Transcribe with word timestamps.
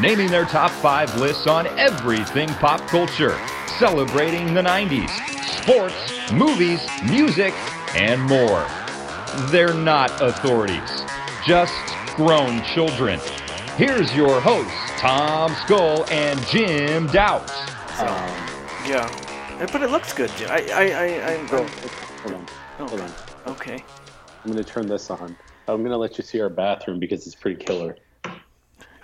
naming 0.00 0.28
their 0.30 0.44
top 0.44 0.70
5 0.70 1.16
lists 1.18 1.46
on 1.46 1.66
everything 1.78 2.48
pop 2.54 2.80
culture, 2.88 3.38
celebrating 3.78 4.54
the 4.54 4.62
90s, 4.62 5.10
sports, 5.62 6.30
movies, 6.32 6.80
music, 7.04 7.54
and 7.94 8.20
more. 8.22 8.66
They're 9.50 9.74
not 9.74 10.10
authorities, 10.20 11.02
just 11.46 11.74
grown 12.16 12.62
children. 12.64 13.18
Here's 13.76 14.14
your 14.14 14.40
hosts, 14.40 14.72
Tom 14.98 15.54
Skull 15.64 16.04
and 16.10 16.38
Jim 16.46 17.06
Doubt. 17.08 17.48
Yeah, 18.86 19.08
Eh, 19.60 19.66
but 19.70 19.82
it 19.82 19.90
looks 19.90 20.12
good, 20.12 20.30
Jim. 20.36 20.50
I, 20.50 20.66
I, 20.72 20.82
I, 20.82 21.32
I, 21.34 21.46
Bro, 21.46 21.60
I'm- 21.60 21.68
hold 22.22 22.34
on. 22.34 22.46
Hold 22.88 23.00
on. 23.00 23.12
okay. 23.48 23.84
I'm 24.44 24.50
gonna 24.50 24.64
turn 24.64 24.88
this 24.88 25.08
on. 25.10 25.36
I'm 25.68 25.82
gonna 25.84 25.96
let 25.96 26.18
you 26.18 26.24
see 26.24 26.40
our 26.40 26.48
bathroom 26.48 26.98
because 26.98 27.26
it's 27.26 27.36
pretty 27.36 27.62
killer. 27.64 27.96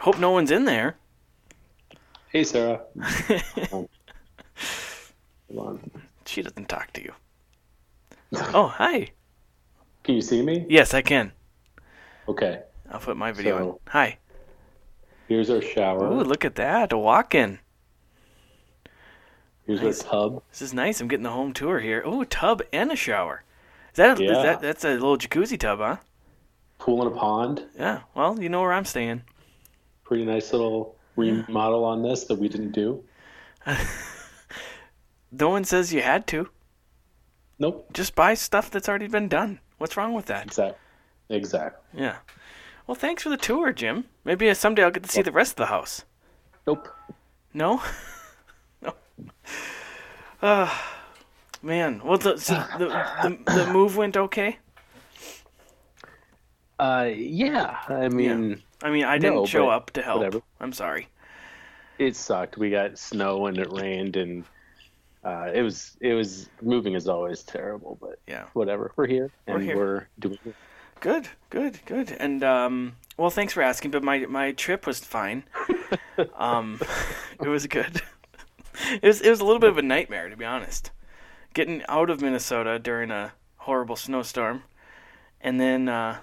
Hope 0.01 0.19
no 0.19 0.31
one's 0.31 0.51
in 0.51 0.65
there. 0.65 0.97
Hey, 2.29 2.45
Sarah. 2.45 2.81
Um, 3.73 3.89
hold 5.55 5.67
on. 5.67 5.91
She 6.27 6.43
doesn't 6.43 6.69
talk 6.69 6.93
to 6.93 7.03
you. 7.03 7.13
Oh, 8.55 8.67
hi. 8.67 9.09
Can 10.05 10.15
you 10.15 10.21
see 10.21 10.43
me? 10.43 10.67
Yes, 10.69 10.93
I 10.95 11.01
can. 11.03 11.33
Okay. 12.29 12.61
I'll 12.91 13.01
put 13.01 13.17
my 13.17 13.33
video 13.33 13.57
in. 13.57 13.63
So- 13.65 13.81
Hi. 13.89 14.19
Here's 15.29 15.51
our 15.51 15.61
shower. 15.63 16.07
Ooh, 16.07 16.23
look 16.23 16.45
at 16.45 16.55
that. 16.57 16.93
A 16.93 16.99
walk-in. 16.99 17.59
Here's 19.67 19.83
nice. 19.83 20.03
our 20.05 20.11
tub. 20.11 20.43
This 20.51 20.63
is 20.63 20.73
nice. 20.75 21.01
I'm 21.01 21.09
getting 21.09 21.25
the 21.25 21.31
home 21.31 21.53
tour 21.53 21.81
here. 21.81 22.03
Ooh, 22.07 22.23
a 22.23 22.27
tub 22.27 22.63
and 22.73 22.91
a 22.91 22.97
shower. 22.97 23.45
Is 23.93 23.97
that, 23.97 24.19
a, 24.19 24.25
is 24.25 24.43
that 24.43 24.61
that's 24.61 24.85
a 24.85 24.93
little 24.93 25.19
jacuzzi 25.19 25.59
tub, 25.59 25.79
huh? 25.79 25.97
Pool 26.79 27.03
and 27.07 27.15
a 27.15 27.19
pond. 27.19 27.65
Yeah. 27.79 28.01
Well, 28.15 28.41
you 28.41 28.49
know 28.49 28.61
where 28.63 28.73
I'm 28.73 28.85
staying. 28.87 29.23
Pretty 30.09 30.25
nice 30.25 30.53
little 30.53 30.97
remodel 31.17 31.85
on 31.85 32.03
this 32.03 32.25
that 32.25 32.39
we 32.39 32.49
didn't 32.49 32.73
do. 32.73 33.05
No 35.31 35.51
one 35.51 35.65
says 35.65 35.93
you 35.93 36.03
had 36.03 36.27
to. 36.29 36.49
Nope. 37.59 37.93
Just 37.93 38.15
buy 38.15 38.35
stuff 38.35 38.71
that's 38.71 38.89
already 38.89 39.09
been 39.09 39.29
done. 39.29 39.61
What's 39.79 39.97
wrong 39.97 40.15
with 40.15 40.27
that? 40.27 40.47
Exact. 40.47 40.79
Exactly. 41.29 42.01
Yeah. 42.01 42.17
Well, 42.87 42.95
thanks 42.95 43.23
for 43.23 43.29
the 43.29 43.37
tour, 43.37 43.73
Jim. 43.73 44.05
Maybe 44.25 44.53
someday 44.55 44.85
I'll 44.85 44.91
get 44.91 45.03
to 45.03 45.11
see 45.11 45.23
the 45.23 45.33
rest 45.33 45.53
of 45.53 45.57
the 45.57 45.67
house. 45.67 46.05
Nope. 46.67 46.89
No? 47.53 47.83
no. 48.83 48.95
Uh, 50.41 50.75
man. 51.61 52.01
Well, 52.03 52.19
the, 52.19 52.39
so 52.39 52.55
the, 52.79 52.87
the, 52.87 53.53
the 53.53 53.73
move 53.73 53.97
went 53.97 54.17
okay? 54.17 54.59
Uh, 56.79 57.11
yeah. 57.15 57.79
I 57.89 58.09
mean, 58.09 58.63
I 58.83 58.91
mean, 58.91 59.05
I 59.05 59.19
didn't 59.19 59.35
No, 59.37 59.47
show 59.47 59.69
up 59.69 59.91
to 59.93 60.03
help. 60.03 60.19
whatever. 60.19 60.43
I'm 60.61 60.73
sorry. 60.73 61.09
it 61.99 62.15
sucked. 62.17 62.57
We 62.57 62.71
got 62.71 62.97
snow 62.99 63.47
and 63.47 63.59
it 63.59 63.73
rained 63.73 64.17
and 64.17 64.45
uh, 65.25 65.51
it 65.53 65.63
was 65.63 65.97
it 66.01 66.15
was 66.15 66.49
moving 66.63 66.95
is 66.95 67.09
always 67.09 67.43
terrible, 67.43 67.99
but 68.01 68.21
Yeah. 68.27 68.45
whatever. 68.53 68.93
We're 68.97 69.07
here 69.09 69.31
We're 69.47 69.55
and 69.57 69.65
here. 69.65 69.77
we're 69.77 70.07
doing 70.21 70.39
it. 70.47 70.55
Good, 71.01 71.29
good, 71.51 71.81
good. 71.87 72.13
And 72.13 72.43
um, 72.45 72.95
well, 73.17 73.31
thanks 73.31 73.53
for 73.53 73.63
asking. 73.63 73.91
But 73.91 74.03
my 74.05 74.21
my 74.27 74.53
trip 74.53 74.87
was 74.87 75.01
fine. 75.01 75.43
um, 76.37 76.81
it 77.43 77.49
was 77.49 77.67
good. 77.67 78.01
it 79.03 79.03
was 79.03 79.21
it 79.21 79.31
was 79.31 79.41
a 79.41 79.45
little 79.45 79.61
bit 79.61 79.71
of 79.71 79.79
a 79.79 79.83
nightmare 79.83 80.29
to 80.29 80.37
be 80.37 80.45
honest. 80.45 80.93
Getting 81.55 81.83
out 81.89 82.11
of 82.11 82.21
Minnesota 82.21 82.79
during 82.79 83.11
a 83.11 83.33
horrible 83.57 83.97
snowstorm, 83.97 84.63
and 85.41 85.59
then 85.61 85.89
uh, 85.89 86.19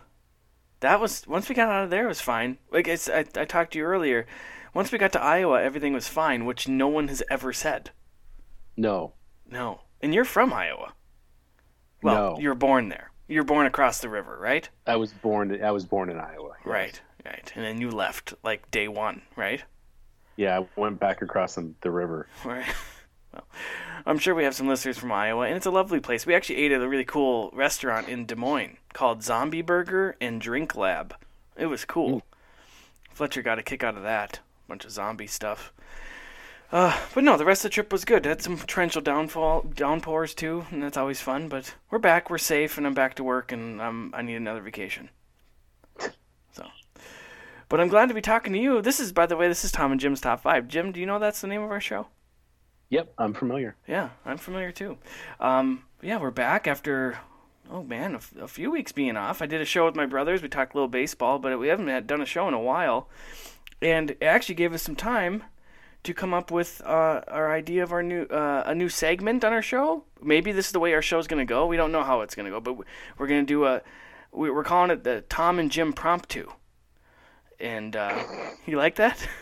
that 0.85 0.99
was 1.01 1.25
once 1.27 1.49
we 1.49 1.55
got 1.55 1.69
out 1.69 1.83
of 1.83 1.89
there 1.89 2.05
it 2.05 2.07
was 2.07 2.21
fine. 2.21 2.57
Like 2.71 2.87
it's, 2.87 3.09
I 3.09 3.25
I 3.35 3.45
talked 3.45 3.73
to 3.73 3.79
you 3.79 3.85
earlier. 3.85 4.25
Once 4.73 4.91
we 4.91 4.97
got 4.97 5.11
to 5.13 5.21
Iowa, 5.21 5.61
everything 5.61 5.93
was 5.93 6.07
fine, 6.07 6.45
which 6.45 6.67
no 6.67 6.87
one 6.87 7.07
has 7.07 7.23
ever 7.29 7.53
said. 7.53 7.91
No. 8.77 9.13
No, 9.49 9.81
and 10.01 10.13
you're 10.13 10.25
from 10.25 10.51
Iowa. 10.53 10.93
Well, 12.01 12.15
No. 12.33 12.39
you 12.39 12.49
were 12.49 12.55
born 12.55 12.89
there. 12.89 13.11
You 13.27 13.39
were 13.39 13.45
born 13.45 13.65
across 13.65 13.99
the 13.99 14.09
river, 14.09 14.37
right? 14.39 14.67
I 14.85 14.95
was 14.97 15.11
born 15.13 15.63
I 15.63 15.71
was 15.71 15.85
born 15.85 16.09
in 16.09 16.17
Iowa. 16.19 16.53
yes. 16.59 16.65
Right, 16.65 17.01
right. 17.25 17.51
And 17.55 17.63
then 17.65 17.79
you 17.81 17.89
left 17.91 18.33
like 18.43 18.69
day 18.71 18.87
one, 18.87 19.21
right? 19.35 19.63
Yeah, 20.35 20.59
I 20.59 20.67
went 20.79 20.99
back 20.99 21.21
across 21.21 21.55
the 21.55 21.91
river. 21.91 22.27
Right. 22.43 22.65
Well, 23.35 23.45
I'm 24.05 24.17
sure 24.17 24.33
we 24.33 24.45
have 24.45 24.55
some 24.55 24.67
listeners 24.67 24.97
from 24.97 25.11
Iowa, 25.11 25.45
and 25.45 25.55
it's 25.55 25.65
a 25.65 25.71
lovely 25.71 25.99
place. 25.99 26.25
We 26.25 26.33
actually 26.33 26.57
ate 26.57 26.71
at 26.71 26.81
a 26.81 26.87
really 26.87 27.05
cool 27.05 27.51
restaurant 27.53 28.07
in 28.07 28.25
Des 28.25 28.35
Moines 28.35 28.77
called 28.93 29.23
Zombie 29.23 29.61
Burger 29.61 30.15
and 30.21 30.39
Drink 30.39 30.75
Lab. 30.75 31.15
It 31.57 31.65
was 31.67 31.85
cool. 31.85 32.23
Fletcher 33.11 33.41
got 33.41 33.59
a 33.59 33.63
kick 33.63 33.83
out 33.83 33.97
of 33.97 34.03
that. 34.03 34.39
bunch 34.67 34.85
of 34.85 34.91
zombie 34.91 35.27
stuff. 35.27 35.71
Uh, 36.71 36.97
but 37.13 37.23
no, 37.23 37.37
the 37.37 37.45
rest 37.45 37.63
of 37.63 37.71
the 37.71 37.73
trip 37.73 37.91
was 37.91 38.05
good. 38.05 38.25
Had 38.25 38.41
some 38.41 38.57
torrential 38.57 39.01
downfall, 39.01 39.61
downpours 39.73 40.33
too, 40.33 40.65
and 40.71 40.81
that's 40.81 40.97
always 40.97 41.21
fun. 41.21 41.47
But 41.47 41.75
we're 41.89 41.99
back, 41.99 42.29
we're 42.29 42.37
safe, 42.37 42.77
and 42.77 42.87
I'm 42.87 42.93
back 42.93 43.15
to 43.15 43.23
work, 43.23 43.51
and 43.51 43.81
I'm, 43.81 44.13
I 44.13 44.21
need 44.21 44.35
another 44.35 44.61
vacation. 44.61 45.09
So, 46.51 46.65
but 47.69 47.79
I'm 47.79 47.87
glad 47.87 48.07
to 48.09 48.15
be 48.15 48.21
talking 48.21 48.53
to 48.53 48.59
you. 48.59 48.81
This 48.81 48.99
is, 48.99 49.11
by 49.11 49.25
the 49.25 49.37
way, 49.37 49.47
this 49.47 49.63
is 49.63 49.71
Tom 49.71 49.91
and 49.91 50.01
Jim's 50.01 50.21
top 50.21 50.41
five. 50.41 50.67
Jim, 50.67 50.91
do 50.91 50.99
you 50.99 51.05
know 51.05 51.19
that's 51.19 51.41
the 51.41 51.47
name 51.47 51.61
of 51.61 51.71
our 51.71 51.81
show? 51.81 52.07
Yep, 52.89 53.13
I'm 53.17 53.33
familiar. 53.33 53.75
Yeah, 53.87 54.09
I'm 54.25 54.37
familiar 54.37 54.71
too. 54.71 54.97
Um, 55.39 55.83
yeah, 56.01 56.17
we're 56.17 56.31
back 56.31 56.67
after, 56.67 57.17
oh 57.69 57.83
man, 57.83 58.19
a, 58.39 58.47
few 58.47 58.69
weeks 58.71 58.91
being 58.91 59.17
off. 59.17 59.41
I 59.41 59.47
did 59.47 59.59
a 59.61 59.65
show 59.65 59.85
with 59.85 59.95
my 59.95 60.05
brothers. 60.05 60.41
We 60.41 60.49
talked 60.49 60.73
a 60.73 60.77
little 60.77 60.87
baseball, 60.87 61.39
but 61.39 61.57
we 61.59 61.67
haven't 61.67 61.87
had, 61.87 62.05
done 62.07 62.21
a 62.21 62.25
show 62.25 62.47
in 62.47 62.53
a 62.53 62.59
while. 62.59 63.09
And 63.81 64.11
it 64.11 64.23
actually 64.23 64.55
gave 64.55 64.73
us 64.73 64.83
some 64.83 64.95
time 64.95 65.43
to 66.03 66.13
come 66.13 66.33
up 66.33 66.51
with 66.51 66.81
uh, 66.85 67.21
our 67.27 67.51
idea 67.51 67.81
of 67.81 67.91
our 67.91 68.03
new 68.03 68.23
uh, 68.23 68.63
a 68.65 68.75
new 68.75 68.89
segment 68.89 69.43
on 69.43 69.51
our 69.51 69.61
show. 69.63 70.03
Maybe 70.21 70.51
this 70.51 70.67
is 70.67 70.71
the 70.71 70.79
way 70.79 70.93
our 70.93 71.01
show's 71.01 71.27
going 71.27 71.45
to 71.45 71.51
go. 71.51 71.65
We 71.65 71.77
don't 71.77 71.91
know 71.91 72.03
how 72.03 72.21
it's 72.21 72.35
going 72.35 72.45
to 72.45 72.51
go, 72.51 72.59
but 72.61 72.77
we're 73.17 73.27
going 73.27 73.41
to 73.41 73.45
do 73.47 73.65
a. 73.65 73.81
we- 74.31 74.51
We're 74.51 74.63
calling 74.63 74.91
it 74.91 75.03
the 75.03 75.21
Tom 75.29 75.57
and 75.59 75.71
Jim 75.71 75.91
Promptu. 75.93 76.51
And 77.59 77.95
uh, 77.95 78.21
you 78.65 78.77
like 78.77 78.95
that? 78.95 79.27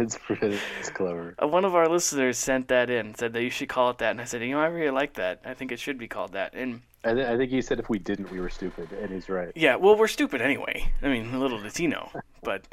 It's 0.00 0.18
it's 0.30 0.90
clever. 0.90 1.34
Uh, 1.42 1.48
one 1.48 1.64
of 1.64 1.74
our 1.74 1.88
listeners 1.88 2.38
sent 2.38 2.68
that 2.68 2.90
in, 2.90 3.14
said 3.14 3.32
that 3.32 3.42
you 3.42 3.50
should 3.50 3.68
call 3.68 3.90
it 3.90 3.98
that, 3.98 4.10
and 4.10 4.20
I 4.20 4.24
said, 4.24 4.42
you 4.42 4.50
know, 4.50 4.60
I 4.60 4.66
really 4.66 4.90
like 4.90 5.14
that. 5.14 5.40
I 5.44 5.54
think 5.54 5.72
it 5.72 5.80
should 5.80 5.98
be 5.98 6.08
called 6.08 6.32
that. 6.32 6.54
And 6.54 6.82
I, 7.04 7.14
th- 7.14 7.26
I 7.26 7.36
think 7.36 7.50
he 7.50 7.62
said 7.62 7.78
if 7.78 7.88
we 7.88 7.98
didn't, 7.98 8.30
we 8.30 8.40
were 8.40 8.50
stupid, 8.50 8.90
and 8.92 9.10
he's 9.10 9.28
right. 9.28 9.52
yeah, 9.54 9.76
well, 9.76 9.96
we're 9.96 10.08
stupid 10.08 10.40
anyway. 10.40 10.90
I 11.02 11.08
mean, 11.08 11.38
little 11.38 11.60
does 11.60 11.76
he 11.76 11.86
know. 11.86 12.10
But, 12.42 12.66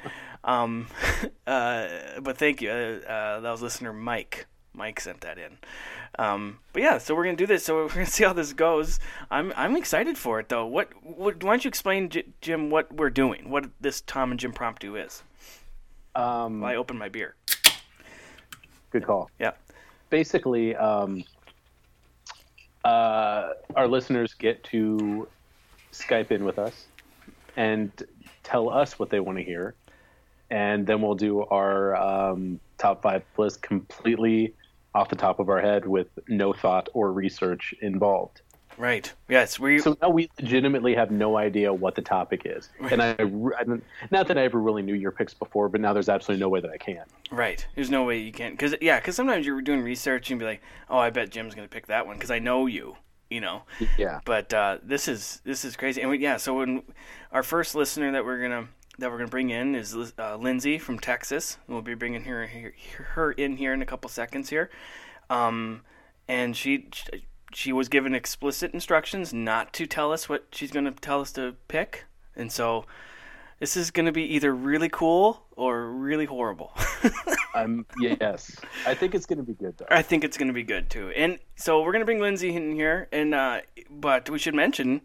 um, 0.44 0.88
uh, 1.48 1.88
but 2.22 2.38
thank 2.38 2.62
you. 2.62 2.70
Uh, 2.70 3.00
uh, 3.08 3.40
that 3.42 3.52
was 3.52 3.62
listener 3.62 3.94
Mike. 3.94 4.48
Mike 4.74 5.00
sent 5.00 5.22
that 5.22 5.38
in. 5.38 5.58
Um, 6.18 6.60
but 6.74 6.82
yeah, 6.82 6.98
so 6.98 7.16
we're 7.16 7.26
gonna 7.26 7.38
do 7.38 7.48
this. 7.48 7.66
So 7.66 7.76
we're 7.84 7.90
gonna 7.90 8.06
see 8.06 8.24
how 8.24 8.34
this 8.34 8.54
goes. 8.54 9.00
I'm 9.30 9.54
I'm 9.56 9.76
excited 9.76 10.18
for 10.18 10.40
it 10.40 10.50
though. 10.50 10.66
What, 10.66 10.90
what 11.04 11.44
why 11.44 11.52
don't 11.54 11.66
you 11.66 11.70
explain, 11.70 12.10
J- 12.10 12.26
Jim, 12.42 12.70
what 12.70 12.92
we're 12.94 13.10
doing? 13.10 13.50
What 13.50 13.70
this 13.80 14.02
Tom 14.02 14.32
and 14.32 14.40
Jim 14.40 14.54
Promptu 14.54 15.04
is? 15.04 15.24
Um, 16.16 16.62
While 16.62 16.72
I 16.72 16.76
open 16.76 16.98
my 16.98 17.10
beer. 17.10 17.36
good 18.92 19.06
call. 19.06 19.30
Yeah. 19.40 19.52
basically, 20.10 20.76
um, 20.76 21.24
uh, 22.84 23.50
our 23.76 23.88
listeners 23.88 24.34
get 24.34 24.64
to 24.66 25.28
Skype 25.92 26.32
in 26.32 26.44
with 26.44 26.60
us 26.60 26.86
and 27.56 27.92
tell 28.44 28.70
us 28.70 29.00
what 29.00 29.10
they 29.10 29.20
want 29.20 29.38
to 29.38 29.44
hear, 29.44 29.74
and 30.50 30.86
then 30.86 31.02
we'll 31.02 31.16
do 31.16 31.42
our 31.44 31.96
um, 31.96 32.60
top 32.78 33.02
five 33.02 33.24
list 33.38 33.62
completely 33.62 34.54
off 34.94 35.10
the 35.10 35.16
top 35.16 35.40
of 35.40 35.50
our 35.50 35.60
head 35.62 35.88
with 35.88 36.08
no 36.28 36.54
thought 36.54 36.90
or 36.94 37.12
research 37.12 37.74
involved. 37.82 38.42
Right. 38.78 39.12
Yes. 39.30 39.60
We. 39.60 39.80
So 39.80 39.98
now 40.02 40.10
we 40.10 40.30
legitimately 40.40 40.96
have 40.96 41.12
no 41.12 41.38
idea 41.38 41.74
what 41.74 41.96
the 41.96 42.02
topic 42.02 42.44
is, 42.46 42.70
and 42.92 43.02
I, 43.02 43.12
I 43.12 43.64
don't- 43.64 43.84
that 44.10 44.38
I 44.38 44.44
ever 44.44 44.60
really 44.60 44.82
knew 44.82 44.94
your 44.94 45.12
picks 45.12 45.34
before, 45.34 45.70
but 45.70 45.82
now 45.82 45.94
there's 45.94 46.10
absolutely 46.10 46.42
no 46.42 46.50
way 46.50 46.62
that 46.62 46.72
I 46.72 46.78
can. 46.78 47.04
Right. 47.32 47.66
There's 47.76 47.90
no 47.90 48.04
way 48.04 48.20
you 48.20 48.32
can, 48.32 48.56
cause 48.58 48.76
yeah, 48.82 49.00
cause 49.00 49.16
sometimes 49.16 49.46
you're 49.46 49.62
doing 49.62 49.82
research 49.82 50.30
and 50.32 50.40
be 50.40 50.46
like, 50.46 50.62
oh, 50.90 50.98
I 50.98 51.10
bet 51.10 51.30
Jim's 51.30 51.56
gonna 51.56 51.68
pick 51.68 51.88
that 51.88 52.06
one, 52.08 52.18
cause 52.20 52.32
I 52.32 52.40
know 52.40 52.66
you, 52.68 52.96
you 53.30 53.42
know. 53.42 53.64
Yeah. 53.98 54.20
But 54.26 54.54
uh, 54.54 54.78
this 54.84 55.08
is 55.08 55.42
this 55.44 55.66
is 55.66 55.76
crazy, 55.76 56.02
and 56.02 56.10
we, 56.10 56.20
yeah. 56.20 56.38
So 56.38 56.56
when 56.56 56.84
our 57.32 57.44
first 57.44 57.76
listener 57.76 58.12
that 58.12 58.26
we're 58.26 58.42
gonna 58.42 58.68
that 59.00 59.10
we're 59.10 59.18
going 59.18 59.28
to 59.28 59.32
bring 59.32 59.50
in 59.50 59.74
is 59.76 59.96
uh, 60.20 60.36
Lindsay 60.36 60.78
from 60.78 61.00
Texas. 61.00 61.58
We'll 61.68 61.82
be 61.82 61.96
bringing 61.96 62.24
her, 62.26 62.46
her 62.46 62.74
her 63.16 63.32
in 63.32 63.58
here 63.58 63.74
in 63.74 63.82
a 63.82 63.86
couple 63.86 64.10
seconds 64.10 64.50
here. 64.50 64.70
Um, 65.30 65.82
and 66.28 66.56
she 66.56 66.90
she 66.94 67.26
was 67.72 67.90
given 67.90 68.16
explicit 68.16 68.74
instructions 68.74 69.34
not 69.34 69.74
to 69.74 69.86
tell 69.86 70.12
us 70.12 70.28
what 70.28 70.48
she's 70.52 70.72
going 70.72 70.86
to 70.86 70.92
tell 70.92 71.22
us 71.22 71.32
to 71.34 71.56
pick. 71.68 72.06
And 72.36 72.52
so 72.52 72.86
this 73.60 73.78
is 73.78 73.92
going 73.92 74.08
to 74.08 74.12
be 74.12 74.24
either 74.36 74.54
really 74.54 74.90
cool 74.90 75.44
or 75.56 75.90
really 75.90 76.26
horrible. 76.26 76.74
I'm 77.56 77.86
yes. 78.00 78.60
I 78.86 78.94
think 78.94 79.16
it's 79.16 79.26
going 79.26 79.38
to 79.38 79.44
be 79.44 79.54
good 79.54 79.78
though. 79.78 79.86
I 79.90 80.02
think 80.02 80.24
it's 80.24 80.38
going 80.38 80.48
to 80.48 80.54
be 80.54 80.64
good 80.64 80.90
too. 80.90 81.10
And 81.16 81.40
so 81.56 81.82
we're 81.82 81.92
going 81.92 82.02
to 82.02 82.06
bring 82.06 82.20
Lindsay 82.20 82.56
in 82.56 82.76
here, 82.76 83.08
and 83.12 83.34
uh, 83.34 83.62
but 83.90 84.30
we 84.30 84.40
should 84.40 84.56
mention 84.56 85.02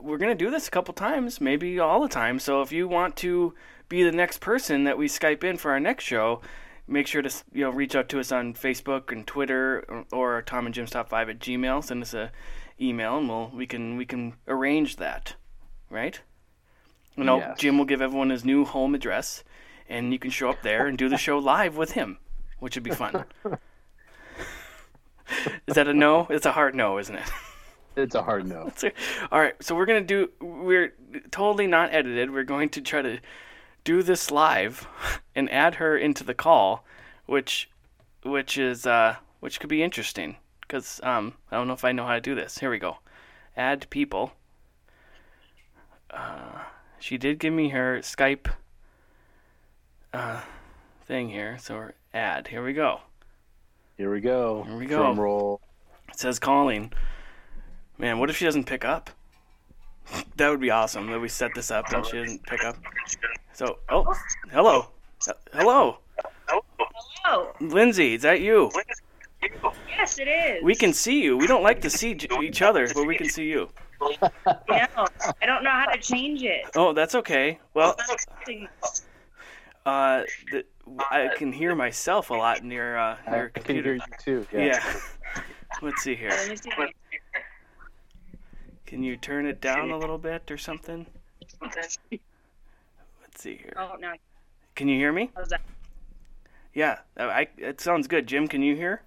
we're 0.00 0.18
going 0.18 0.36
to 0.36 0.44
do 0.44 0.50
this 0.50 0.66
a 0.66 0.70
couple 0.70 0.94
times, 0.94 1.40
maybe 1.40 1.78
all 1.78 2.00
the 2.00 2.08
time. 2.08 2.38
So 2.38 2.62
if 2.62 2.72
you 2.72 2.88
want 2.88 3.16
to 3.18 3.54
be 3.88 4.02
the 4.02 4.12
next 4.12 4.40
person 4.40 4.84
that 4.84 4.98
we 4.98 5.06
Skype 5.06 5.44
in 5.44 5.56
for 5.56 5.70
our 5.70 5.80
next 5.80 6.04
show, 6.04 6.40
make 6.86 7.06
sure 7.06 7.22
to 7.22 7.30
you 7.52 7.64
know 7.64 7.70
reach 7.70 7.94
out 7.94 8.08
to 8.10 8.20
us 8.20 8.30
on 8.32 8.54
Facebook 8.54 9.10
and 9.12 9.26
Twitter 9.26 9.84
or, 9.88 10.04
or 10.12 10.42
Tom 10.42 10.66
and 10.66 10.74
Jim's 10.74 10.90
Top 10.90 11.08
Five 11.08 11.28
at 11.28 11.38
Gmail. 11.38 11.82
Send 11.84 12.02
us 12.02 12.14
a 12.14 12.30
email, 12.80 13.18
and 13.18 13.28
we'll 13.28 13.50
we 13.54 13.66
can 13.66 13.96
we 13.96 14.04
can 14.04 14.34
arrange 14.48 14.96
that, 14.96 15.34
right? 15.90 16.20
You 17.16 17.24
know, 17.24 17.38
Yes. 17.38 17.58
Jim 17.58 17.78
will 17.78 17.84
give 17.84 18.02
everyone 18.02 18.30
his 18.30 18.44
new 18.44 18.64
home 18.64 18.94
address, 18.94 19.44
and 19.88 20.12
you 20.12 20.18
can 20.18 20.30
show 20.30 20.50
up 20.50 20.62
there 20.62 20.86
and 20.86 20.98
do 20.98 21.08
the 21.08 21.16
show 21.16 21.38
live 21.38 21.76
with 21.76 21.92
him, 21.92 22.18
which 22.58 22.74
would 22.74 22.82
be 22.82 22.90
fun. 22.90 23.24
Is 25.66 25.74
that 25.74 25.88
a 25.88 25.94
no? 25.94 26.26
It's 26.28 26.44
a 26.46 26.52
hard 26.52 26.74
no, 26.74 26.98
isn't 26.98 27.14
it? 27.14 27.30
It's 27.96 28.14
a 28.14 28.22
hard 28.22 28.46
no. 28.46 28.72
All 29.32 29.38
right, 29.40 29.54
so 29.62 29.74
we're 29.74 29.86
gonna 29.86 30.00
do. 30.00 30.30
We're 30.40 30.92
totally 31.30 31.66
not 31.66 31.94
edited. 31.94 32.32
We're 32.32 32.42
going 32.44 32.68
to 32.70 32.80
try 32.80 33.02
to 33.02 33.18
do 33.84 34.02
this 34.02 34.30
live 34.30 34.88
and 35.34 35.50
add 35.50 35.76
her 35.76 35.96
into 35.96 36.24
the 36.24 36.34
call, 36.34 36.84
which, 37.26 37.70
which 38.22 38.58
is 38.58 38.86
uh, 38.86 39.16
which 39.40 39.60
could 39.60 39.68
be 39.68 39.82
interesting 39.82 40.36
because 40.62 41.00
um, 41.02 41.34
I 41.50 41.56
don't 41.56 41.68
know 41.68 41.74
if 41.74 41.84
I 41.84 41.92
know 41.92 42.06
how 42.06 42.14
to 42.14 42.20
do 42.20 42.34
this. 42.34 42.58
Here 42.58 42.70
we 42.70 42.78
go. 42.78 42.98
Add 43.56 43.88
people. 43.90 44.32
Uh, 46.10 46.62
she 46.98 47.18
did 47.18 47.38
give 47.38 47.52
me 47.52 47.68
her 47.68 47.98
Skype 47.98 48.50
uh, 50.12 50.40
thing 51.06 51.28
here, 51.28 51.58
so 51.58 51.90
add. 52.12 52.48
Here 52.48 52.64
we 52.64 52.72
go. 52.72 53.00
Here 53.96 54.10
we 54.10 54.20
go. 54.20 54.64
Here 54.64 54.76
we 54.76 54.86
go. 54.86 54.96
Drum 54.96 55.20
roll. 55.20 55.60
It 56.08 56.18
says 56.18 56.38
calling. 56.38 56.92
Man, 57.98 58.18
what 58.18 58.30
if 58.30 58.36
she 58.36 58.44
doesn't 58.44 58.64
pick 58.64 58.84
up? 58.84 59.10
That 60.36 60.50
would 60.50 60.60
be 60.60 60.70
awesome 60.70 61.06
that 61.10 61.20
we 61.20 61.28
set 61.28 61.54
this 61.54 61.70
up 61.70 61.90
and 61.92 62.04
she 62.04 62.18
doesn't 62.18 62.42
pick 62.42 62.64
up. 62.64 62.76
So, 63.54 63.78
oh, 63.88 64.04
hello. 64.50 64.88
Hello. 65.52 65.98
Oh, 67.26 67.52
Lindsay, 67.60 68.14
is 68.14 68.22
that 68.22 68.40
you? 68.40 68.70
yes, 69.88 70.18
it 70.18 70.26
is. 70.28 70.62
We 70.64 70.74
can 70.74 70.92
see 70.92 71.22
you. 71.22 71.36
We 71.36 71.46
don't 71.46 71.62
like 71.62 71.80
to 71.82 71.90
see 71.90 72.14
j- 72.14 72.28
each 72.42 72.62
other, 72.62 72.88
but 72.92 73.06
we 73.06 73.16
can 73.16 73.28
see 73.28 73.44
you. 73.44 73.68
No, 74.00 74.08
I 74.68 75.46
don't 75.46 75.62
know 75.62 75.70
how 75.70 75.86
to 75.86 75.98
change 75.98 76.42
it. 76.42 76.64
Oh, 76.74 76.92
that's 76.92 77.14
okay. 77.14 77.60
Well, 77.74 77.96
uh, 79.86 80.22
the, 80.50 80.64
I 81.10 81.30
can 81.36 81.52
hear 81.52 81.76
myself 81.76 82.30
a 82.30 82.34
lot 82.34 82.64
near 82.64 82.96
uh, 82.96 83.16
I 83.26 83.36
your 83.36 83.48
can 83.50 83.62
computer. 83.62 83.94
hear 83.94 83.94
you 83.94 84.44
too. 84.44 84.46
Yeah. 84.52 84.82
Let's 85.82 86.02
see 86.02 86.16
here. 86.16 86.30
Let 86.30 86.50
me 86.50 86.56
see. 86.56 86.70
Can 88.84 89.02
you 89.04 89.16
turn 89.16 89.46
it 89.46 89.60
down 89.60 89.90
a 89.90 89.96
little 89.96 90.18
bit 90.18 90.50
or 90.50 90.58
something? 90.58 91.06
Let's 93.34 93.42
see 93.42 93.56
here. 93.56 93.72
Oh 93.76 93.96
no, 93.98 94.12
Can 94.76 94.86
you 94.86 94.96
hear 94.96 95.12
me? 95.12 95.32
how's 95.34 95.48
that? 95.48 95.60
Yeah, 96.72 96.98
I, 97.16 97.24
I, 97.24 97.48
it 97.58 97.80
sounds 97.80 98.06
good. 98.06 98.28
Jim, 98.28 98.46
can 98.46 98.62
you 98.62 98.76
hear? 98.76 99.02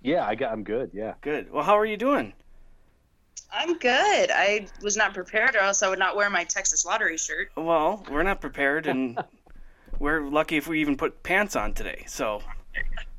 Yeah, 0.00 0.24
I 0.24 0.36
got. 0.36 0.52
I'm 0.52 0.62
good. 0.62 0.92
Yeah. 0.94 1.14
Good. 1.22 1.50
Well, 1.50 1.64
how 1.64 1.76
are 1.76 1.84
you 1.84 1.96
doing? 1.96 2.34
I'm 3.52 3.76
good. 3.78 4.30
I 4.32 4.68
was 4.80 4.96
not 4.96 5.12
prepared, 5.12 5.56
or 5.56 5.58
else 5.58 5.82
I 5.82 5.88
would 5.88 5.98
not 5.98 6.14
wear 6.14 6.30
my 6.30 6.44
Texas 6.44 6.86
Lottery 6.86 7.18
shirt. 7.18 7.50
Well, 7.56 8.04
we're 8.08 8.22
not 8.22 8.40
prepared, 8.40 8.86
and 8.86 9.18
we're 9.98 10.20
lucky 10.20 10.56
if 10.56 10.68
we 10.68 10.80
even 10.80 10.96
put 10.96 11.24
pants 11.24 11.56
on 11.56 11.74
today. 11.74 12.04
So, 12.06 12.40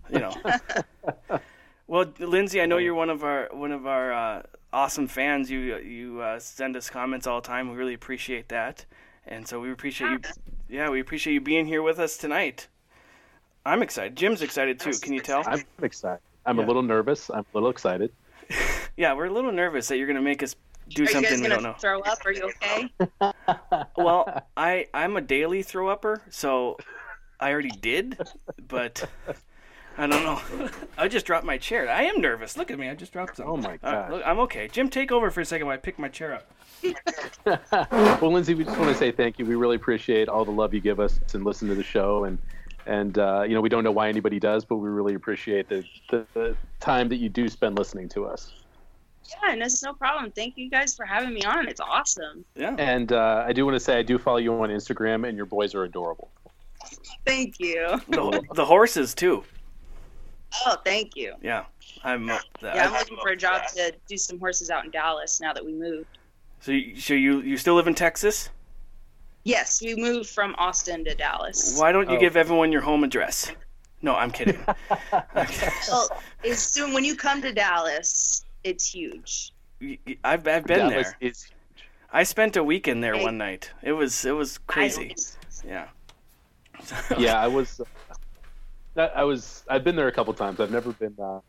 you 0.10 0.20
know. 0.20 0.34
well, 1.88 2.06
Lindsay, 2.18 2.62
I 2.62 2.66
know 2.66 2.78
you're 2.78 2.94
one 2.96 3.10
of 3.10 3.26
our 3.26 3.50
one 3.52 3.74
of 3.74 3.86
our 3.86 4.14
uh, 4.14 4.44
awesome 4.72 5.10
fans. 5.10 5.52
You 5.52 5.76
you 5.80 6.22
uh, 6.22 6.40
send 6.40 6.78
us 6.78 6.90
comments 6.90 7.28
all 7.28 7.42
the 7.42 7.48
time. 7.48 7.70
We 7.72 7.76
really 7.76 7.94
appreciate 7.94 8.48
that, 8.48 8.86
and 9.30 9.48
so 9.48 9.60
we 9.62 9.72
appreciate 9.72 10.10
you. 10.12 10.20
Yeah, 10.68 10.90
we 10.90 11.00
appreciate 11.00 11.34
you 11.34 11.42
being 11.42 11.66
here 11.66 11.82
with 11.82 12.00
us 12.00 12.18
tonight. 12.18 12.68
I'm 13.66 13.82
excited. 13.82 14.16
Jim's 14.16 14.42
excited 14.42 14.80
too. 14.80 14.92
Can 14.92 15.14
you 15.14 15.22
tell? 15.22 15.44
I'm 15.48 15.64
excited. 15.82 16.20
I'm 16.46 16.58
Yeah. 16.58 16.66
a 16.66 16.68
little 16.68 16.84
nervous. 16.84 17.30
I'm 17.30 17.40
a 17.40 17.46
little 17.54 17.70
excited. 17.70 18.12
Yeah, 18.98 19.14
we're 19.14 19.28
a 19.28 19.32
little 19.32 19.54
nervous 19.54 19.88
that 19.88 19.98
you're 19.98 20.08
going 20.08 20.18
to 20.18 20.22
make 20.22 20.44
us 20.44 20.58
do 20.90 21.04
Are 21.04 21.06
you 21.06 21.12
something 21.14 21.32
guys 21.32 21.42
we 21.42 21.48
don't 21.48 21.60
gonna 21.64 21.72
know. 21.74 21.80
throw 21.80 22.02
up? 22.02 22.18
Are 22.26 22.34
you 22.34 22.52
okay? 22.52 22.90
Well, 23.96 24.44
I 24.58 24.88
I'm 24.94 25.16
a 25.16 25.22
daily 25.22 25.64
throw 25.64 25.88
upper, 25.88 26.22
so 26.30 26.76
I 27.40 27.52
already 27.52 27.70
did, 27.70 28.18
but 28.68 29.08
I 30.00 30.08
don't 30.08 30.24
know. 30.24 30.70
I 30.98 31.08
just 31.08 31.26
dropped 31.26 31.46
my 31.46 31.58
chair. 31.58 31.90
I 31.90 32.04
am 32.04 32.22
nervous. 32.22 32.56
Look 32.58 32.72
at 32.72 32.80
me. 32.80 32.90
I 32.90 32.96
just 32.96 33.12
dropped 33.12 33.36
something. 33.38 33.54
Oh 33.54 33.58
my 33.58 33.76
Uh, 33.84 33.92
God. 33.92 34.12
look, 34.12 34.24
I'm 34.26 34.40
okay. 34.40 34.68
Jim, 34.70 34.90
take 34.90 35.12
over 35.12 35.30
for 35.30 35.42
a 35.42 35.46
second 35.46 35.68
while 35.68 35.74
I 35.74 35.78
pick 35.78 36.00
my 36.00 36.08
chair 36.10 36.34
up. 36.34 36.52
Well, 38.22 38.32
Lindsay, 38.32 38.54
we 38.54 38.64
just 38.64 38.78
want 38.78 38.92
to 38.92 38.98
say 38.98 39.12
thank 39.12 39.40
you. 39.40 39.46
We 39.46 39.56
really 39.56 39.76
appreciate 39.76 40.30
all 40.30 40.46
the 40.46 40.52
love 40.52 40.74
you 40.74 40.80
give 40.82 41.00
us 41.00 41.20
and 41.34 41.44
listen 41.44 41.68
to 41.68 41.76
the 41.76 41.84
show. 41.84 42.24
And 42.26 42.38
and 42.86 43.18
uh, 43.18 43.44
you 43.48 43.54
know, 43.54 43.62
we 43.62 43.70
don't 43.70 43.84
know 43.84 43.92
why 43.92 44.08
anybody 44.10 44.40
does, 44.40 44.64
but 44.66 44.78
we 44.78 44.90
really 44.90 45.14
appreciate 45.16 45.68
the, 45.70 45.84
the, 46.10 46.26
the 46.34 46.56
time 46.80 47.10
that 47.10 47.18
you 47.18 47.28
do 47.30 47.50
spend 47.50 47.78
listening 47.78 48.08
to 48.10 48.26
us. 48.26 48.54
yeah, 49.30 49.52
and 49.52 49.62
it's 49.62 49.84
no 49.84 49.94
problem. 49.94 50.32
Thank 50.32 50.58
you 50.58 50.70
guys 50.70 50.96
for 50.96 51.06
having 51.06 51.34
me 51.34 51.42
on. 51.44 51.68
It's 51.68 51.82
awesome. 51.82 52.46
Yeah. 52.56 52.76
And 52.80 53.12
uh, 53.12 53.44
I 53.46 53.52
do 53.54 53.66
want 53.66 53.76
to 53.76 53.80
say 53.80 53.98
I 54.00 54.04
do 54.04 54.18
follow 54.18 54.38
you 54.38 54.54
on 54.62 54.70
Instagram, 54.70 55.28
and 55.28 55.36
your 55.36 55.46
boys 55.46 55.76
are 55.76 55.84
adorable. 55.84 56.32
Thank 57.26 57.60
you. 57.60 58.00
The, 58.08 58.42
the 58.56 58.66
horses 58.66 59.14
too. 59.14 59.44
Oh, 60.66 60.78
thank 60.84 61.16
you. 61.16 61.36
Yeah. 61.42 61.66
I'm. 62.04 62.30
Uh, 62.30 62.40
Yeah, 62.62 62.86
I'm 62.88 62.94
looking 62.94 63.18
for 63.22 63.30
a 63.30 63.36
job 63.36 63.64
to 63.76 63.94
do 64.08 64.18
some 64.18 64.40
horses 64.40 64.70
out 64.70 64.86
in 64.86 64.92
Dallas 64.92 65.40
now 65.42 65.54
that 65.54 65.64
we 65.66 65.74
moved. 65.74 66.18
so 66.62 66.72
you, 66.72 67.00
so 67.00 67.14
you 67.14 67.42
you 67.42 67.58
still 67.58 67.76
live 67.76 67.88
in 67.88 67.96
Texas? 67.96 68.50
Yes, 69.44 69.82
we 69.82 69.96
moved 69.96 70.30
from 70.30 70.54
Austin 70.58 71.04
to 71.06 71.16
Dallas. 71.16 71.78
Why 71.80 71.92
don't 71.92 72.10
you 72.10 72.18
Oh. 72.18 72.20
give 72.20 72.36
everyone 72.36 72.72
your 72.72 72.82
home 72.82 73.04
address? 73.04 73.52
No, 74.02 74.16
I'm 74.16 74.32
kidding. 74.32 74.60
Okay. 75.36 75.70
Well, 75.90 76.10
it's 76.44 76.62
soon 76.62 76.94
when 76.94 77.04
you 77.04 77.16
come 77.16 77.42
to 77.42 77.52
Dallas, 77.52 78.44
it's 78.64 78.86
huge. 78.94 79.52
Y- 79.82 79.98
y- 80.08 80.18
I've 80.24 80.48
I've 80.48 80.66
been 80.66 80.90
Dallas 80.90 81.08
there. 81.20 81.30
is 81.30 81.48
I 82.12 82.24
spent 82.24 82.56
a 82.58 82.64
weekend 82.64 83.04
there 83.04 83.16
Hey. 83.16 83.24
one 83.24 83.38
night. 83.38 83.72
It 83.82 83.94
was 83.94 84.26
it 84.26 84.32
was 84.36 84.58
crazy. 84.58 85.16
Yeah. 85.66 85.88
yeah, 87.18 87.40
I 87.42 87.48
was. 87.48 87.82
Uh, 88.96 89.08
I 89.16 89.24
was. 89.24 89.64
I've 89.70 89.84
been 89.84 89.96
there 89.96 90.08
a 90.08 90.12
couple 90.12 90.34
times. 90.34 90.60
I've 90.60 90.72
never 90.72 90.92
been. 90.94 91.16
Uh, 91.20 91.40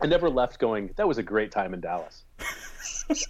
I 0.00 0.06
never 0.06 0.28
left 0.28 0.58
going. 0.58 0.90
That 0.96 1.08
was 1.08 1.18
a 1.18 1.22
great 1.22 1.50
time 1.50 1.74
in 1.74 1.80
Dallas. 1.80 2.24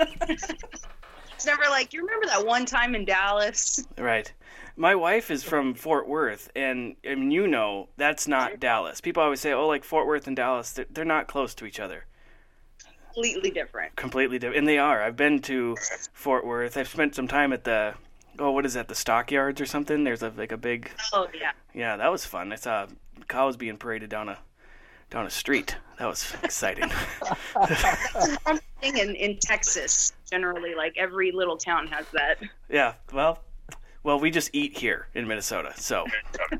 It's 1.37 1.45
never 1.45 1.65
like 1.69 1.93
you 1.93 2.01
remember 2.01 2.27
that 2.29 2.47
one 2.47 2.65
time 2.65 2.95
in 2.95 3.05
Dallas. 3.05 3.87
Right. 3.99 4.33
My 4.75 4.95
wife 4.95 5.31
is 5.31 5.45
from 5.45 5.75
Fort 5.75 6.09
Worth, 6.09 6.51
and, 6.57 6.97
and 7.05 7.31
you 7.31 7.47
know 7.47 7.91
that's 7.99 8.27
not 8.27 8.59
Dallas. 8.59 9.03
People 9.03 9.23
always 9.23 9.41
say, 9.41 9.53
"Oh, 9.53 9.67
like 9.67 9.85
Fort 9.85 10.07
Worth 10.07 10.27
and 10.27 10.35
Dallas, 10.35 10.73
they're, 10.73 10.87
they're 10.91 11.05
not 11.05 11.29
close 11.29 11.55
to 11.57 11.67
each 11.67 11.79
other. 11.79 12.07
Completely 13.13 13.51
different. 13.51 13.95
Completely 13.97 14.39
different." 14.39 14.61
And 14.61 14.67
they 14.69 14.79
are. 14.79 15.03
I've 15.03 15.17
been 15.17 15.41
to 15.43 15.77
Fort 16.15 16.47
Worth. 16.47 16.79
I've 16.79 16.89
spent 16.89 17.15
some 17.15 17.29
time 17.29 17.53
at 17.53 17.65
the 17.65 17.95
oh, 18.39 18.51
what 18.51 18.65
is 18.65 18.73
that? 18.73 18.89
The 18.89 18.95
stockyards 18.95 19.61
or 19.61 19.67
something? 19.67 20.05
There's 20.05 20.23
a 20.23 20.33
like 20.35 20.53
a 20.53 20.59
big 20.59 20.91
Oh 21.13 21.29
yeah. 21.39 21.53
yeah. 21.75 21.99
That 21.99 22.11
was 22.11 22.25
fun. 22.25 22.51
I 22.51 22.57
saw 22.57 22.87
cows 23.29 23.57
being 23.57 23.77
paraded 23.77 24.11
down 24.11 24.29
a 24.29 24.39
down 25.11 25.27
a 25.27 25.31
street. 25.31 25.77
That 25.99 26.07
was 26.07 26.35
exciting. 26.43 26.91
One 28.45 28.61
thing 28.81 28.99
in, 28.99 29.15
in 29.15 29.39
Texas, 29.39 30.13
generally, 30.31 30.75
like 30.75 30.95
every 30.99 31.33
little 31.33 31.57
town 31.57 31.87
has 31.89 32.07
that. 32.13 32.39
yeah. 32.69 32.95
Well. 33.13 33.41
Well, 34.03 34.21
we 34.21 34.31
just 34.31 34.51
eat 34.53 34.79
here 34.79 35.09
in 35.15 35.27
Minnesota, 35.27 35.73
so 35.77 36.05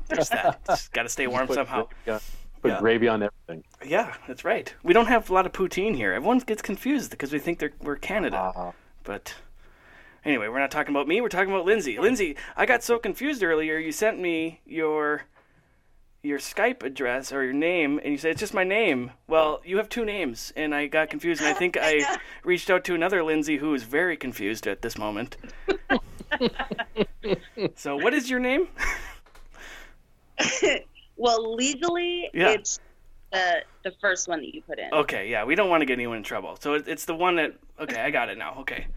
there's 0.09 0.27
that. 0.29 0.59
Just 0.67 0.91
got 0.91 1.03
to 1.03 1.09
stay 1.09 1.27
warm 1.27 1.47
Put 1.47 1.53
somehow. 1.55 1.87
gravy 2.03 2.11
on- 2.11 2.19
Put 2.61 2.71
Yeah. 2.71 2.79
gravy 2.81 3.07
on 3.07 3.23
everything. 3.23 3.63
Yeah, 3.85 4.15
that's 4.27 4.43
right. 4.43 4.73
We 4.83 4.91
don't 4.91 5.05
have 5.05 5.29
a 5.29 5.33
lot 5.33 5.45
of 5.45 5.53
poutine 5.53 5.95
here. 5.95 6.11
Everyone 6.11 6.39
gets 6.39 6.61
confused 6.61 7.11
because 7.11 7.31
we 7.31 7.39
think 7.39 7.59
they're, 7.59 7.71
we're 7.81 7.95
Canada. 7.95 8.51
Uh, 8.53 8.71
But 9.05 9.33
anyway, 10.25 10.49
we're 10.49 10.59
not 10.59 10.71
talking 10.71 10.93
about 10.93 11.07
me. 11.07 11.21
We're 11.21 11.29
talking 11.29 11.53
about 11.53 11.63
Lindsay. 11.63 11.97
Lindsay, 11.97 12.35
I 12.57 12.65
got 12.65 12.83
so 12.83 12.99
confused 12.99 13.41
earlier. 13.43 13.77
You 13.77 13.93
sent 13.93 14.19
me 14.19 14.59
your 14.65 15.21
your 16.23 16.39
Skype 16.39 16.83
address 16.83 17.31
or 17.31 17.43
your 17.43 17.53
name, 17.53 17.99
and 18.03 18.11
you 18.11 18.17
say 18.17 18.31
it's 18.31 18.39
just 18.39 18.53
my 18.53 18.63
name. 18.63 19.11
Well, 19.27 19.61
you 19.63 19.77
have 19.77 19.89
two 19.89 20.03
names, 20.05 20.51
and 20.55 20.73
I 20.73 20.87
got 20.87 21.09
confused. 21.09 21.41
And 21.41 21.49
I 21.49 21.53
think 21.53 21.77
I 21.81 22.17
reached 22.43 22.69
out 22.69 22.83
to 22.85 22.95
another 22.95 23.23
Lindsay 23.23 23.57
who 23.57 23.73
is 23.73 23.83
very 23.83 24.17
confused 24.17 24.67
at 24.67 24.81
this 24.81 24.97
moment. 24.97 25.37
so, 27.75 27.95
what 27.95 28.13
is 28.13 28.29
your 28.29 28.39
name? 28.39 28.67
well, 31.17 31.55
legally, 31.55 32.29
Yeah. 32.33 32.49
it's 32.49 32.79
the 33.31 33.63
the 33.83 33.91
first 34.01 34.27
one 34.27 34.39
that 34.39 34.53
you 34.53 34.61
put 34.61 34.79
in. 34.79 34.91
Okay, 34.93 35.29
yeah, 35.29 35.43
we 35.43 35.55
don't 35.55 35.69
want 35.69 35.81
to 35.81 35.85
get 35.85 35.93
anyone 35.93 36.17
in 36.17 36.23
trouble. 36.23 36.57
So 36.59 36.73
it, 36.75 36.87
it's 36.87 37.05
the 37.05 37.15
one 37.15 37.35
that. 37.35 37.55
Okay, 37.79 37.99
I 38.01 38.09
got 38.11 38.29
it 38.29 38.37
now. 38.37 38.55
Okay, 38.59 38.87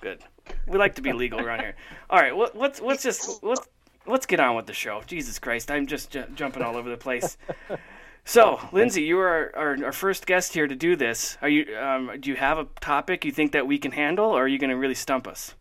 good. 0.00 0.20
We 0.66 0.78
like 0.78 0.94
to 0.96 1.02
be 1.02 1.12
legal 1.12 1.40
around 1.40 1.60
here. 1.60 1.76
All 2.10 2.18
right, 2.18 2.34
what, 2.34 2.56
let's 2.56 2.80
let's 2.80 3.02
just 3.02 3.42
let's 3.42 3.66
let's 4.06 4.26
get 4.26 4.40
on 4.40 4.56
with 4.56 4.66
the 4.66 4.72
show. 4.72 5.02
Jesus 5.06 5.38
Christ, 5.38 5.70
I'm 5.70 5.86
just 5.86 6.10
ju- 6.10 6.26
jumping 6.34 6.62
all 6.62 6.76
over 6.76 6.90
the 6.90 6.96
place. 6.96 7.36
So, 8.24 8.60
Lindsay, 8.70 9.02
you 9.02 9.18
are 9.18 9.50
our, 9.56 9.84
our 9.86 9.92
first 9.92 10.26
guest 10.26 10.54
here 10.54 10.68
to 10.68 10.76
do 10.76 10.94
this. 10.94 11.36
Are 11.42 11.48
you? 11.48 11.76
Um, 11.76 12.20
do 12.20 12.30
you 12.30 12.36
have 12.36 12.58
a 12.58 12.66
topic 12.80 13.24
you 13.24 13.32
think 13.32 13.52
that 13.52 13.66
we 13.66 13.78
can 13.78 13.90
handle, 13.90 14.26
or 14.26 14.44
are 14.44 14.48
you 14.48 14.58
going 14.58 14.70
to 14.70 14.76
really 14.76 14.94
stump 14.94 15.26
us? 15.26 15.54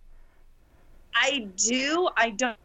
I 1.16 1.48
do. 1.58 2.08
I 2.16 2.30
don't, 2.30 2.58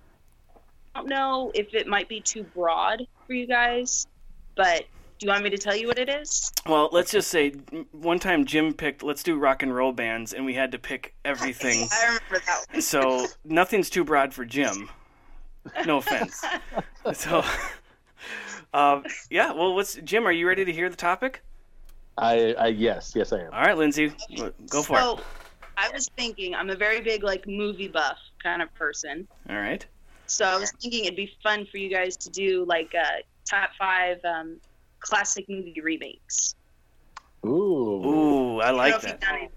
don't 0.95 1.09
know 1.09 1.51
if 1.55 1.75
it 1.75 1.87
might 1.87 2.09
be 2.09 2.21
too 2.21 2.43
broad 2.43 3.07
for 3.27 3.33
you 3.33 3.47
guys, 3.47 4.07
but 4.55 4.85
do 5.19 5.27
you 5.27 5.33
want 5.33 5.45
me 5.45 5.51
to 5.51 5.59
tell 5.59 5.75
you 5.75 5.89
what 5.89 5.99
it 5.99 6.11
is? 6.11 6.53
Well, 6.67 6.91
let's 6.93 7.11
just 7.11 7.29
say 7.29 7.53
one 7.93 8.19
time 8.19 8.45
Jim 8.45 8.75
picked. 8.75 9.03
Let's 9.03 9.23
do 9.23 9.39
rock 9.39 9.63
and 9.63 9.75
roll 9.75 9.93
bands, 9.93 10.35
and 10.35 10.45
we 10.45 10.53
had 10.53 10.73
to 10.73 10.79
pick 10.79 11.15
everything. 11.25 11.89
I 11.91 12.05
remember 12.05 12.45
that 12.47 12.67
one. 12.71 12.83
so 12.83 13.27
nothing's 13.45 13.89
too 13.89 14.05
broad 14.05 14.35
for 14.35 14.45
Jim. 14.45 14.91
No 15.87 15.99
offense. 15.99 16.45
so, 17.15 17.45
um, 18.75 19.05
yeah. 19.31 19.53
Well, 19.53 19.75
what's 19.75 19.95
Jim? 19.97 20.27
Are 20.27 20.33
you 20.33 20.47
ready 20.47 20.65
to 20.65 20.73
hear 20.73 20.89
the 20.89 20.97
topic? 20.97 21.43
I, 22.19 22.55
I 22.55 22.67
yes, 22.69 23.13
yes, 23.15 23.33
I 23.33 23.41
am. 23.41 23.53
All 23.53 23.61
right, 23.61 23.77
Lindsay, 23.77 24.13
go 24.71 24.83
for 24.83 24.99
it. 24.99 25.03
so, 25.03 25.21
I 25.77 25.91
was 25.91 26.09
thinking, 26.17 26.55
I'm 26.55 26.71
a 26.71 26.77
very 26.77 27.01
big 27.01 27.23
like 27.23 27.47
movie 27.47 27.89
buff 27.89 28.19
kind 28.43 28.63
of 28.63 28.73
person. 28.75 29.29
All 29.51 29.57
right. 29.57 29.85
So 30.27 30.45
I 30.45 30.57
was 30.57 30.73
thinking 30.81 31.05
it'd 31.05 31.17
be 31.17 31.33
fun 31.43 31.67
for 31.67 31.79
you 31.79 31.89
guys 31.89 32.17
to 32.19 32.31
do 32.31 32.65
like 32.67 32.95
uh, 32.95 33.23
top 33.45 33.71
five 33.79 34.19
um, 34.25 34.57
classic 35.01 35.49
movie 35.49 35.81
remakes. 35.83 36.55
Ooh. 37.45 37.49
Ooh, 37.49 38.61
I 38.61 38.65
I 38.65 38.69
don't 38.69 38.77
know 38.77 38.83
like 38.83 38.95
if 38.95 39.03
you've 39.11 39.21
that. 39.21 39.51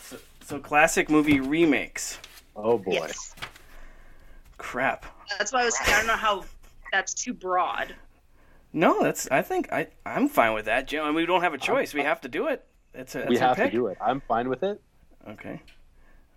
So, 0.00 0.16
so 0.42 0.58
classic 0.60 1.10
movie 1.10 1.40
remakes. 1.40 2.18
Oh 2.54 2.78
boy. 2.78 2.92
Yes. 2.92 3.34
Crap. 4.58 5.06
That's 5.38 5.52
why 5.52 5.62
I 5.62 5.64
was. 5.66 5.76
Saying, 5.78 5.94
I 5.94 5.98
don't 5.98 6.06
know 6.06 6.16
how 6.16 6.44
that's 6.92 7.14
too 7.14 7.34
broad. 7.34 7.94
No, 8.72 9.02
that's. 9.02 9.28
I 9.30 9.42
think 9.42 9.72
I. 9.72 9.88
I'm 10.04 10.28
fine 10.28 10.54
with 10.54 10.66
that, 10.66 10.88
Jim. 10.88 11.02
I 11.04 11.06
mean, 11.06 11.16
we 11.16 11.26
don't 11.26 11.42
have 11.42 11.54
a 11.54 11.58
choice. 11.58 11.94
We 11.94 12.02
have 12.02 12.20
to 12.22 12.28
do 12.28 12.48
it. 12.48 12.64
It's 12.94 13.14
a. 13.14 13.18
That's 13.18 13.30
we 13.30 13.38
our 13.38 13.48
have 13.48 13.56
pick. 13.56 13.70
to 13.70 13.76
do 13.76 13.86
it. 13.88 13.98
I'm 14.00 14.20
fine 14.20 14.48
with 14.48 14.62
it. 14.62 14.80
Okay. 15.28 15.60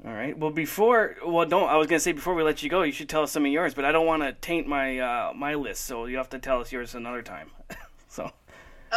All 0.06 0.14
right. 0.14 0.38
Well, 0.38 0.52
before 0.52 1.18
well, 1.26 1.46
don't. 1.46 1.70
I 1.70 1.76
was 1.78 1.88
gonna 1.88 2.00
say 2.00 2.14
before 2.14 2.34
we 2.36 2.44
let 2.44 2.64
you 2.64 2.70
go, 2.70 2.84
you 2.84 2.92
should 2.92 3.10
tell 3.10 3.24
us 3.24 3.32
some 3.32 3.46
of 3.46 3.52
yours, 3.52 3.74
but 3.74 3.84
I 3.86 3.92
don't 3.92 4.06
want 4.06 4.24
to 4.24 4.34
taint 4.34 4.68
my 4.68 5.00
uh, 5.00 5.34
my 5.36 5.56
list, 5.56 5.86
so 5.86 6.06
you 6.06 6.18
have 6.18 6.30
to 6.30 6.40
tell 6.40 6.62
us 6.62 6.72
yours 6.72 6.96
another 6.96 7.22
time. 7.22 7.52
so 8.08 8.32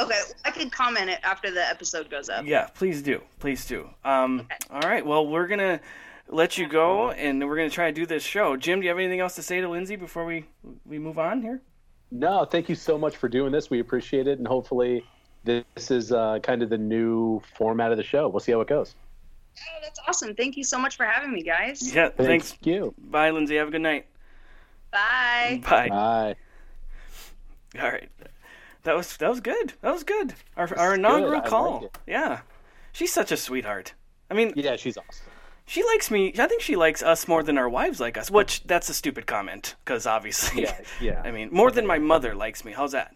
Okay, 0.01 0.21
I 0.45 0.51
can 0.51 0.71
comment 0.71 1.11
it 1.11 1.19
after 1.23 1.51
the 1.51 1.69
episode 1.69 2.09
goes 2.09 2.29
up. 2.29 2.47
yeah, 2.47 2.67
please 2.75 3.03
do, 3.03 3.21
please 3.41 3.67
do. 3.67 3.91
Um. 4.05 4.49
All 4.71 4.81
right. 4.81 5.05
Well, 5.05 5.27
we're 5.27 5.49
gonna 5.49 5.81
let 6.29 6.57
you 6.59 6.69
go, 6.69 7.11
and 7.11 7.47
we're 7.49 7.57
gonna 7.57 7.71
try 7.71 7.87
to 7.87 7.93
do 7.93 8.07
this 8.07 8.23
show. 8.23 8.57
Jim, 8.57 8.81
do 8.81 8.85
you 8.85 8.91
have 8.91 8.99
anything 8.99 9.21
else 9.21 9.35
to 9.37 9.43
say 9.43 9.61
to 9.61 9.69
Lindsay 9.69 9.97
before 9.97 10.25
we 10.25 10.47
we 10.87 10.99
move 10.99 11.19
on 11.19 11.43
here? 11.43 11.61
No, 12.11 12.45
thank 12.45 12.69
you 12.69 12.75
so 12.75 12.99
much 12.99 13.17
for 13.17 13.29
doing 13.29 13.53
this. 13.53 13.71
We 13.71 13.81
appreciate 13.81 14.27
it, 14.27 14.39
and 14.39 14.47
hopefully, 14.47 15.05
this 15.45 15.91
is 15.91 16.13
uh, 16.13 16.39
kind 16.43 16.63
of 16.63 16.69
the 16.71 16.79
new 16.79 17.41
format 17.57 17.91
of 17.91 17.97
the 17.97 18.03
show. 18.05 18.29
We'll 18.29 18.41
see 18.41 18.53
how 18.53 18.61
it 18.61 18.69
goes. 18.69 18.95
Oh, 19.59 19.79
that's 19.83 19.99
awesome. 20.07 20.35
Thank 20.35 20.57
you 20.57 20.65
so 20.65 20.79
much 20.79 20.97
for 20.97 21.05
having 21.05 21.33
me, 21.33 21.43
guys. 21.43 21.95
Yeah. 21.95 22.09
Thank 22.09 22.45
Thanks. 22.45 22.57
you. 22.63 22.95
Bye, 22.99 23.31
Lindsay. 23.31 23.57
Have 23.57 23.69
a 23.69 23.71
good 23.71 23.83
night. 23.83 24.07
Bye. 24.91 25.61
Bye. 25.69 25.89
Bye. 25.89 26.35
All 27.81 27.91
right. 27.91 28.09
That 28.85 28.97
was 28.97 29.17
that 29.19 29.31
was 29.31 29.41
good. 29.41 29.73
That 29.81 29.93
was 29.93 30.05
good. 30.05 30.35
Our 30.57 30.69
our 30.77 30.91
good. 30.91 30.99
inaugural 30.99 31.33
I 31.33 31.37
like 31.37 31.47
call. 31.47 31.85
it. 31.85 31.99
Yeah. 32.07 32.41
She's 32.93 33.13
such 33.13 33.33
a 33.33 33.37
sweetheart. 33.37 33.95
I 34.31 34.35
mean, 34.35 34.53
Yeah, 34.57 34.77
she's 34.77 34.99
awesome. 34.99 35.27
She 35.67 35.83
likes 35.85 36.11
me. 36.11 36.33
I 36.39 36.47
think 36.47 36.63
she 36.63 36.77
likes 36.77 37.03
us 37.03 37.29
more 37.29 37.43
than 37.43 37.59
our 37.59 37.69
wives 37.69 38.01
like 38.01 38.17
us. 38.19 38.31
Which 38.31 38.63
that's 38.65 38.89
a 38.89 38.95
stupid 38.95 39.27
comment 39.27 39.77
because 39.85 40.07
obviously, 40.07 40.63
Yeah, 40.63 40.81
yeah. 41.01 41.23
I 41.25 41.31
mean, 41.31 41.51
more 41.53 41.71
than 41.71 41.87
my 41.87 41.99
mother 41.99 42.35
likes 42.35 42.65
me. 42.65 42.73
How's 42.73 42.93
that? 42.93 43.15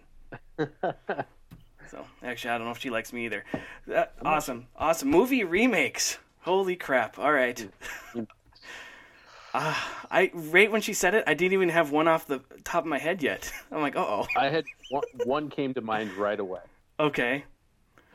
so 0.58 2.04
actually, 2.22 2.50
I 2.50 2.58
don't 2.58 2.66
know 2.66 2.72
if 2.72 2.78
she 2.78 2.90
likes 2.90 3.12
me 3.12 3.26
either. 3.26 3.44
That, 3.86 4.14
awesome, 4.24 4.68
awesome 4.76 5.10
movie 5.10 5.44
remakes. 5.44 6.18
Holy 6.40 6.76
crap! 6.76 7.18
All 7.18 7.32
right. 7.32 7.68
Uh, 8.16 9.74
I 10.10 10.30
right 10.32 10.70
when 10.70 10.80
she 10.80 10.92
said 10.92 11.14
it, 11.14 11.24
I 11.26 11.34
didn't 11.34 11.54
even 11.54 11.70
have 11.70 11.90
one 11.90 12.06
off 12.08 12.26
the 12.26 12.40
top 12.64 12.84
of 12.84 12.88
my 12.88 12.98
head 12.98 13.22
yet. 13.22 13.52
I'm 13.72 13.80
like, 13.80 13.96
uh 13.96 14.04
oh. 14.06 14.26
I 14.36 14.48
had 14.48 14.64
one, 14.90 15.02
one 15.24 15.50
came 15.50 15.74
to 15.74 15.80
mind 15.80 16.12
right 16.12 16.38
away. 16.38 16.60
Okay. 17.00 17.44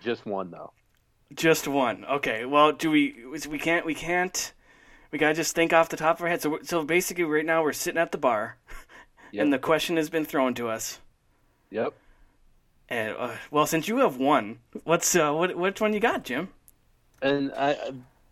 Just 0.01 0.25
one 0.25 0.49
though. 0.51 0.71
Just 1.33 1.67
one. 1.67 2.05
Okay. 2.05 2.45
Well, 2.45 2.71
do 2.73 2.91
we? 2.91 3.15
We 3.49 3.57
can't. 3.59 3.85
We 3.85 3.93
can't. 3.93 4.53
We 5.11 5.19
gotta 5.19 5.33
just 5.33 5.55
think 5.55 5.73
off 5.73 5.89
the 5.89 5.97
top 5.97 6.17
of 6.17 6.23
our 6.23 6.29
head. 6.29 6.41
So, 6.41 6.59
so 6.63 6.83
basically, 6.83 7.23
right 7.25 7.45
now 7.45 7.63
we're 7.63 7.73
sitting 7.73 7.99
at 7.99 8.11
the 8.11 8.17
bar, 8.17 8.57
Yep. 9.31 9.43
and 9.43 9.53
the 9.53 9.59
question 9.59 9.97
has 9.97 10.09
been 10.09 10.25
thrown 10.25 10.53
to 10.55 10.69
us. 10.69 10.99
Yep. 11.69 11.93
And 12.89 13.15
uh, 13.17 13.31
well, 13.49 13.65
since 13.65 13.87
you 13.87 13.97
have 13.97 14.17
one, 14.17 14.59
what's 14.83 15.15
uh, 15.15 15.31
what? 15.33 15.55
Which 15.55 15.79
one 15.81 15.93
you 15.93 15.99
got, 15.99 16.23
Jim? 16.25 16.49
And 17.21 17.51
I, 17.57 17.77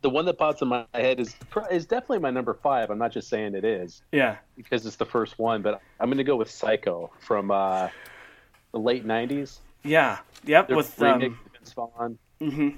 the 0.01 0.09
one 0.09 0.25
that 0.25 0.37
pops 0.37 0.61
in 0.61 0.67
my 0.67 0.85
head 0.93 1.19
is 1.19 1.35
is 1.71 1.85
definitely 1.85 2.19
my 2.19 2.31
number 2.31 2.53
five. 2.53 2.89
I'm 2.89 2.97
not 2.97 3.11
just 3.11 3.29
saying 3.29 3.55
it 3.55 3.63
is 3.63 4.01
Yeah. 4.11 4.37
because 4.57 4.85
it's 4.85 4.95
the 4.95 5.05
first 5.05 5.37
one, 5.39 5.61
but 5.61 5.81
I'm 5.99 6.07
going 6.09 6.17
to 6.17 6.23
go 6.23 6.35
with 6.35 6.49
Psycho 6.49 7.11
from 7.19 7.51
uh, 7.51 7.89
the 8.71 8.79
late 8.79 9.05
'90s. 9.05 9.59
Yeah. 9.83 10.19
Yep. 10.45 10.67
The 10.69 10.75
with 10.75 11.01
um. 11.01 11.21
of 11.21 11.33
Vince 11.53 11.73
Vaughn. 11.73 12.17
hmm 12.41 12.69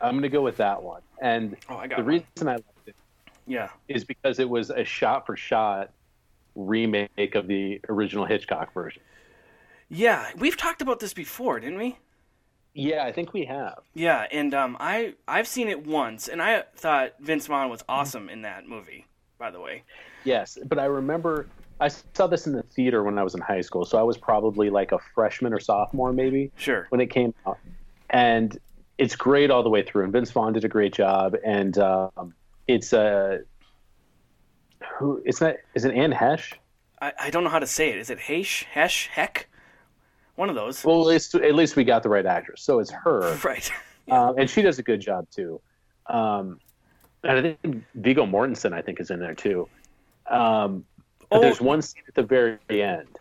I'm 0.00 0.12
going 0.12 0.22
to 0.22 0.28
go 0.28 0.42
with 0.42 0.56
that 0.58 0.82
one. 0.82 1.02
And 1.20 1.56
Oh, 1.68 1.82
the 1.86 1.96
one. 1.96 2.04
reason 2.04 2.26
I 2.48 2.52
liked 2.52 2.64
it 2.88 2.96
Yeah. 3.46 3.68
is 3.88 4.04
because 4.04 4.38
it 4.38 4.48
was 4.48 4.70
a 4.70 4.84
shot-for-shot 4.84 5.90
remake 6.54 7.34
of 7.34 7.46
the 7.46 7.80
original 7.88 8.24
Hitchcock 8.24 8.72
version. 8.72 9.02
Yeah. 9.88 10.30
We've 10.38 10.56
talked 10.56 10.82
about 10.82 11.00
this 11.00 11.14
before, 11.14 11.60
didn't 11.60 11.78
we? 11.78 11.98
Yeah, 12.74 13.04
I 13.04 13.12
think 13.12 13.32
we 13.32 13.44
have. 13.46 13.78
Yeah. 13.94 14.26
And 14.30 14.52
um, 14.52 14.76
I 14.80 15.14
I've 15.26 15.46
seen 15.48 15.68
it 15.68 15.86
once, 15.86 16.28
and 16.28 16.42
I 16.42 16.64
thought 16.76 17.14
Vince 17.20 17.46
Vaughn 17.46 17.70
was 17.70 17.82
awesome 17.88 18.28
in 18.28 18.42
that 18.42 18.68
movie. 18.68 19.06
By 19.38 19.50
the 19.50 19.60
way. 19.60 19.82
Yes, 20.24 20.58
but 20.66 20.78
I 20.78 20.84
remember 20.86 21.46
I 21.80 21.88
saw 21.88 22.26
this 22.26 22.46
in 22.46 22.52
the 22.54 22.62
theater 22.62 23.02
when 23.02 23.18
I 23.18 23.22
was 23.22 23.34
in 23.34 23.40
high 23.42 23.60
school, 23.60 23.84
so 23.84 23.98
I 23.98 24.02
was 24.02 24.16
probably 24.16 24.70
like 24.70 24.92
a 24.92 24.98
freshman 25.14 25.52
or 25.52 25.60
sophomore, 25.60 26.12
maybe. 26.12 26.50
Sure. 26.56 26.86
when 26.88 27.00
it 27.02 27.08
came 27.10 27.34
out, 27.46 27.58
and 28.10 28.58
it's 28.98 29.16
great 29.16 29.50
all 29.50 29.62
the 29.62 29.68
way 29.70 29.82
through. 29.82 30.04
And 30.04 30.12
Vince 30.12 30.30
Vaughn 30.30 30.52
did 30.52 30.64
a 30.64 30.68
great 30.68 30.92
job, 30.94 31.36
and 31.44 31.76
um, 31.78 32.34
it's 32.66 32.92
uh, 32.92 33.38
who? 34.98 35.22
It's 35.24 35.40
not. 35.40 35.56
Is 35.74 35.84
it 35.84 35.94
Anne 35.94 36.12
Hesh? 36.12 36.52
I, 37.00 37.12
I 37.20 37.30
don't 37.30 37.44
know 37.44 37.50
how 37.50 37.58
to 37.58 37.66
say 37.66 37.90
it. 37.90 37.98
Is 37.98 38.10
it 38.10 38.18
Hesh? 38.18 38.64
Hesh? 38.70 39.08
Heck? 39.08 39.48
One 40.36 40.48
of 40.48 40.54
those. 40.54 40.84
Well, 40.84 41.00
at 41.02 41.06
least 41.06 41.34
at 41.34 41.54
least 41.54 41.76
we 41.76 41.84
got 41.84 42.02
the 42.02 42.08
right 42.08 42.26
actress, 42.26 42.62
so 42.62 42.78
it's 42.78 42.90
her, 42.90 43.36
Right. 43.44 43.70
um, 44.10 44.38
and 44.38 44.48
she 44.48 44.62
does 44.62 44.78
a 44.78 44.82
good 44.82 45.00
job 45.00 45.26
too. 45.30 45.60
Um, 46.06 46.60
and 47.24 47.38
I 47.38 47.42
think 47.62 47.84
Viggo 47.94 48.24
Mortensen, 48.26 48.72
I 48.72 48.80
think, 48.82 49.00
is 49.00 49.10
in 49.10 49.18
there 49.18 49.34
too. 49.34 49.68
Um, 50.30 50.84
but 51.30 51.38
Oh. 51.38 51.40
there's 51.40 51.60
one 51.60 51.82
scene 51.82 52.02
at 52.06 52.14
the 52.14 52.22
very 52.22 52.58
end 52.70 53.18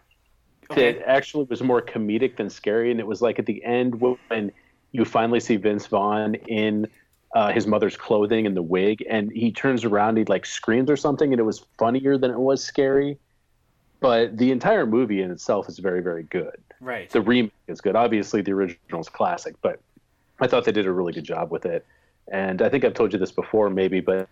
Okay. 0.70 0.94
that 0.94 1.08
actually 1.10 1.46
was 1.46 1.63
more 1.63 1.82
comedic 1.82 2.38
than 2.38 2.50
scary, 2.50 2.91
and 2.91 3.00
it 3.00 3.08
was 3.08 3.22
like 3.22 3.39
at 3.39 3.46
the 3.46 3.63
end 3.63 4.00
when 4.00 4.51
you 4.95 5.05
finally 5.05 5.39
see 5.39 5.57
Vince 5.57 5.85
Vaughn 5.87 6.35
in 6.47 6.87
uh, 7.35 7.51
his 7.51 7.67
mother's 7.67 7.97
clothing 7.97 8.45
and 8.45 8.55
the 8.55 8.61
wig, 8.61 9.05
and 9.09 9.31
he 9.31 9.51
turns 9.51 9.83
around, 9.83 10.17
he 10.17 10.23
like 10.25 10.45
screams 10.45 10.89
or 10.89 10.95
something, 10.95 11.33
and 11.33 11.39
it 11.39 11.43
was 11.43 11.65
funnier 11.77 12.17
than 12.17 12.31
it 12.31 12.39
was 12.39 12.63
scary. 12.63 13.17
But 13.99 14.37
the 14.37 14.51
entire 14.51 14.85
movie 14.85 15.21
in 15.21 15.31
itself 15.31 15.67
is 15.67 15.79
very, 15.79 16.01
very 16.01 16.23
good. 16.23 16.57
Right. 16.79 17.09
The 17.09 17.21
remake 17.21 17.51
is 17.67 17.81
good. 17.81 17.95
Obviously, 17.95 18.41
the 18.41 18.51
original 18.53 19.01
is 19.01 19.09
classic, 19.09 19.55
but 19.61 19.79
I 20.39 20.47
thought 20.47 20.63
they 20.65 20.71
did 20.71 20.85
a 20.85 20.91
really 20.91 21.13
good 21.13 21.23
job 21.23 21.51
with 21.51 21.65
it. 21.65 21.85
And 22.31 22.61
I 22.61 22.69
think 22.69 22.85
I've 22.85 22.93
told 22.93 23.13
you 23.13 23.19
this 23.19 23.31
before, 23.31 23.69
maybe, 23.69 23.99
but 23.99 24.29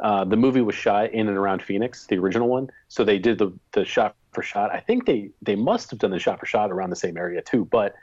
uh, 0.00 0.24
the 0.24 0.36
movie 0.36 0.60
was 0.60 0.74
shot 0.74 1.12
in 1.12 1.28
and 1.28 1.36
around 1.36 1.62
Phoenix, 1.62 2.06
the 2.06 2.16
original 2.16 2.48
one. 2.48 2.70
So 2.88 3.04
they 3.04 3.18
did 3.18 3.38
the, 3.38 3.52
the 3.72 3.84
shot 3.84 4.14
for 4.32 4.42
shot. 4.42 4.72
I 4.72 4.80
think 4.80 5.06
they, 5.06 5.30
they 5.42 5.56
must 5.56 5.90
have 5.90 5.98
done 5.98 6.10
the 6.10 6.18
shot 6.18 6.40
for 6.40 6.46
shot 6.46 6.70
around 6.70 6.90
the 6.90 6.96
same 6.96 7.16
area 7.16 7.42
too. 7.42 7.64
But 7.64 7.94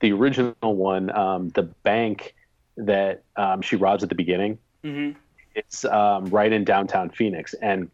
the 0.00 0.12
original 0.12 0.54
one, 0.60 1.10
um, 1.16 1.48
the 1.50 1.62
bank 1.62 2.34
that 2.76 3.24
um, 3.36 3.60
she 3.62 3.76
robs 3.76 4.02
at 4.02 4.08
the 4.08 4.14
beginning, 4.14 4.58
hmm 4.84 5.10
it's 5.56 5.84
um, 5.84 6.26
right 6.26 6.52
in 6.52 6.62
downtown 6.64 7.10
Phoenix. 7.10 7.54
And 7.54 7.90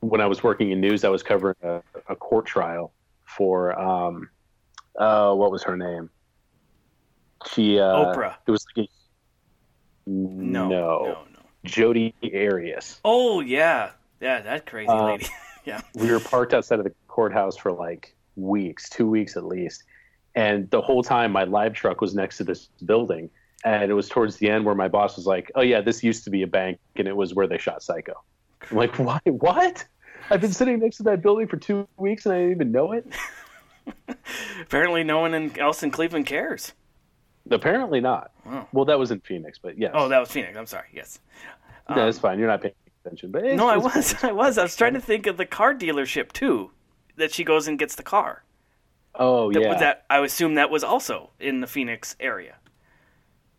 when 0.00 0.20
I 0.20 0.26
was 0.26 0.42
working 0.42 0.70
in 0.70 0.82
news, 0.82 1.02
I 1.02 1.08
was 1.08 1.22
covering 1.22 1.56
a, 1.62 1.80
a 2.10 2.14
court 2.14 2.44
trial 2.44 2.92
for 3.24 3.76
um, 3.78 4.28
uh, 4.98 5.32
what 5.32 5.50
was 5.50 5.62
her 5.62 5.78
name? 5.78 6.10
She 7.52 7.78
uh, 7.78 7.84
Oprah. 7.84 8.34
It 8.46 8.50
was 8.50 8.64
like 8.76 8.86
a, 8.86 8.90
No. 10.10 10.68
no, 10.68 10.68
No. 10.68 11.26
No. 11.32 11.40
Jodi 11.64 12.14
Arias. 12.22 13.00
Oh 13.02 13.40
yeah, 13.40 13.92
yeah, 14.20 14.42
that 14.42 14.66
crazy 14.66 14.88
Uh, 14.88 15.06
lady. 15.06 15.26
yeah. 15.64 15.80
We 15.94 16.10
were 16.10 16.20
parked 16.20 16.52
outside 16.52 16.78
of 16.80 16.84
the 16.84 16.94
courthouse 17.08 17.56
for 17.56 17.72
like 17.72 18.14
weeks, 18.36 18.88
two 18.90 19.08
weeks 19.08 19.36
at 19.36 19.44
least, 19.44 19.84
and 20.38 20.70
the 20.70 20.80
whole 20.80 21.02
time 21.02 21.32
my 21.32 21.42
live 21.44 21.74
truck 21.74 22.00
was 22.00 22.14
next 22.14 22.36
to 22.36 22.44
this 22.44 22.68
building, 22.84 23.28
and 23.64 23.90
it 23.90 23.94
was 23.94 24.08
towards 24.08 24.36
the 24.36 24.48
end 24.48 24.64
where 24.64 24.74
my 24.74 24.86
boss 24.86 25.16
was 25.16 25.26
like, 25.26 25.50
"Oh 25.56 25.62
yeah, 25.62 25.80
this 25.80 26.04
used 26.04 26.22
to 26.24 26.30
be 26.30 26.42
a 26.42 26.46
bank, 26.46 26.78
and 26.94 27.08
it 27.08 27.16
was 27.16 27.34
where 27.34 27.48
they 27.48 27.58
shot 27.58 27.82
Psycho." 27.82 28.14
I'm 28.70 28.76
like, 28.76 28.96
"Why? 28.98 29.20
What?" 29.24 29.84
I've 30.30 30.40
been 30.40 30.52
sitting 30.52 30.78
next 30.78 30.98
to 30.98 31.02
that 31.04 31.22
building 31.22 31.48
for 31.48 31.56
two 31.56 31.88
weeks 31.96 32.26
and 32.26 32.34
I 32.34 32.38
didn't 32.38 32.52
even 32.52 32.72
know 32.72 32.92
it. 32.92 33.06
Apparently, 34.60 35.02
no 35.02 35.20
one 35.20 35.34
in, 35.34 35.58
else 35.58 35.82
in 35.82 35.90
Cleveland 35.90 36.26
cares. 36.26 36.72
Apparently 37.50 38.00
not. 38.00 38.30
Wow. 38.44 38.68
Well, 38.72 38.84
that 38.84 38.98
was 38.98 39.10
in 39.10 39.20
Phoenix, 39.20 39.58
but 39.58 39.78
yes. 39.78 39.92
Oh, 39.94 40.08
that 40.08 40.18
was 40.18 40.30
Phoenix. 40.30 40.56
I'm 40.56 40.66
sorry. 40.66 40.88
Yes. 40.92 41.18
no, 41.88 41.96
that's 41.96 42.18
um, 42.18 42.22
fine. 42.22 42.38
You're 42.38 42.48
not 42.48 42.60
paying 42.60 42.74
attention. 43.04 43.30
But 43.30 43.44
it's, 43.44 43.56
No, 43.56 43.68
I 43.68 43.76
it's 43.76 43.94
was. 43.94 44.14
I 44.24 44.32
was. 44.32 44.58
I 44.58 44.62
was 44.64 44.76
trying 44.76 44.94
to 44.94 45.00
think 45.00 45.26
of 45.26 45.38
the 45.38 45.46
car 45.46 45.74
dealership 45.74 46.32
too. 46.32 46.72
That 47.16 47.32
she 47.32 47.42
goes 47.42 47.66
and 47.66 47.78
gets 47.78 47.94
the 47.94 48.02
car. 48.02 48.44
Oh 49.18 49.52
That, 49.52 49.60
yeah, 49.62 49.78
that 49.78 50.04
I 50.08 50.18
assume 50.24 50.54
that 50.54 50.70
was 50.70 50.84
also 50.84 51.30
in 51.40 51.60
the 51.60 51.66
Phoenix 51.66 52.16
area. 52.20 52.56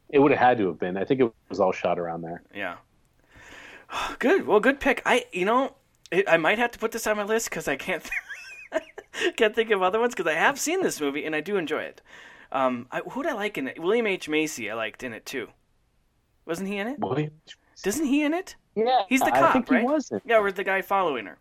it 0.09 0.19
would 0.19 0.31
have 0.31 0.39
had 0.39 0.57
to 0.59 0.67
have 0.67 0.79
been. 0.79 0.97
I 0.97 1.03
think 1.05 1.19
it 1.21 1.31
was 1.49 1.59
all 1.59 1.71
shot 1.71 1.99
around 1.99 2.21
there. 2.21 2.41
Yeah. 2.55 2.77
Good. 4.19 4.45
Well, 4.47 4.59
good 4.59 4.79
pick. 4.79 5.01
I, 5.05 5.25
you 5.31 5.45
know, 5.45 5.75
it, 6.11 6.25
I 6.29 6.37
might 6.37 6.59
have 6.59 6.71
to 6.71 6.79
put 6.79 6.91
this 6.91 7.07
on 7.07 7.17
my 7.17 7.23
list 7.23 7.49
because 7.49 7.67
I 7.67 7.75
can't 7.75 8.07
can't 9.35 9.55
think 9.55 9.71
of 9.71 9.81
other 9.81 9.99
ones 9.99 10.15
because 10.15 10.31
I 10.31 10.35
have 10.35 10.59
seen 10.59 10.81
this 10.81 11.01
movie 11.01 11.25
and 11.25 11.35
I 11.35 11.41
do 11.41 11.57
enjoy 11.57 11.83
it. 11.83 12.01
Um, 12.51 12.87
I, 12.91 12.99
who'd 13.01 13.27
I 13.27 13.33
like 13.33 13.57
in 13.57 13.67
it? 13.67 13.79
William 13.79 14.07
H 14.07 14.27
Macy. 14.29 14.69
I 14.71 14.73
liked 14.75 15.03
in 15.03 15.13
it 15.13 15.25
too. 15.25 15.49
Wasn't 16.45 16.67
he 16.67 16.77
in 16.77 16.87
it? 16.87 16.99
William. 16.99 17.31
Doesn't 17.83 18.05
he 18.05 18.23
in 18.23 18.33
it? 18.33 18.55
Yeah, 18.75 19.01
He's 19.07 19.19
the 19.19 19.33
I 19.33 19.39
cop, 19.39 19.53
think 19.53 19.69
right? 19.69 19.83
wasn't. 19.83 20.23
Yeah, 20.25 20.37
or 20.39 20.51
the 20.51 20.63
guy 20.63 20.81
following 20.81 21.25
her. 21.25 21.37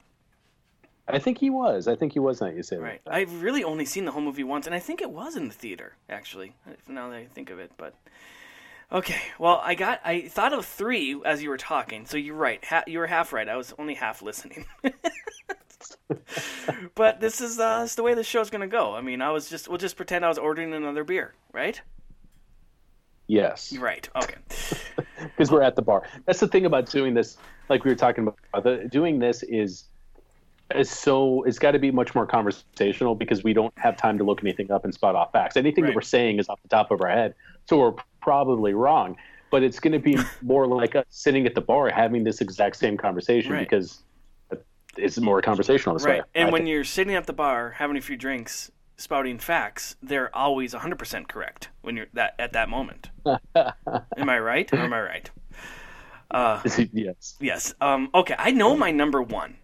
I 1.08 1.18
think 1.18 1.38
he 1.38 1.50
was. 1.50 1.88
I 1.88 1.96
think 1.96 2.12
he 2.12 2.18
was. 2.18 2.40
Not 2.40 2.54
you 2.54 2.62
say 2.62 2.76
that. 2.76 2.82
Right. 2.82 3.00
I've 3.06 3.42
really 3.42 3.64
only 3.64 3.84
seen 3.84 4.04
the 4.04 4.12
whole 4.12 4.22
movie 4.22 4.44
once, 4.44 4.66
and 4.66 4.74
I 4.74 4.78
think 4.78 5.00
it 5.00 5.10
was 5.10 5.36
in 5.36 5.48
the 5.48 5.54
theater, 5.54 5.94
actually. 6.08 6.54
Now 6.86 7.10
that 7.10 7.16
I 7.16 7.26
think 7.26 7.50
of 7.50 7.58
it, 7.58 7.72
but 7.76 7.94
okay. 8.92 9.20
Well, 9.38 9.60
I 9.64 9.74
got. 9.74 10.00
I 10.04 10.28
thought 10.28 10.52
of 10.52 10.66
three 10.66 11.20
as 11.24 11.42
you 11.42 11.48
were 11.48 11.56
talking, 11.56 12.06
so 12.06 12.16
you're 12.16 12.34
right. 12.34 12.64
Ha- 12.64 12.84
you 12.86 12.98
were 12.98 13.06
half 13.06 13.32
right. 13.32 13.48
I 13.48 13.56
was 13.56 13.74
only 13.78 13.94
half 13.94 14.22
listening. 14.22 14.66
but 16.94 17.20
this 17.20 17.40
is 17.40 17.58
uh, 17.58 17.82
this 17.82 17.90
is 17.90 17.96
the 17.96 18.02
way 18.02 18.14
the 18.14 18.24
show's 18.24 18.50
gonna 18.50 18.66
go. 18.66 18.94
I 18.94 19.00
mean, 19.00 19.22
I 19.22 19.30
was 19.30 19.48
just 19.48 19.68
we'll 19.68 19.78
just 19.78 19.96
pretend 19.96 20.24
I 20.24 20.28
was 20.28 20.38
ordering 20.38 20.74
another 20.74 21.04
beer, 21.04 21.34
right? 21.52 21.80
Yes, 23.28 23.76
Right. 23.76 24.08
Okay. 24.16 24.36
because 25.20 25.50
we're 25.50 25.62
at 25.62 25.76
the 25.76 25.82
bar. 25.82 26.02
That's 26.24 26.40
the 26.40 26.48
thing 26.48 26.64
about 26.64 26.86
doing 26.86 27.12
this. 27.12 27.36
Like 27.68 27.84
we 27.84 27.90
were 27.90 27.94
talking 27.94 28.26
about, 28.26 28.64
the, 28.64 28.88
doing 28.90 29.18
this 29.18 29.42
is 29.42 29.58
is 29.58 29.84
so 30.82 31.42
it's 31.44 31.58
got 31.58 31.72
to 31.72 31.78
be 31.78 31.90
much 31.90 32.14
more 32.14 32.26
conversational 32.26 33.14
because 33.14 33.42
we 33.42 33.52
don't 33.52 33.72
have 33.78 33.96
time 33.96 34.18
to 34.18 34.24
look 34.24 34.42
anything 34.42 34.70
up 34.70 34.84
and 34.84 34.92
spot 34.92 35.14
off 35.14 35.32
facts. 35.32 35.56
Anything 35.56 35.84
Right. 35.84 35.90
that 35.90 35.94
we're 35.96 36.00
saying 36.02 36.38
is 36.38 36.48
off 36.48 36.60
the 36.62 36.68
top 36.68 36.90
of 36.90 37.00
our 37.00 37.08
head, 37.08 37.34
so 37.66 37.78
we're 37.78 37.94
probably 38.20 38.74
wrong. 38.74 39.16
But 39.50 39.62
it's 39.62 39.80
going 39.80 39.92
to 39.94 39.98
be 39.98 40.18
more 40.42 40.66
like 40.66 40.94
us 40.94 41.06
sitting 41.08 41.46
at 41.46 41.54
the 41.54 41.60
bar 41.62 41.88
having 41.90 42.22
this 42.24 42.40
exact 42.40 42.76
same 42.76 42.96
conversation 42.98 43.52
Right. 43.52 43.60
because 43.68 44.02
it's 44.96 45.18
more 45.18 45.40
conversational. 45.40 45.94
This 45.96 46.04
Right. 46.04 46.20
way. 46.20 46.26
And 46.34 46.48
I 46.48 46.52
when 46.52 46.60
think. 46.62 46.70
you're 46.70 46.84
sitting 46.84 47.14
at 47.14 47.26
the 47.26 47.32
bar 47.32 47.70
having 47.78 47.96
a 47.96 48.00
few 48.00 48.16
drinks, 48.16 48.70
spouting 48.96 49.38
facts, 49.38 49.96
they're 50.02 50.34
always 50.36 50.74
100% 50.74 51.28
correct 51.28 51.70
when 51.80 51.96
you're 51.96 52.06
that 52.12 52.34
at 52.38 52.52
that 52.52 52.68
moment. 52.68 53.10
am 53.54 54.28
I 54.28 54.38
right? 54.38 54.70
Or 54.72 54.80
am 54.80 54.92
I 54.92 55.00
right? 55.00 55.30
Uh, 56.30 56.60
yes, 56.92 57.36
yes. 57.40 57.74
Um, 57.80 58.10
okay, 58.14 58.34
I 58.38 58.50
know 58.50 58.76
my 58.76 58.90
number 58.90 59.22
one. 59.22 59.56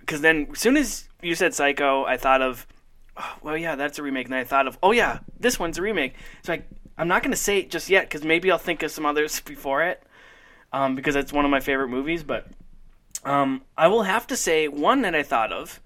Because 0.00 0.20
then, 0.20 0.48
as 0.52 0.58
soon 0.58 0.76
as 0.76 1.08
you 1.22 1.34
said 1.34 1.54
Psycho, 1.54 2.04
I 2.04 2.16
thought 2.16 2.42
of, 2.42 2.66
oh, 3.16 3.36
well, 3.42 3.56
yeah, 3.56 3.76
that's 3.76 3.98
a 3.98 4.02
remake. 4.02 4.26
And 4.26 4.32
then 4.32 4.40
I 4.40 4.44
thought 4.44 4.66
of, 4.66 4.78
oh, 4.82 4.92
yeah, 4.92 5.20
this 5.38 5.58
one's 5.58 5.78
a 5.78 5.82
remake. 5.82 6.14
So 6.42 6.54
I, 6.54 6.62
I'm 6.96 7.08
not 7.08 7.22
going 7.22 7.32
to 7.32 7.36
say 7.36 7.58
it 7.58 7.70
just 7.70 7.88
yet 7.88 8.04
because 8.04 8.24
maybe 8.24 8.50
I'll 8.50 8.58
think 8.58 8.82
of 8.82 8.90
some 8.90 9.06
others 9.06 9.40
before 9.44 9.82
it 9.82 10.02
um, 10.72 10.94
because 10.94 11.16
it's 11.16 11.32
one 11.32 11.44
of 11.44 11.50
my 11.50 11.60
favorite 11.60 11.88
movies. 11.88 12.22
But 12.22 12.48
um, 13.24 13.62
I 13.76 13.88
will 13.88 14.02
have 14.04 14.26
to 14.28 14.36
say 14.36 14.68
one 14.68 15.02
that 15.02 15.14
I 15.14 15.22
thought 15.22 15.52
of. 15.52 15.80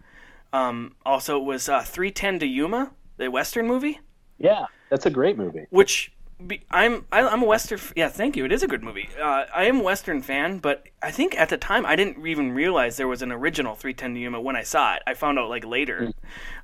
Um, 0.54 0.96
also, 1.06 1.38
was 1.38 1.66
uh, 1.68 1.80
310 1.80 2.40
to 2.40 2.46
Yuma, 2.46 2.92
the 3.16 3.30
Western 3.30 3.66
movie, 3.66 4.00
yeah, 4.42 4.66
that's 4.90 5.06
a 5.06 5.10
great 5.10 5.38
movie. 5.38 5.66
which 5.70 6.12
be, 6.48 6.62
I'm 6.70 7.06
I, 7.12 7.20
I'm 7.22 7.42
a 7.42 7.46
Western. 7.46 7.78
f- 7.78 7.92
Yeah, 7.96 8.08
thank 8.08 8.36
you. 8.36 8.44
It 8.44 8.52
is 8.52 8.62
a 8.62 8.66
good 8.68 8.82
movie. 8.82 9.08
Uh, 9.20 9.44
I 9.54 9.64
am 9.64 9.80
a 9.80 9.82
Western 9.82 10.22
fan, 10.22 10.58
but 10.58 10.84
I 11.02 11.10
think 11.10 11.38
at 11.38 11.48
the 11.48 11.56
time 11.56 11.84
I 11.86 11.96
didn't 11.96 12.26
even 12.26 12.52
realize 12.52 12.96
there 12.96 13.08
was 13.08 13.22
an 13.22 13.32
original 13.32 13.74
310 13.74 14.14
to 14.14 14.20
Yuma 14.20 14.40
when 14.40 14.56
I 14.56 14.62
saw 14.62 14.94
it. 14.94 15.02
I 15.06 15.14
found 15.14 15.38
out 15.38 15.48
like 15.48 15.64
later. 15.64 16.12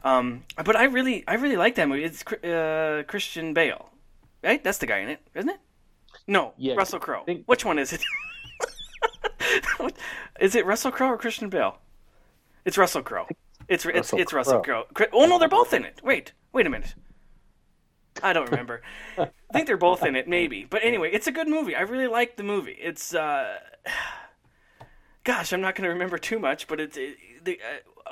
Um, 0.04 0.44
but 0.64 0.76
I 0.76 0.84
really 0.84 1.24
I 1.26 1.34
really 1.34 1.56
like 1.56 1.74
that 1.76 1.88
movie. 1.88 2.04
It's 2.04 2.24
uh, 2.26 3.02
Christian 3.06 3.54
Bale, 3.54 3.90
right? 4.44 4.62
That's 4.62 4.78
the 4.78 4.86
guy 4.86 4.98
in 4.98 5.08
it, 5.08 5.20
isn't 5.34 5.50
it? 5.50 5.58
No, 6.26 6.52
Yeah, 6.58 6.74
Russell 6.74 6.98
Crowe. 7.00 7.24
think- 7.24 7.44
Which 7.46 7.64
one 7.64 7.78
is 7.78 7.92
it? 7.92 8.02
is 10.40 10.54
it 10.54 10.66
Russell 10.66 10.90
Crowe 10.90 11.08
or 11.10 11.18
Christian 11.18 11.48
Bale? 11.48 11.78
It's 12.64 12.76
Russell 12.76 13.02
Crowe. 13.02 13.26
It's 13.68 13.84
it's 13.84 13.86
Russell 13.86 14.18
it's 14.20 14.32
Russell 14.32 14.60
Crowe. 14.60 14.84
Crowe. 14.94 15.06
Oh 15.12 15.26
no, 15.26 15.38
they're 15.38 15.48
both 15.48 15.72
in 15.72 15.84
it. 15.84 16.00
Wait, 16.02 16.32
wait 16.52 16.66
a 16.66 16.70
minute. 16.70 16.94
I 18.22 18.32
don't 18.32 18.50
remember. 18.50 18.82
I 19.18 19.28
think 19.52 19.66
they're 19.66 19.76
both 19.76 20.04
in 20.04 20.16
it, 20.16 20.28
maybe. 20.28 20.66
But 20.68 20.84
anyway, 20.84 21.10
it's 21.12 21.26
a 21.26 21.32
good 21.32 21.48
movie. 21.48 21.74
I 21.74 21.82
really 21.82 22.06
like 22.08 22.36
the 22.36 22.42
movie. 22.42 22.76
It's 22.80 23.14
uh, 23.14 23.58
gosh, 25.24 25.52
I'm 25.52 25.60
not 25.60 25.74
going 25.74 25.84
to 25.84 25.90
remember 25.92 26.18
too 26.18 26.38
much, 26.38 26.66
but 26.66 26.80
it's 26.80 26.96
it, 26.96 27.16
the 27.44 27.58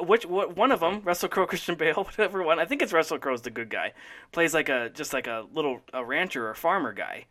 uh, 0.00 0.04
which 0.04 0.26
what, 0.26 0.56
one 0.56 0.72
of 0.72 0.80
them, 0.80 1.00
Russell 1.04 1.28
Crowe, 1.28 1.46
Christian 1.46 1.74
Bale, 1.74 1.94
whatever 2.04 2.42
one. 2.42 2.58
I 2.58 2.64
think 2.64 2.82
it's 2.82 2.92
Russell 2.92 3.18
Crowe's 3.18 3.42
the 3.42 3.50
good 3.50 3.70
guy. 3.70 3.92
Plays 4.32 4.54
like 4.54 4.68
a 4.68 4.90
just 4.90 5.12
like 5.12 5.26
a 5.26 5.46
little 5.52 5.80
a 5.92 6.04
rancher 6.04 6.48
or 6.48 6.54
farmer 6.54 6.92
guy, 6.92 7.26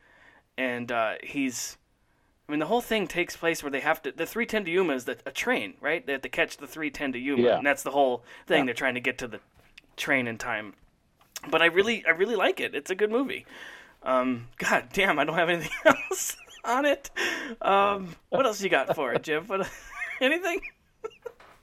and 0.58 0.92
uh, 0.92 1.14
he's. 1.24 1.78
I 2.48 2.52
mean, 2.52 2.60
the 2.60 2.68
whole 2.68 2.82
thing 2.82 3.08
takes 3.08 3.36
place 3.36 3.64
where 3.64 3.72
they 3.72 3.80
have 3.80 4.04
to. 4.04 4.12
The 4.12 4.28
310 4.28 4.66
to 4.66 4.72
Yuma 4.72 4.94
is 4.94 5.06
the, 5.06 5.18
a 5.26 5.32
train, 5.32 5.74
right? 5.82 6.06
They 6.06 6.12
have 6.12 6.22
to 6.22 6.30
catch 6.30 6.58
the 6.58 6.68
310 6.68 7.14
to 7.14 7.20
Yuma, 7.20 7.42
Yeah. 7.42 7.58
and 7.58 7.66
that's 7.66 7.82
the 7.82 7.90
whole 7.90 8.24
thing. 8.46 8.66
They're 8.66 8.76
trying 8.76 8.94
to 8.94 9.00
get 9.00 9.18
to 9.20 9.28
the 9.28 9.40
train 9.98 10.28
in 10.28 10.38
time. 10.38 10.76
But 11.50 11.62
I 11.62 11.66
really, 11.66 12.06
I 12.06 12.12
really 12.12 12.36
like 12.36 12.60
it. 12.60 12.76
It's 12.76 12.92
a 12.92 12.96
good 12.96 13.12
movie. 13.12 13.46
Um, 14.04 14.48
God 14.58 14.90
damn, 14.94 15.18
I 15.20 15.26
don't 15.26 15.36
have 15.36 15.50
anything 15.50 15.72
else 15.86 16.38
on 16.64 16.86
it. 16.86 17.10
Um, 17.62 18.16
what 18.30 18.46
else 18.46 18.62
you 18.62 18.70
got 18.70 18.96
for 18.96 19.14
it, 19.14 19.24
Jim? 19.24 19.46
What, 19.48 19.70
anything? 20.22 20.62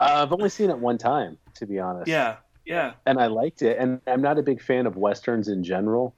Uh, 0.01 0.25
I've 0.25 0.33
only 0.33 0.49
seen 0.49 0.71
it 0.71 0.79
one 0.79 0.99
time, 0.99 1.39
to 1.55 1.67
be 1.67 1.79
honest. 1.79 2.09
Yeah, 2.09 2.37
yeah. 2.65 2.95
and 3.07 3.21
I 3.21 3.29
liked 3.29 3.63
it. 3.63 3.79
And 3.79 4.01
I'm 4.07 4.23
not 4.23 4.39
a 4.39 4.43
big 4.43 4.61
fan 4.61 4.87
of 4.87 4.97
westerns 4.97 5.49
in 5.49 5.63
general, 5.63 6.15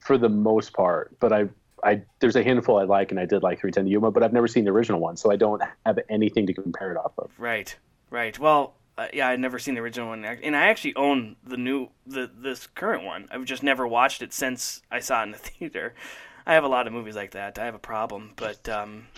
for 0.00 0.18
the 0.18 0.28
most 0.28 0.74
part. 0.74 1.18
But 1.18 1.32
I, 1.32 1.48
I 1.82 2.02
there's 2.20 2.36
a 2.36 2.42
handful 2.44 2.78
I 2.78 2.84
like, 2.84 3.10
and 3.10 3.18
I 3.18 3.24
did 3.24 3.42
like 3.42 3.60
310 3.60 3.84
to 3.86 3.90
Yuma, 3.90 4.10
but 4.10 4.22
I've 4.22 4.34
never 4.34 4.48
seen 4.48 4.64
the 4.64 4.70
original 4.70 5.00
one, 5.00 5.16
so 5.16 5.32
I 5.32 5.36
don't 5.36 5.62
have 5.86 5.98
anything 6.10 6.46
to 6.46 6.52
compare 6.52 6.90
it 6.92 6.98
off 6.98 7.12
of. 7.16 7.30
Right, 7.38 7.74
right. 8.10 8.38
Well, 8.38 8.74
uh, 8.96 9.08
yeah, 9.12 9.28
I'd 9.28 9.40
never 9.40 9.58
seen 9.58 9.74
the 9.74 9.80
original 9.80 10.08
one, 10.08 10.24
and 10.24 10.56
I 10.56 10.66
actually 10.66 10.94
own 10.94 11.36
the 11.44 11.56
new, 11.56 11.88
the 12.06 12.30
this 12.32 12.66
current 12.66 13.04
one. 13.04 13.28
I've 13.30 13.44
just 13.44 13.62
never 13.62 13.86
watched 13.86 14.22
it 14.22 14.32
since 14.32 14.82
I 14.90 15.00
saw 15.00 15.20
it 15.20 15.24
in 15.24 15.30
the 15.32 15.38
theater. 15.38 15.94
I 16.46 16.54
have 16.54 16.64
a 16.64 16.68
lot 16.68 16.86
of 16.86 16.92
movies 16.92 17.16
like 17.16 17.32
that. 17.32 17.58
I 17.58 17.64
have 17.64 17.74
a 17.74 17.78
problem, 17.80 18.32
but 18.36 18.68
um, 18.68 19.08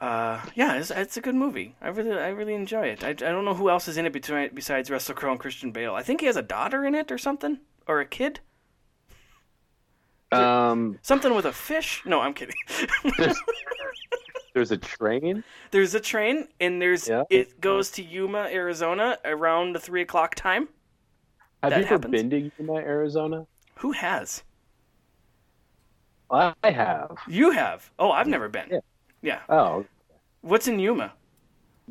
uh, 0.00 0.40
yeah, 0.54 0.74
it's, 0.74 0.90
it's 0.90 1.16
a 1.16 1.20
good 1.20 1.36
movie. 1.36 1.76
I 1.80 1.88
really, 1.88 2.12
I 2.12 2.28
really 2.28 2.54
enjoy 2.54 2.86
it. 2.86 3.04
I, 3.04 3.10
I 3.10 3.12
don't 3.12 3.44
know 3.44 3.54
who 3.54 3.70
else 3.70 3.86
is 3.88 3.96
in 3.96 4.04
it 4.04 4.12
between, 4.12 4.50
besides 4.52 4.90
Russell 4.90 5.14
Crowe 5.14 5.30
and 5.30 5.40
Christian 5.40 5.70
Bale. 5.70 5.94
I 5.94 6.02
think 6.02 6.20
he 6.20 6.26
has 6.26 6.36
a 6.36 6.42
daughter 6.42 6.84
in 6.84 6.94
it 6.94 7.12
or 7.12 7.18
something, 7.18 7.60
or 7.86 8.00
a 8.00 8.06
kid. 8.06 8.40
Um, 10.32 10.98
Something 11.02 11.34
with 11.34 11.44
a 11.44 11.52
fish? 11.52 12.02
No, 12.04 12.20
I'm 12.20 12.34
kidding. 12.34 12.56
there's 14.54 14.70
a 14.70 14.76
train. 14.76 15.42
there's 15.70 15.94
a 15.94 16.00
train, 16.00 16.48
and 16.60 16.80
there's 16.80 17.08
Yeah. 17.08 17.24
it 17.30 17.60
goes 17.60 17.90
to 17.92 18.02
Yuma, 18.02 18.48
Arizona, 18.50 19.18
around 19.24 19.72
the 19.74 19.80
three 19.80 20.02
o'clock 20.02 20.34
time. 20.34 20.68
Have 21.62 21.70
That 21.70 21.78
you 21.78 21.84
ever 21.86 21.94
happens. 21.94 22.12
been 22.12 22.30
to 22.30 22.50
Yuma, 22.58 22.74
Arizona? 22.74 23.46
Who 23.76 23.92
has? 23.92 24.42
I 26.30 26.54
have. 26.64 27.18
You 27.28 27.50
have. 27.50 27.90
Oh, 27.98 28.10
I've 28.10 28.26
never 28.26 28.48
been. 28.48 28.68
Yeah. 28.70 28.78
Yeah. 29.20 29.40
Oh, 29.48 29.84
What's 30.40 30.66
in 30.66 30.78
Yuma? 30.78 31.12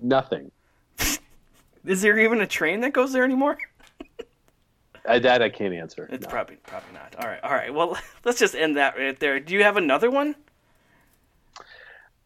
nothing. 0.02 0.52
Is 1.86 2.02
there 2.02 2.18
even 2.20 2.42
a 2.42 2.48
train 2.48 2.82
that 2.82 2.92
goes 2.92 3.14
there 3.14 3.24
anymore? 3.24 3.58
I, 5.08 5.20
that 5.20 5.42
I 5.42 5.50
can't 5.50 5.74
answer. 5.74 6.08
It's 6.12 6.26
No. 6.26 6.30
probably 6.32 6.58
probably 6.58 6.94
not. 6.94 7.16
All 7.20 7.28
right, 7.30 7.40
all 7.44 7.52
right. 7.52 7.74
Well, 7.74 7.98
let's 8.26 8.40
just 8.40 8.56
end 8.56 8.78
that 8.78 8.98
right 8.98 9.18
there. 9.20 9.40
Do 9.40 9.54
you 9.54 9.64
have 9.64 9.78
another 9.78 10.10
one? 10.12 10.36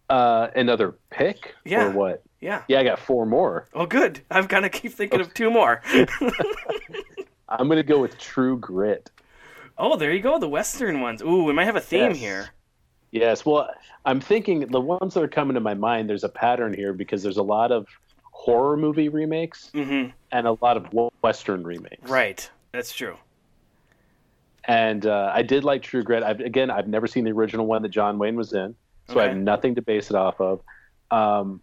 Uh, 0.10 0.48
another 0.56 0.96
pick 1.10 1.56
Yeah. 1.66 1.86
or 1.88 1.92
what? 1.92 2.24
Yeah. 2.42 2.62
Yeah, 2.68 2.80
I 2.80 2.84
got 2.84 3.00
four 3.00 3.26
more. 3.26 3.68
Oh, 3.74 3.86
good. 3.86 4.22
I'm 4.30 4.46
gonna 4.46 4.70
keep 4.70 4.92
thinking 4.94 5.20
of 5.22 5.34
two 5.34 5.50
more. 5.50 5.82
I'm 7.50 7.68
gonna 7.68 7.84
go 7.84 8.00
with 8.00 8.18
True 8.18 8.58
Grit. 8.58 9.10
oh, 9.78 9.98
there 9.98 10.12
you 10.12 10.22
go. 10.22 10.40
The 10.40 10.48
Western 10.50 11.02
ones. 11.02 11.22
Ooh, 11.22 11.44
we 11.44 11.54
might 11.54 11.66
have 11.66 11.76
a 11.76 11.82
theme 11.82 12.12
Yes. 12.12 12.18
here. 12.18 12.50
Yes, 13.12 13.46
well, 13.46 13.70
I'm 14.06 14.20
thinking 14.20 14.60
the 14.68 14.82
ones 14.82 15.14
that 15.14 15.24
are 15.24 15.28
coming 15.28 15.54
to 15.54 15.60
my 15.62 15.74
mind. 15.74 16.10
There's 16.10 16.24
a 16.26 16.30
pattern 16.30 16.74
here 16.74 16.92
because 16.92 17.24
there's 17.24 17.38
a 17.38 17.44
lot 17.44 17.72
of 17.72 17.88
horror 18.32 18.76
movie 18.78 19.10
remakes 19.10 19.72
Mm-hmm. 19.74 20.10
and 20.32 20.48
a 20.48 20.58
lot 20.62 20.76
of 20.78 20.88
western 21.22 21.64
remakes. 21.64 22.10
Right. 22.10 22.50
That's 22.74 22.92
true. 22.94 23.16
And 24.66 25.06
uh, 25.06 25.32
I 25.34 25.44
did 25.44 25.64
like 25.64 25.84
True 25.84 26.04
Grit. 26.04 26.24
I've, 26.24 26.40
again, 26.40 26.70
I've 26.72 26.88
never 26.88 27.08
seen 27.08 27.24
the 27.24 27.32
original 27.32 27.66
one 27.68 27.82
that 27.84 27.90
John 27.90 28.18
Wayne 28.18 28.36
was 28.36 28.52
in, 28.54 28.76
so 29.08 29.20
I 29.20 29.28
have 29.30 29.38
nothing 29.38 29.76
to 29.76 29.82
base 29.82 30.10
it 30.10 30.16
off 30.16 30.40
of. 30.42 30.62
Um, 31.12 31.62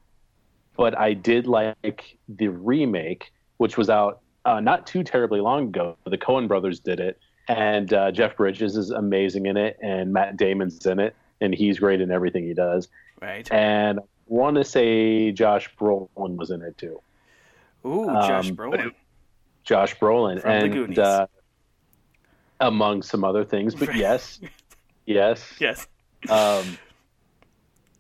but 0.76 0.96
I 0.98 1.12
did 1.14 1.46
like 1.46 2.16
the 2.28 2.48
remake, 2.48 3.33
which 3.59 3.76
was 3.76 3.90
out 3.90 4.20
uh, 4.44 4.61
not 4.61 4.87
too 4.87 5.02
terribly 5.05 5.40
long 5.40 5.68
ago. 5.68 5.96
The 6.05 6.18
Coen 6.18 6.48
brothers 6.48 6.81
did 6.81 7.00
it, 7.00 7.18
and 7.48 7.92
uh, 7.92 8.11
Jeff 8.12 8.37
Bridges 8.37 8.76
is 8.76 8.90
amazing 8.90 9.46
in 9.46 9.57
it, 9.57 9.78
and 9.83 10.12
Matt 10.12 10.37
Damon's 10.37 10.85
in 10.87 10.98
it, 10.98 11.14
and 11.40 11.55
he's 11.55 11.78
great 11.78 12.00
in 12.00 12.11
everything 12.11 12.44
he 12.44 12.55
does. 12.55 12.88
Right. 13.20 13.50
And 13.52 13.98
I 14.00 14.02
want 14.26 14.57
to 14.57 14.64
say 14.64 15.31
Josh 15.33 15.68
Brolin 15.78 16.37
was 16.37 16.50
in 16.50 16.62
it 16.62 16.78
too. 16.78 17.00
Ooh, 17.85 18.07
Josh 18.07 18.50
um, 18.50 18.57
Brolin. 18.57 18.92
Josh 19.64 19.96
Brolin, 19.98 20.40
From 20.40 20.50
and 20.50 20.98
uh, 20.98 21.26
among 22.61 23.02
some 23.02 23.24
other 23.24 23.44
things. 23.44 23.74
But 23.74 23.88
Right. 23.88 23.98
yes, 23.98 24.40
yes, 25.07 25.55
Yes. 25.61 25.87
um, 26.28 26.78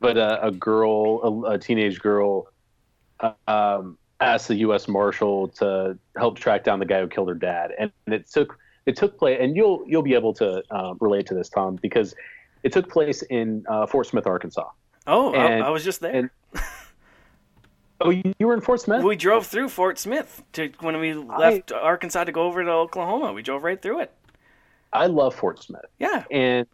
but 0.02 0.18
uh, 0.18 0.38
a 0.42 0.50
girl, 0.50 1.44
a, 1.46 1.52
a 1.52 1.58
teenage 1.58 2.00
girl, 2.00 2.48
um, 3.46 3.96
asked 4.20 4.48
the 4.48 4.56
U.S. 4.56 4.88
Marshal 4.88 5.48
to 5.48 5.96
help 6.16 6.38
track 6.38 6.64
down 6.64 6.78
the 6.80 6.84
guy 6.86 7.00
who 7.00 7.08
killed 7.08 7.28
her 7.28 7.34
dad, 7.34 7.70
and, 7.78 7.90
and 8.06 8.14
it 8.14 8.28
took 8.30 8.58
it 8.84 8.96
took 8.96 9.16
place, 9.18 9.38
and 9.40 9.56
you'll 9.56 9.84
you'll 9.86 10.02
be 10.02 10.14
able 10.14 10.34
to 10.34 10.62
um, 10.70 10.98
relate 11.00 11.26
to 11.28 11.34
this, 11.34 11.48
Tom, 11.48 11.78
because 11.80 12.14
it 12.62 12.72
took 12.72 12.88
place 12.90 13.22
in 13.22 13.64
uh, 13.68 13.86
Fort 13.86 14.06
Smith, 14.06 14.26
Arkansas. 14.26 14.68
Oh, 15.06 15.32
I, 15.32 15.46
And- 15.46 15.64
I 15.64 15.70
was 15.70 15.82
just 15.84 16.00
there. 16.00 16.12
and- 16.14 16.30
Oh, 18.04 18.10
you, 18.10 18.34
you 18.40 18.48
were 18.48 18.54
in 18.54 18.60
Fort 18.60 18.80
Smith? 18.80 19.04
we 19.04 19.14
drove 19.14 19.46
through 19.46 19.68
Fort 19.68 19.96
Smith 19.96 20.42
to 20.54 20.72
when 20.80 20.98
we 20.98 21.14
left 21.14 21.70
Arkansas 21.70 22.24
to 22.24 22.32
go 22.32 22.42
over 22.42 22.64
to 22.64 22.70
Oklahoma. 22.70 23.32
We 23.32 23.42
drove 23.42 23.62
right 23.62 23.80
through 23.80 24.00
it. 24.00 24.12
I 24.92 25.06
love 25.06 25.36
Fort 25.36 25.62
Smith. 25.62 25.84
Yeah. 26.00 26.24
and 26.28 26.66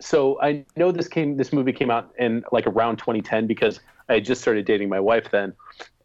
so 0.00 0.40
I 0.40 0.64
know 0.76 0.92
this 0.92 1.08
came 1.08 1.36
this 1.36 1.52
movie 1.52 1.72
came 1.72 1.90
out 1.90 2.12
in 2.18 2.44
like 2.52 2.66
around 2.66 2.96
2010 2.96 3.46
because 3.46 3.80
I 4.08 4.20
just 4.20 4.40
started 4.40 4.66
dating 4.66 4.88
my 4.88 5.00
wife 5.00 5.30
then, 5.30 5.54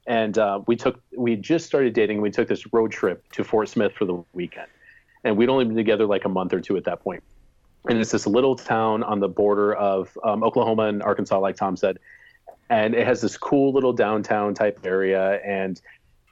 and 0.07 0.37
uh, 0.37 0.61
we 0.67 0.75
took 0.75 1.01
we 1.15 1.35
just 1.35 1.65
started 1.65 1.93
dating. 1.93 2.21
We 2.21 2.31
took 2.31 2.47
this 2.47 2.71
road 2.71 2.91
trip 2.91 3.29
to 3.33 3.43
Fort 3.43 3.69
Smith 3.69 3.93
for 3.93 4.05
the 4.05 4.23
weekend, 4.33 4.67
and 5.23 5.37
we'd 5.37 5.49
only 5.49 5.65
been 5.65 5.75
together 5.75 6.05
like 6.05 6.25
a 6.25 6.29
month 6.29 6.53
or 6.53 6.61
two 6.61 6.77
at 6.77 6.85
that 6.85 7.01
point. 7.01 7.23
And 7.87 7.97
it's 7.97 8.11
this 8.11 8.27
little 8.27 8.55
town 8.55 9.03
on 9.03 9.19
the 9.19 9.29
border 9.29 9.73
of 9.73 10.17
um, 10.23 10.43
Oklahoma 10.43 10.83
and 10.83 11.01
Arkansas, 11.01 11.39
like 11.39 11.55
Tom 11.55 11.75
said, 11.75 11.97
and 12.69 12.93
it 12.93 13.07
has 13.07 13.21
this 13.21 13.37
cool 13.37 13.73
little 13.73 13.93
downtown 13.93 14.53
type 14.53 14.79
area. 14.83 15.39
And 15.45 15.81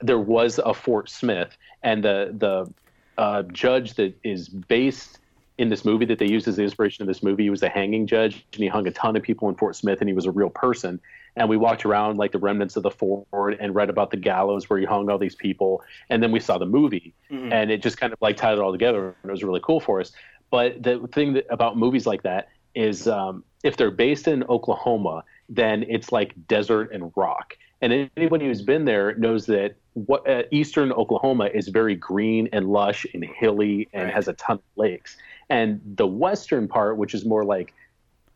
there 0.01 0.19
was 0.19 0.59
a 0.59 0.73
Fort 0.73 1.09
Smith, 1.09 1.57
and 1.83 2.03
the 2.03 2.33
the 2.37 2.73
uh, 3.17 3.43
judge 3.43 3.95
that 3.95 4.15
is 4.23 4.47
based 4.47 5.19
in 5.57 5.69
this 5.69 5.83
movie 5.83 6.05
that 6.05 6.19
they 6.19 6.27
used 6.27 6.47
as 6.47 6.55
the 6.55 6.63
inspiration 6.63 7.01
of 7.01 7.07
this 7.07 7.23
movie. 7.23 7.43
He 7.43 7.49
was 7.49 7.63
a 7.63 7.69
hanging 7.69 8.05
judge, 8.05 8.45
and 8.53 8.61
he 8.61 8.67
hung 8.67 8.85
a 8.87 8.91
ton 8.91 9.15
of 9.15 9.23
people 9.23 9.49
in 9.49 9.55
Fort 9.55 9.75
Smith, 9.75 9.99
and 10.01 10.07
he 10.09 10.13
was 10.13 10.25
a 10.25 10.31
real 10.31 10.49
person. 10.51 10.99
And 11.35 11.49
we 11.49 11.57
walked 11.57 11.85
around 11.85 12.17
like 12.17 12.31
the 12.31 12.37
remnants 12.39 12.75
of 12.75 12.83
the 12.83 12.91
fort 12.91 13.57
and 13.59 13.73
read 13.75 13.89
about 13.89 14.11
the 14.11 14.17
gallows 14.17 14.69
where 14.69 14.79
he 14.79 14.85
hung 14.85 15.09
all 15.09 15.17
these 15.17 15.35
people. 15.35 15.81
And 16.09 16.21
then 16.21 16.31
we 16.31 16.39
saw 16.39 16.57
the 16.57 16.65
movie, 16.65 17.13
Mhm. 17.31 17.51
and 17.51 17.71
it 17.71 17.81
just 17.81 17.97
kind 17.97 18.13
of 18.13 18.19
like 18.21 18.37
tied 18.37 18.53
it 18.53 18.59
all 18.59 18.71
together, 18.71 19.15
and 19.23 19.29
it 19.29 19.31
was 19.31 19.43
really 19.43 19.61
cool 19.63 19.79
for 19.79 19.99
us. 19.99 20.11
But 20.51 20.81
the 20.83 20.99
thing 21.11 21.33
that, 21.33 21.45
about 21.49 21.77
movies 21.77 22.05
like 22.05 22.23
that 22.23 22.49
is 22.75 23.07
um, 23.07 23.43
if 23.63 23.77
they're 23.77 23.91
based 23.91 24.27
in 24.27 24.43
Oklahoma, 24.43 25.23
then 25.49 25.83
it's 25.89 26.11
like 26.11 26.33
desert 26.47 26.91
and 26.93 27.11
rock. 27.15 27.57
And 27.81 28.09
anybody 28.17 28.45
who's 28.45 28.61
been 28.63 28.85
there 28.85 29.15
knows 29.15 29.45
that 29.47 29.75
what 29.93 30.27
uh, 30.27 30.43
eastern 30.51 30.91
Oklahoma 30.91 31.45
is 31.53 31.67
very 31.67 31.95
green 31.95 32.49
and 32.51 32.69
lush 32.69 33.05
and 33.13 33.23
hilly 33.23 33.87
and 33.93 34.05
Right. 34.05 34.13
has 34.13 34.27
a 34.27 34.33
ton 34.33 34.57
of 34.57 34.63
lakes. 34.75 35.17
And 35.49 35.81
the 35.95 36.07
western 36.07 36.67
part, 36.67 36.97
which 36.97 37.13
is 37.13 37.25
more 37.25 37.43
like 37.43 37.73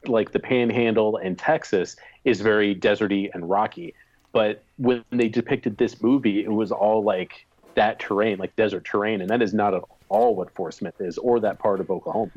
like 0.08 0.32
the 0.32 0.40
Panhandle 0.40 1.18
and 1.18 1.38
Texas, 1.38 1.96
is 2.24 2.42
very 2.42 2.74
deserty 2.74 3.30
and 3.34 3.50
rocky. 3.50 3.94
But 4.32 4.64
when 4.78 5.04
they 5.12 5.30
depicted 5.30 5.78
this 5.78 6.02
movie, 6.02 6.44
it 6.44 6.52
was 6.52 6.72
all 6.72 7.04
like 7.04 7.46
that 7.76 8.00
terrain, 8.00 8.38
like 8.38 8.56
desert 8.56 8.86
terrain, 8.86 9.22
and 9.22 9.30
that 9.30 9.42
is 9.42 9.54
not 9.54 9.74
at 9.74 9.84
all 10.10 10.36
what 10.36 10.50
Fort 10.52 10.74
Smith 10.74 11.00
is, 11.00 11.18
or 11.18 11.40
that 11.42 11.60
part 11.60 11.80
of 11.80 11.92
Oklahoma. 11.92 12.32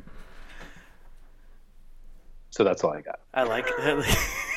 So 2.51 2.63
that's 2.63 2.85
all 2.85 2.93
I 2.93 3.01
got. 3.01 3.21
I 3.33 3.45
like 3.45 3.67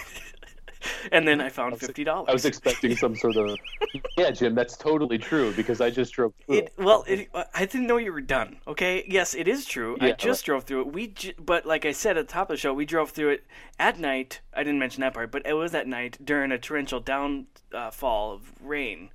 and 1.11 1.27
then 1.27 1.41
I 1.41 1.49
found 1.49 1.77
fifty 1.79 2.03
dollars. 2.03 2.27
I 2.29 2.33
was 2.33 2.45
expecting 2.45 2.95
some 2.95 3.15
sort 3.15 3.35
of 3.35 3.57
yeah, 4.17 4.31
Jim. 4.31 4.55
That's 4.55 4.77
totally 4.77 5.17
true 5.17 5.53
because 5.53 5.81
I 5.81 5.89
just 5.89 6.13
drove 6.13 6.33
through. 6.45 6.55
It, 6.57 6.73
well, 6.77 7.03
it, 7.07 7.29
I 7.53 7.65
didn't 7.65 7.87
know 7.87 7.97
you 7.97 8.11
were 8.13 8.21
done. 8.21 8.57
Okay, 8.67 9.05
yes, 9.07 9.33
it 9.35 9.47
is 9.47 9.65
true. 9.65 9.97
I 9.99 10.07
Yeah, 10.09 10.15
just 10.15 10.45
drove 10.45 10.63
through 10.63 10.81
it. 10.81 10.93
We, 10.93 11.07
j- 11.07 11.33
but 11.37 11.65
like 11.65 11.85
I 11.85 11.91
said 11.91 12.17
at 12.17 12.27
the 12.27 12.33
top 12.33 12.49
of 12.49 12.55
the 12.55 12.59
show, 12.59 12.73
we 12.73 12.85
drove 12.85 13.11
through 13.11 13.29
it 13.29 13.45
at 13.79 13.99
night. 13.99 14.41
I 14.53 14.63
didn't 14.63 14.79
mention 14.79 15.01
that 15.01 15.13
part, 15.13 15.31
but 15.31 15.45
it 15.45 15.53
was 15.53 15.73
at 15.75 15.87
night 15.87 16.17
during 16.23 16.51
a 16.51 16.57
torrential 16.57 16.99
downfall 16.99 18.33
of 18.33 18.53
rain. 18.61 19.09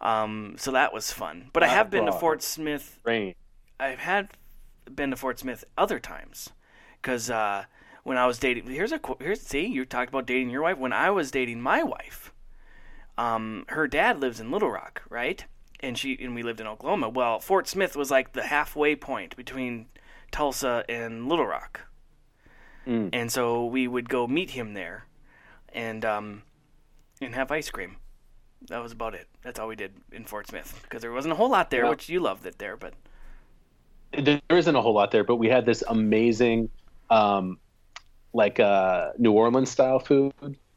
Um, 0.00 0.56
so 0.58 0.72
that 0.72 0.92
was 0.92 1.12
fun. 1.12 1.50
But 1.52 1.62
I 1.62 1.68
have 1.68 1.90
been 1.90 2.06
to. 2.06 2.12
Fort 2.12 2.42
Smith. 2.42 2.98
Rain. 3.04 3.34
I've 3.78 4.00
had 4.00 4.30
been 4.92 5.10
to 5.10 5.16
Fort 5.16 5.38
Smith 5.38 5.64
other 5.78 5.98
times, 6.00 6.50
because 7.00 7.30
uh, 7.30 7.64
when 8.02 8.16
I 8.18 8.26
was 8.26 8.38
dating, 8.38 8.66
here's 8.66 8.92
a 8.92 9.00
here's 9.20 9.40
see 9.40 9.66
you 9.66 9.84
talked 9.84 10.08
about 10.10 10.26
dating 10.26 10.50
your 10.50 10.62
wife. 10.62 10.78
When 10.78 10.92
I 10.92 11.10
was 11.10 11.30
dating 11.30 11.60
my 11.60 11.82
wife, 11.82 12.32
um, 13.18 13.64
her 13.68 13.86
dad 13.86 14.20
lives 14.20 14.40
in 14.40 14.50
Little 14.50 14.70
Rock, 14.70 15.02
right? 15.08 15.44
And 15.80 15.98
she 15.98 16.16
and 16.20 16.34
we 16.34 16.42
lived 16.42 16.60
in 16.60 16.66
Oklahoma. 16.66 17.08
Well, 17.08 17.40
Fort 17.40 17.68
Smith 17.68 17.96
was 17.96 18.10
like 18.10 18.32
the 18.32 18.44
halfway 18.44 18.96
point 18.96 19.36
between 19.36 19.86
Tulsa 20.30 20.84
and 20.88 21.28
Little 21.28 21.46
Rock, 21.46 21.80
Mm. 22.86 23.10
and 23.12 23.30
so 23.30 23.64
we 23.66 23.86
would 23.86 24.08
go 24.08 24.26
meet 24.26 24.50
him 24.50 24.74
there, 24.74 25.06
and 25.72 26.04
um, 26.04 26.42
and 27.20 27.34
have 27.34 27.50
ice 27.52 27.70
cream. 27.70 27.96
That 28.68 28.82
was 28.82 28.92
about 28.92 29.14
it. 29.14 29.28
That's 29.42 29.58
all 29.58 29.68
we 29.68 29.76
did 29.76 29.92
in 30.12 30.24
Fort 30.24 30.46
Smith 30.48 30.80
because 30.82 31.02
there 31.02 31.12
wasn't 31.12 31.32
a 31.32 31.36
whole 31.36 31.50
lot 31.50 31.70
there, 31.70 31.84
Yeah. 31.84 31.90
which 31.90 32.08
you 32.08 32.20
loved 32.20 32.46
it 32.46 32.58
there, 32.58 32.76
but 32.76 32.94
there 34.12 34.40
isn't 34.50 34.74
a 34.76 34.80
whole 34.80 34.94
lot 34.94 35.10
there, 35.10 35.24
but 35.24 35.36
we 35.36 35.48
had 35.48 35.64
this 35.64 35.82
amazing, 35.88 36.68
um, 37.10 37.58
like 38.32 38.60
uh, 38.60 39.10
New 39.18 39.32
Orleans 39.32 39.70
style 39.70 39.98
food 39.98 40.32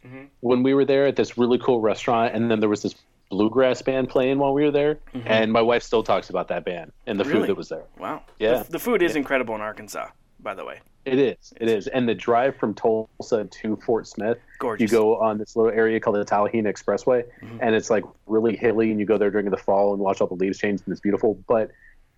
Mhm. 0.06 0.28
when 0.42 0.62
we 0.64 0.74
were 0.74 0.86
there 0.86 1.08
at 1.08 1.16
this 1.16 1.38
really 1.38 1.58
cool 1.58 1.80
restaurant, 1.82 2.36
and 2.36 2.50
then 2.52 2.60
there 2.60 2.70
was 2.70 2.82
this 2.84 2.96
bluegrass 3.32 3.82
band 3.82 4.08
playing 4.10 4.38
while 4.38 4.54
we 4.54 4.64
were 4.64 4.72
there, 4.72 5.00
and 5.26 5.52
my 5.52 5.62
wife 5.62 5.82
still 5.84 6.04
talks 6.04 6.30
about 6.30 6.48
that 6.50 6.64
band 6.64 6.92
and 7.08 7.20
the 7.20 7.24
Mm-hmm. 7.24 7.34
Really? 7.34 7.42
food 7.44 7.50
that 7.50 7.58
was 7.58 7.70
there. 7.70 7.84
Wow. 7.98 8.22
Yeah. 8.40 8.64
The, 8.64 8.74
the 8.74 8.80
food 8.80 9.02
is 9.02 9.16
incredible 9.16 9.56
in 9.56 9.62
Arkansas, 9.62 10.08
by 10.42 10.54
the 10.54 10.64
way. 10.64 10.80
It 11.06 11.20
is, 11.20 11.54
it 11.60 11.68
is, 11.68 11.88
and 11.88 12.10
the 12.10 12.16
drive 12.16 12.56
from 12.58 12.74
Tulsa 12.74 13.46
to 13.46 13.76
Fort 13.78 14.08
Smith, 14.08 14.38
Gorgeous. 14.60 14.92
you 14.92 14.98
go 14.98 15.18
on 15.18 15.38
this 15.38 15.56
little 15.56 15.72
area 15.72 16.00
called 16.00 16.16
the 16.18 16.26
Talihina 16.26 16.66
Expressway, 16.68 17.24
Mhm. 17.42 17.60
and 17.62 17.76
it's 17.76 17.90
like 17.90 18.04
really 18.26 18.56
hilly, 18.56 18.90
and 18.92 19.00
you 19.00 19.06
go 19.06 19.18
there 19.18 19.30
during 19.32 19.50
the 19.50 19.58
fall 19.58 19.94
and 19.94 20.02
watch 20.02 20.20
all 20.22 20.28
the 20.28 20.34
leaves 20.36 20.58
change, 20.58 20.82
and 20.86 20.92
it's 20.92 21.02
beautiful. 21.02 21.36
But 21.48 21.72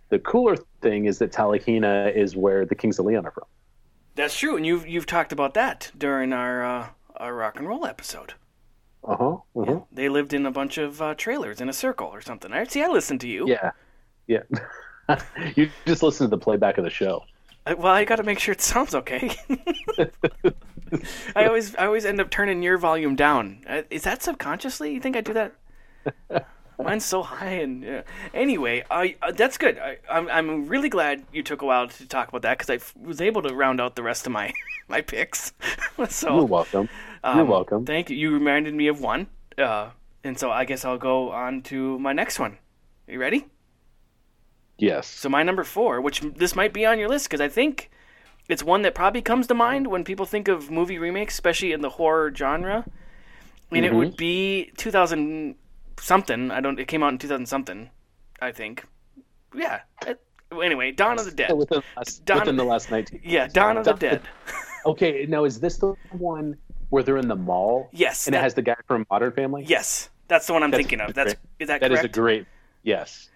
the 0.09 0.19
cooler 0.19 0.55
thing 0.81 1.05
is 1.05 1.19
that 1.19 1.31
Talihina 1.33 2.13
is 2.15 2.35
where 2.37 2.65
the 2.65 2.75
Kings 2.75 2.97
of 2.99 3.05
Leon 3.05 3.25
are 3.25 3.31
from. 3.31 3.43
That's 4.17 4.35
true, 4.35 4.57
and 4.57 4.65
you've 4.65 4.87
you've 4.87 5.05
talked 5.05 5.31
about 5.31 5.53
that 5.53 5.91
during 5.95 6.33
our 6.33 6.65
uh, 6.65 6.87
our 7.17 7.35
rock 7.35 7.59
and 7.59 7.67
roll 7.67 7.85
episode. 7.85 8.33
Uh 9.03 9.15
huh. 9.15 9.37
Uh-huh. 9.55 9.81
They 9.91 10.09
lived 10.09 10.33
in 10.33 10.47
a 10.47 10.51
bunch 10.51 10.79
of 10.79 10.99
uh, 10.99 11.13
trailers 11.13 11.61
in 11.61 11.69
a 11.69 11.73
circle 11.73 12.07
or 12.07 12.19
something. 12.21 12.51
I 12.51 12.63
see. 12.63 12.83
I 12.83 12.87
listened 12.87 13.21
to 13.21 13.27
you. 13.27 13.47
Yeah, 13.47 13.71
yeah. 14.25 14.41
you 15.55 15.69
just 15.85 16.01
listen 16.01 16.25
to 16.25 16.31
the 16.31 16.37
playback 16.37 16.79
of 16.79 16.83
the 16.83 16.89
show. 16.89 17.23
I, 17.67 17.75
well, 17.75 17.93
I 17.93 18.05
got 18.05 18.15
to 18.15 18.23
make 18.23 18.39
sure 18.39 18.53
it 18.53 18.61
sounds 18.61 18.95
okay. 18.95 19.37
I 21.35 21.45
always 21.45 21.75
I 21.75 21.85
always 21.85 22.03
end 22.03 22.19
up 22.19 22.31
turning 22.31 22.63
your 22.63 22.79
volume 22.79 23.15
down. 23.15 23.63
Uh, 23.69 23.83
Is 23.91 24.01
that 24.03 24.23
subconsciously? 24.23 24.93
You 24.95 24.99
think 24.99 25.15
I 25.15 25.21
do 25.21 25.33
that? 25.33 25.53
Mine's 26.79 27.05
so 27.05 27.23
high, 27.23 27.53
and 27.53 27.83
uh, 27.83 28.01
anyway, 28.33 28.83
I 28.91 29.15
uh, 29.21 29.31
that's 29.31 29.57
good. 29.57 29.79
I, 29.79 29.97
I'm 30.09 30.29
I'm 30.29 30.67
really 30.67 30.89
glad 30.89 31.23
you 31.33 31.41
took 31.41 31.63
a 31.63 31.65
while 31.65 31.87
to 31.87 32.07
talk 32.07 32.29
about 32.29 32.43
that 32.43 32.57
because 32.57 32.69
I 32.69 32.75
f- 32.75 32.95
was 32.95 33.19
able 33.19 33.41
to 33.41 33.55
round 33.55 33.81
out 33.81 33.95
the 33.95 34.03
rest 34.03 34.27
of 34.27 34.31
my 34.31 34.53
my 34.87 35.01
picks. 35.01 35.53
so 36.09 36.35
You're 36.35 36.45
welcome. 36.45 36.87
You're 37.23 37.41
um, 37.41 37.47
welcome. 37.47 37.85
Thank 37.85 38.11
you. 38.11 38.15
You 38.15 38.31
reminded 38.31 38.75
me 38.75 38.87
of 38.87 39.01
one, 39.01 39.27
uh, 39.57 39.89
and 40.23 40.37
so 40.37 40.51
I 40.51 40.65
guess 40.65 40.85
I'll 40.85 40.99
go 40.99 41.31
on 41.31 41.63
to 41.63 41.97
my 41.97 42.13
next 42.13 42.39
one. 42.39 42.59
Are 43.07 43.13
you 43.13 43.19
ready? 43.19 43.45
yes. 44.77 45.07
So 45.07 45.29
my 45.29 45.43
number 45.43 45.63
four, 45.63 45.99
which 46.01 46.21
this 46.21 46.55
might 46.55 46.73
be 46.73 46.85
on 46.85 46.99
your 46.99 47.09
list 47.09 47.25
because 47.25 47.41
I 47.41 47.47
think 47.47 47.89
it's 48.47 48.63
one 48.63 48.83
that 48.83 48.93
probably 48.93 49.21
comes 49.21 49.47
to 49.47 49.53
mind 49.53 49.87
when 49.87 50.03
people 50.03 50.25
think 50.25 50.47
of 50.47 50.69
movie 50.71 50.99
remakes, 50.99 51.33
especially 51.33 51.71
in 51.71 51.81
the 51.81 51.89
horror 51.89 52.31
genre. 52.33 52.85
And 53.71 53.85
it 53.85 53.93
would 53.93 54.15
be 54.15 54.71
2000 54.77 55.55
something. 55.99 56.51
I 56.51 56.61
don't. 56.61 56.79
It 56.79 56.87
came 56.87 57.03
out 57.03 57.11
in 57.13 57.17
2000 57.17 57.45
something, 57.45 57.89
I 58.41 58.51
think. 58.51 58.85
Yeah. 59.55 59.81
It- 60.05 60.21
anyway, 60.63 60.91
Dawn 60.91 61.19
of 61.19 61.25
the 61.25 61.31
Dead. 61.31 61.51
within, 61.53 61.79
the 61.79 61.83
last, 61.97 62.25
Don- 62.25 62.39
within 62.39 62.55
the 62.57 62.63
last 62.63 62.89
19. 62.91 63.21
Yeah, 63.23 63.47
Dawn 63.47 63.77
of 63.77 63.85
the 63.85 63.93
Dead. 63.93 64.21
Okay, 64.85 65.25
now 65.27 65.43
is 65.43 65.59
this 65.59 65.77
the 65.77 65.95
one 66.11 66.55
where 66.91 67.03
they're 67.03 67.17
in 67.17 67.27
the 67.27 67.35
mall? 67.35 67.89
Yes, 67.91 68.25
and 68.27 68.33
that- 68.33 68.39
it 68.39 68.43
has 68.43 68.53
the 68.53 68.61
guy 68.61 68.75
from 68.87 69.05
Modern 69.09 69.33
Family. 69.33 69.65
Yes, 69.67 70.09
that's 70.29 70.47
the 70.47 70.53
one 70.53 70.63
I'm 70.63 70.71
That's 70.71 70.79
thinking 70.83 71.01
of. 71.01 71.13
That's 71.13 71.33
great. 71.33 71.39
is 71.59 71.67
that 71.67 71.81
That 71.81 71.91
is 71.91 71.99
correct? 71.99 72.15
a 72.15 72.19
great. 72.21 72.45
Yes, 72.83 73.29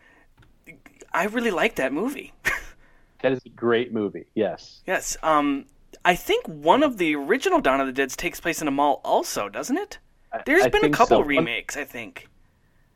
I 1.12 1.26
really 1.26 1.52
like 1.52 1.76
that 1.76 1.92
movie. 1.92 2.32
that 3.22 3.34
is 3.34 3.42
a 3.46 3.50
great 3.50 3.92
movie. 3.94 4.28
Yes. 4.34 4.82
yes. 4.88 5.18
Um, 5.24 5.66
I 6.06 6.16
think 6.16 6.46
one 6.48 6.84
of 6.84 6.98
the 6.98 7.16
original 7.16 7.60
Dawn 7.60 7.82
of 7.82 7.88
the 7.88 7.94
Dead's 7.94 8.16
takes 8.16 8.40
place 8.40 8.62
in 8.62 8.68
a 8.70 8.72
mall, 8.72 9.02
also, 9.04 9.50
doesn't 9.50 9.78
it? 9.78 10.00
There's 10.46 10.64
I 10.64 10.70
been 10.70 10.86
a 10.86 10.90
couple 10.90 11.18
so. 11.18 11.24
Remakes, 11.24 11.76
I 11.76 11.84
think. 11.84 12.30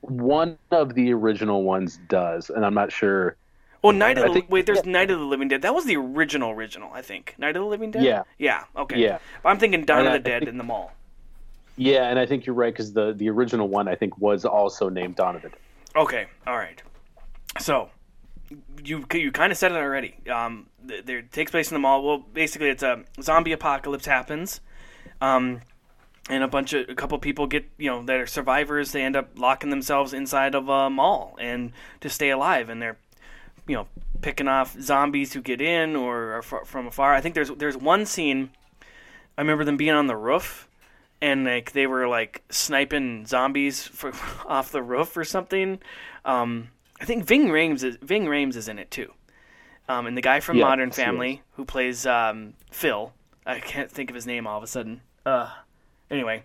One 0.09 0.57
of 0.71 0.93
the 0.95 1.13
original 1.13 1.63
ones 1.63 1.99
does, 2.07 2.49
and 2.49 2.65
I'm 2.65 2.73
not 2.73 2.91
sure. 2.91 3.35
Well, 3.81 3.93
Night 3.93 4.17
of 4.17 4.25
the 4.27 4.33
think- 4.33 4.49
wait, 4.49 4.65
there's 4.65 4.85
Night 4.85 5.11
of 5.11 5.19
the 5.19 5.25
Living 5.25 5.47
Dead. 5.47 5.61
That 5.61 5.75
was 5.75 5.85
the 5.85 5.95
original 5.95 6.51
original, 6.51 6.91
I 6.93 7.01
think. 7.01 7.35
Night 7.37 7.55
of 7.55 7.61
the 7.61 7.67
Living 7.67 7.91
Dead. 7.91 8.03
Yeah. 8.03 8.23
Yeah. 8.37 8.63
Okay. 8.75 8.99
Yeah. 8.99 9.19
But 9.43 9.49
I'm 9.49 9.59
thinking 9.59 9.85
Dawn 9.85 9.99
And 9.99 10.07
of 10.07 10.13
the 10.13 10.29
I 10.29 10.31
Dead 10.33 10.39
think- 10.41 10.49
in 10.49 10.57
the 10.57 10.63
mall. 10.63 10.93
Yeah, 11.77 12.09
and 12.09 12.17
I 12.17 12.25
think 12.25 12.45
you're 12.45 12.55
right 12.55 12.73
because 12.73 12.93
the 12.93 13.13
the 13.13 13.29
original 13.29 13.67
one 13.67 13.87
I 13.87 13.95
think 13.95 14.17
was 14.17 14.45
also 14.45 14.89
named 14.89 15.15
Dawn 15.17 15.35
of 15.35 15.41
the 15.41 15.49
Dead. 15.49 15.57
Okay. 15.95 16.25
All 16.47 16.55
right. 16.57 16.81
So 17.59 17.89
you 18.83 19.05
you 19.13 19.31
kind 19.31 19.51
of 19.51 19.57
said 19.57 19.71
it 19.71 19.75
already. 19.75 20.15
Um, 20.31 20.67
there 20.83 21.17
it 21.19 21.31
takes 21.31 21.51
place 21.51 21.69
in 21.69 21.75
the 21.75 21.79
mall. 21.79 22.03
Well, 22.03 22.19
basically, 22.19 22.69
it's 22.69 22.83
a 22.83 23.03
zombie 23.21 23.51
apocalypse 23.51 24.05
happens. 24.05 24.61
Um, 25.21 25.61
and 26.29 26.43
a 26.43 26.47
bunch 26.47 26.73
of 26.73 26.89
a 26.89 26.95
couple 26.95 27.17
people 27.19 27.47
get 27.47 27.65
you 27.77 27.89
know 27.89 28.03
that 28.03 28.17
are 28.17 28.27
survivors. 28.27 28.91
They 28.91 29.03
end 29.03 29.15
up 29.15 29.37
locking 29.37 29.69
themselves 29.69 30.13
inside 30.13 30.55
of 30.55 30.69
a 30.69 30.89
mall 30.89 31.37
and 31.39 31.71
to 32.01 32.09
stay 32.09 32.29
alive, 32.29 32.69
and 32.69 32.81
they're 32.81 32.97
you 33.67 33.75
know 33.75 33.87
picking 34.21 34.47
off 34.47 34.79
zombies 34.79 35.33
who 35.33 35.41
get 35.41 35.61
in 35.61 35.95
or 35.95 36.33
are 36.33 36.41
fr- 36.41 36.65
from 36.65 36.87
afar. 36.87 37.13
I 37.13 37.21
think 37.21 37.35
there's 37.35 37.51
there's 37.51 37.77
one 37.77 38.05
scene. 38.05 38.49
I 39.37 39.41
remember 39.41 39.65
them 39.65 39.77
being 39.77 39.91
on 39.91 40.07
the 40.07 40.15
roof, 40.15 40.67
and 41.21 41.45
like 41.45 41.73
they 41.73 41.87
were 41.87 42.07
like 42.07 42.43
sniping 42.49 43.25
zombies 43.25 43.83
for, 43.87 44.11
off 44.47 44.71
the 44.71 44.81
roof 44.81 45.15
or 45.17 45.23
something. 45.23 45.79
Um, 46.23 46.69
I 46.99 47.05
think 47.05 47.25
Ving 47.25 47.49
Rhames 47.49 47.83
is 47.83 47.97
Ving 48.01 48.25
Rhames 48.25 48.55
is 48.55 48.67
in 48.67 48.79
it 48.79 48.89
too. 48.89 49.13
Um, 49.87 50.07
and 50.07 50.17
the 50.17 50.21
guy 50.21 50.39
from 50.39 50.57
Yeah, 50.57 50.63
Modern 50.63 50.89
Family 50.89 51.43
who 51.53 51.65
plays 51.65 52.07
um, 52.07 52.53
Phil, 52.71 53.13
I 53.45 53.59
can't 53.59 53.91
think 53.91 54.09
of 54.09 54.15
his 54.15 54.25
name 54.25 54.47
all 54.47 54.57
of 54.57 54.63
a 54.63 54.67
sudden. 54.67 55.01
Uh, 55.23 55.51
anyway, 56.09 56.43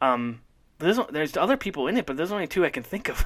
um, 0.00 0.40
there's 0.78 0.98
there's 1.10 1.36
other 1.36 1.56
people 1.56 1.86
in 1.88 1.96
it, 1.96 2.06
but 2.06 2.16
there's 2.16 2.32
only 2.32 2.46
two 2.46 2.64
I 2.64 2.70
can 2.70 2.82
think 2.82 3.08
of. 3.08 3.24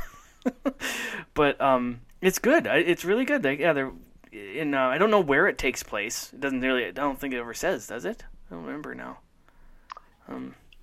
but 1.35 1.61
um, 1.61 2.01
it's 2.21 2.39
good. 2.39 2.67
It's 2.67 3.05
really 3.05 3.25
good. 3.25 3.43
They, 3.43 3.59
yeah, 3.59 3.73
they're 3.73 3.93
in. 4.33 4.75
Uh, 4.75 4.87
I 4.89 4.99
don't 4.99 5.11
know 5.11 5.21
where 5.21 5.49
it 5.49 5.59
takes 5.59 5.83
place. 5.83 6.33
It 6.33 6.41
doesn't 6.41 6.61
really. 6.61 6.87
I 6.87 6.91
don't 6.91 7.19
think 7.19 7.35
it 7.35 7.39
ever 7.39 7.55
says, 7.55 7.87
does 7.87 8.05
it? 8.05 8.25
I 8.51 8.55
don't 8.55 8.65
remember 8.65 8.95
now. 8.95 9.19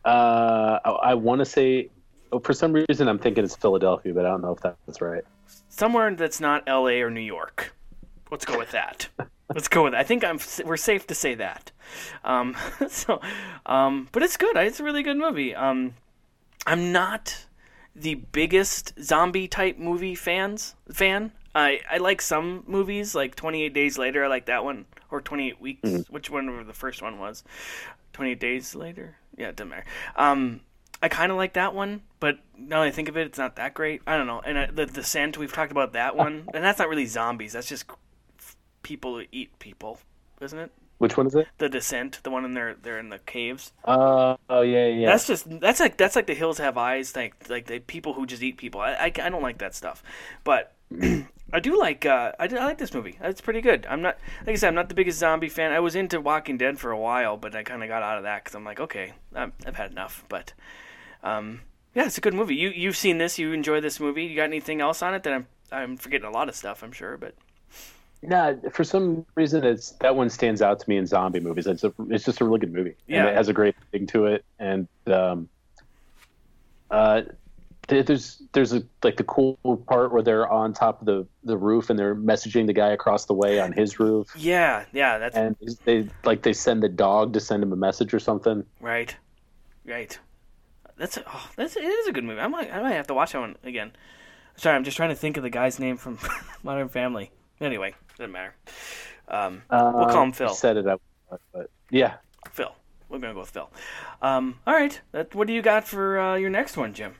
Uh, 0.06 0.80
I, 0.86 0.90
I 0.90 1.14
want 1.16 1.40
to 1.40 1.46
say, 1.46 1.90
oh, 2.32 2.40
for 2.40 2.54
some 2.54 2.74
reason, 2.74 3.08
I'm 3.08 3.20
thinking 3.20 3.44
it's 3.44 3.56
Philadelphia, 3.56 4.14
but 4.14 4.26
I 4.26 4.30
don't 4.30 4.42
know 4.42 4.52
if 4.52 4.62
that's 4.62 5.02
right. 5.02 5.24
Somewhere 5.70 6.14
that's 6.16 6.40
not 6.40 6.64
L.A. 6.68 7.02
or 7.02 7.10
New 7.10 7.22
York. 7.22 7.74
Let's 8.32 8.46
go 8.46 8.58
with 8.58 8.72
that. 8.72 9.08
Let's 9.50 9.68
go 9.68 9.84
with. 9.84 9.94
That. 9.94 10.00
I 10.00 10.04
think 10.04 10.24
I'm. 10.24 10.40
We're 10.66 10.78
safe 10.78 11.08
to 11.08 11.16
say 11.16 11.36
that. 11.36 11.72
Um, 12.24 12.56
so, 12.88 13.20
um, 13.66 14.08
but 14.12 14.24
it's 14.24 14.38
good. 14.38 14.56
It's 14.58 14.80
a 14.80 14.84
really 14.84 15.04
good 15.04 15.18
movie. 15.18 15.54
Um, 15.54 15.96
I'm 16.66 16.92
not 16.92 17.46
the 17.96 18.16
biggest 18.16 18.94
zombie 19.02 19.48
type 19.48 19.78
movie 19.78 20.16
fans 20.16 20.76
fan. 20.92 21.32
I 21.54 21.82
I 21.90 21.98
like 21.98 22.22
some 22.22 22.64
movies 22.68 23.14
like 23.14 23.36
28 23.36 23.74
Days 23.74 23.98
Later. 23.98 24.24
I 24.24 24.28
like 24.28 24.46
that 24.46 24.64
one 24.64 24.86
or 25.12 25.22
28 25.22 25.62
Weeks. 25.62 26.10
Which 26.10 26.30
one 26.30 26.66
the 26.66 26.74
first 26.74 27.02
one 27.02 27.20
was? 27.20 27.44
28 28.14 28.40
Days 28.40 28.76
Later. 28.76 29.18
Yeah, 29.38 29.50
it 29.50 29.56
doesn't 29.56 29.70
matter. 29.70 29.86
Um, 30.16 30.62
I 31.02 31.10
kind 31.10 31.32
of 31.32 31.38
like 31.38 31.54
that 31.54 31.76
one, 31.76 32.02
but 32.20 32.40
now 32.58 32.80
that 32.80 32.88
I 32.88 32.92
think 32.92 33.10
of 33.10 33.18
it, 33.18 33.28
it's 33.28 33.38
not 33.38 33.58
that 33.58 33.74
great. 33.74 34.02
I 34.08 34.16
don't 34.16 34.26
know. 34.28 34.40
And 34.40 34.58
I, 34.58 34.66
the 34.68 34.86
Descent, 34.86 35.38
we've 35.38 35.52
talked 35.52 35.72
about 35.72 35.94
that 35.94 36.16
one, 36.16 36.48
and 36.54 36.64
that's 36.64 36.80
not 36.80 36.88
really 36.88 37.06
zombies. 37.06 37.54
That's 37.54 37.68
just 37.68 37.86
people 38.84 39.16
who 39.16 39.26
eat 39.32 39.58
people, 39.60 40.00
isn't 40.42 40.60
it? 40.60 40.72
Which 41.00 41.18
one 41.18 41.28
is 41.28 41.36
it? 41.36 41.48
The 41.58 41.68
Descent, 41.68 42.22
the 42.24 42.30
one 42.30 42.46
in 42.46 42.54
there, 42.54 42.76
they're 42.82 43.00
in 43.00 43.10
the 43.10 43.20
caves. 43.20 43.74
Uh, 43.84 44.38
oh 44.50 44.62
yeah, 44.62 44.88
yeah. 44.88 45.08
That's 45.08 45.28
just 45.28 45.60
that's 45.60 45.80
like 45.80 45.98
that's 45.98 46.16
like 46.16 46.28
the 46.28 46.34
hills 46.34 46.60
have 46.60 46.78
eyes 46.78 47.16
like 47.16 47.50
like 47.50 47.66
the 47.66 47.80
people 47.80 48.14
who 48.14 48.26
just 48.26 48.42
eat 48.42 48.58
people. 48.58 48.80
I, 48.80 48.94
I, 48.94 49.06
I 49.06 49.30
don't 49.30 49.42
like 49.42 49.58
that 49.58 49.76
stuff, 49.76 50.04
but 50.44 50.74
I 51.54 51.60
do 51.60 51.78
like 51.78 52.06
uh, 52.06 52.32
I, 52.40 52.48
do, 52.48 52.58
I 52.58 52.66
like 52.66 52.78
this 52.78 52.94
movie. 52.94 53.18
It's 53.22 53.42
pretty 53.42 53.60
good. 53.60 53.86
I'm 53.90 54.02
not 54.02 54.18
like 54.42 54.54
I 54.54 54.56
said 54.56 54.70
I'm 54.70 54.76
not 54.76 54.88
the 54.88 54.96
biggest 54.96 55.20
zombie 55.20 55.50
fan. 55.50 55.72
I 55.74 55.82
was 55.82 55.96
into 55.96 56.22
Walking 56.22 56.58
Dead 56.58 56.80
for 56.80 56.92
a 56.92 57.00
while, 57.00 57.36
but 57.36 57.54
I 57.54 57.64
kind 57.64 57.84
of 57.84 57.90
got 57.90 58.02
out 58.02 58.18
of 58.18 58.24
that 58.24 58.44
because 58.44 58.56
I'm 58.56 58.64
like 58.64 58.80
okay 58.80 59.14
I'm, 59.36 59.52
I've 59.66 59.76
had 59.76 59.92
enough. 59.92 60.24
But 60.30 60.54
um, 61.22 61.62
yeah, 61.94 62.06
it's 62.06 62.18
a 62.18 62.22
good 62.22 62.34
movie. 62.34 62.56
You 62.56 62.70
you've 62.70 62.98
seen 62.98 63.18
this. 63.18 63.38
You 63.38 63.52
enjoy 63.52 63.82
this 63.82 64.00
movie. 64.00 64.24
You 64.24 64.36
got 64.36 64.44
anything 64.44 64.80
else 64.80 65.02
on 65.02 65.14
it 65.14 65.24
that 65.24 65.34
I'm 65.34 65.48
I'm 65.72 65.98
forgetting 65.98 66.28
a 66.28 66.32
lot 66.32 66.48
of 66.48 66.56
stuff. 66.56 66.82
I'm 66.82 66.92
sure, 66.92 67.18
but 67.18 67.36
Nah, 68.26 68.54
for 68.72 68.84
some 68.84 69.26
reason, 69.36 69.64
it's 69.66 69.92
that 70.00 70.16
one 70.16 70.30
stands 70.30 70.62
out 70.62 70.80
to 70.80 70.90
me 70.90 70.98
in 70.98 71.06
zombie 71.06 71.42
movies. 71.42 71.68
It's 71.68 71.84
a, 71.84 71.94
it's 72.10 72.24
just 72.24 72.40
a 72.42 72.46
really 72.46 72.60
good 72.60 72.74
movie, 72.74 72.96
Yeah. 73.06 73.20
and 73.22 73.30
it 73.30 73.36
has 73.36 73.50
a 73.50 73.54
great 73.54 73.76
thing 73.92 74.08
to 74.08 74.28
it. 74.28 74.46
And 74.60 74.88
um, 75.08 75.50
uh, 76.90 77.24
there's 77.88 78.42
there's 78.54 78.72
a 78.74 78.84
like 79.04 79.18
the 79.18 79.24
cool 79.26 79.58
part 79.88 80.14
where 80.14 80.22
they're 80.22 80.50
on 80.50 80.74
top 80.74 81.02
of 81.02 81.06
the 81.06 81.28
the 81.44 81.58
roof 81.58 81.90
and 81.90 82.00
they're 82.00 82.16
messaging 82.16 82.66
the 82.66 82.74
guy 82.74 82.90
across 82.90 83.26
the 83.26 83.34
way 83.34 83.60
on 83.60 83.74
his 83.74 84.00
roof, 84.00 84.32
yeah, 84.38 84.86
yeah, 84.94 85.18
that's 85.18 85.36
and 85.36 85.56
they 85.84 86.08
like 86.24 86.44
they 86.44 86.54
send 86.54 86.82
the 86.82 86.90
dog 86.90 87.34
to 87.34 87.40
send 87.42 87.62
him 87.62 87.74
a 87.74 87.76
message 87.76 88.14
or 88.14 88.20
something. 88.20 88.66
Right, 88.80 89.16
right. 89.86 90.18
That's 90.96 91.18
oh, 91.28 91.50
that's 91.58 91.76
it 91.76 91.84
is 91.84 92.08
a 92.08 92.14
good 92.14 92.24
movie. 92.24 92.40
I 92.40 92.48
might 92.48 92.72
I 92.74 92.82
might 92.82 92.94
have 92.94 93.08
to 93.08 93.14
watch 93.14 93.34
that 93.34 93.40
one 93.42 93.58
again. 93.64 93.92
Sorry, 94.56 94.76
I'm 94.76 94.84
just 94.86 94.96
trying 94.96 95.10
to 95.10 95.16
think 95.16 95.36
of 95.36 95.44
the 95.44 95.50
guy's 95.50 95.78
name 95.80 95.98
from 95.98 96.20
Modern 96.64 96.88
Family. 96.88 97.32
Anyway, 97.62 97.94
doesn't 98.18 98.32
matter. 98.32 98.54
Um, 99.28 99.62
we'll 99.70 100.08
call 100.08 100.24
him 100.24 100.30
Uh, 100.30 100.34
Phil. 100.34 100.50
Set 100.50 100.78
it 100.78 100.88
up, 100.88 101.02
but 101.54 101.70
yeah. 101.90 102.16
Phil. 102.52 102.74
We're 103.10 103.20
gonna 103.20 103.34
go 103.34 103.42
with 103.42 103.52
Phil. 103.52 103.70
Um, 104.22 104.60
all 104.66 104.74
right. 104.74 105.00
That, 105.12 105.36
what 105.36 105.48
do 105.48 105.54
you 105.54 105.62
got 105.62 105.88
for 105.88 106.20
uh, 106.20 106.36
your 106.36 106.50
next 106.50 106.78
one, 106.78 106.94
Jim? 106.94 107.14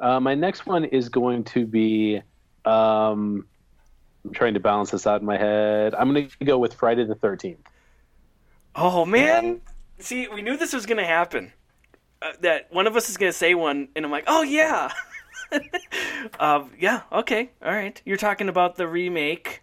Uh, 0.00 0.18
my 0.18 0.34
next 0.34 0.66
one 0.66 0.84
is 0.84 1.08
going 1.08 1.44
to 1.44 1.66
be. 1.66 2.20
Um, 2.64 3.46
I'm 4.24 4.32
trying 4.34 4.54
to 4.54 4.60
balance 4.60 4.90
this 4.90 5.06
out 5.06 5.20
in 5.20 5.26
my 5.26 5.36
head. 5.38 5.94
I'm 5.94 6.12
going 6.12 6.28
to 6.28 6.44
go 6.44 6.58
with 6.58 6.74
Friday 6.74 7.04
the 7.04 7.14
13th. 7.14 7.56
Oh 8.74 9.04
man! 9.04 9.60
See, 9.98 10.28
we 10.28 10.42
knew 10.42 10.56
this 10.56 10.72
was 10.72 10.86
gonna 10.86 11.04
happen. 11.04 11.52
Uh, 12.22 12.32
that 12.40 12.72
one 12.72 12.86
of 12.86 12.96
us 12.96 13.08
is 13.08 13.16
gonna 13.16 13.32
say 13.32 13.54
one, 13.54 13.88
and 13.96 14.04
I'm 14.04 14.10
like, 14.10 14.24
oh 14.26 14.42
yeah. 14.42 14.92
um, 16.40 16.70
yeah. 16.78 17.02
Okay. 17.12 17.50
All 17.64 17.72
right. 17.72 18.00
You're 18.04 18.16
talking 18.16 18.48
about 18.48 18.76
the 18.76 18.86
remake 18.88 19.62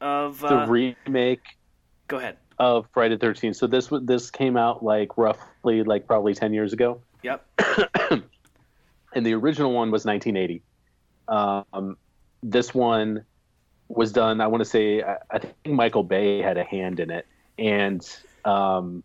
of. 0.00 0.40
The 0.40 0.62
Uh, 0.62 0.66
remake 0.66 1.42
go 2.08 2.18
ahead. 2.18 2.36
of 2.58 2.86
Friday 2.92 3.16
the 3.16 3.26
13th. 3.26 3.56
So 3.56 3.66
this 3.66 3.90
this 4.02 4.30
came 4.30 4.56
out 4.56 4.82
like 4.82 5.16
roughly 5.18 5.82
like 5.82 6.06
probably 6.06 6.34
10 6.34 6.52
years 6.54 6.72
ago, 6.72 7.00
Yep. 7.22 7.44
and 9.14 9.26
the 9.26 9.34
original 9.34 9.72
one 9.72 9.90
was 9.90 10.04
1980. 10.04 10.62
Um, 11.28 11.96
this 12.42 12.72
one 12.74 13.24
was 13.88 14.12
done. 14.12 14.40
I 14.40 14.46
want 14.46 14.62
to 14.62 14.68
say 14.68 15.02
I, 15.02 15.16
I 15.30 15.38
think 15.38 15.54
Michael 15.66 16.02
Bay 16.04 16.40
had 16.40 16.56
a 16.56 16.64
hand 16.64 17.00
in 17.00 17.10
it, 17.10 17.26
and 17.58 18.06
um, 18.44 19.02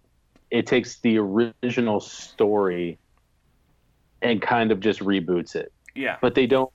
it 0.49 0.67
takes 0.67 0.99
the 0.99 1.17
original 1.17 1.99
story 1.99 2.97
and 4.21 4.41
kind 4.41 4.71
of 4.71 4.79
just 4.79 4.99
reboots 4.99 5.55
it. 5.55 5.71
Yeah. 5.95 6.17
but 6.21 6.35
they 6.35 6.47
don't 6.47 6.71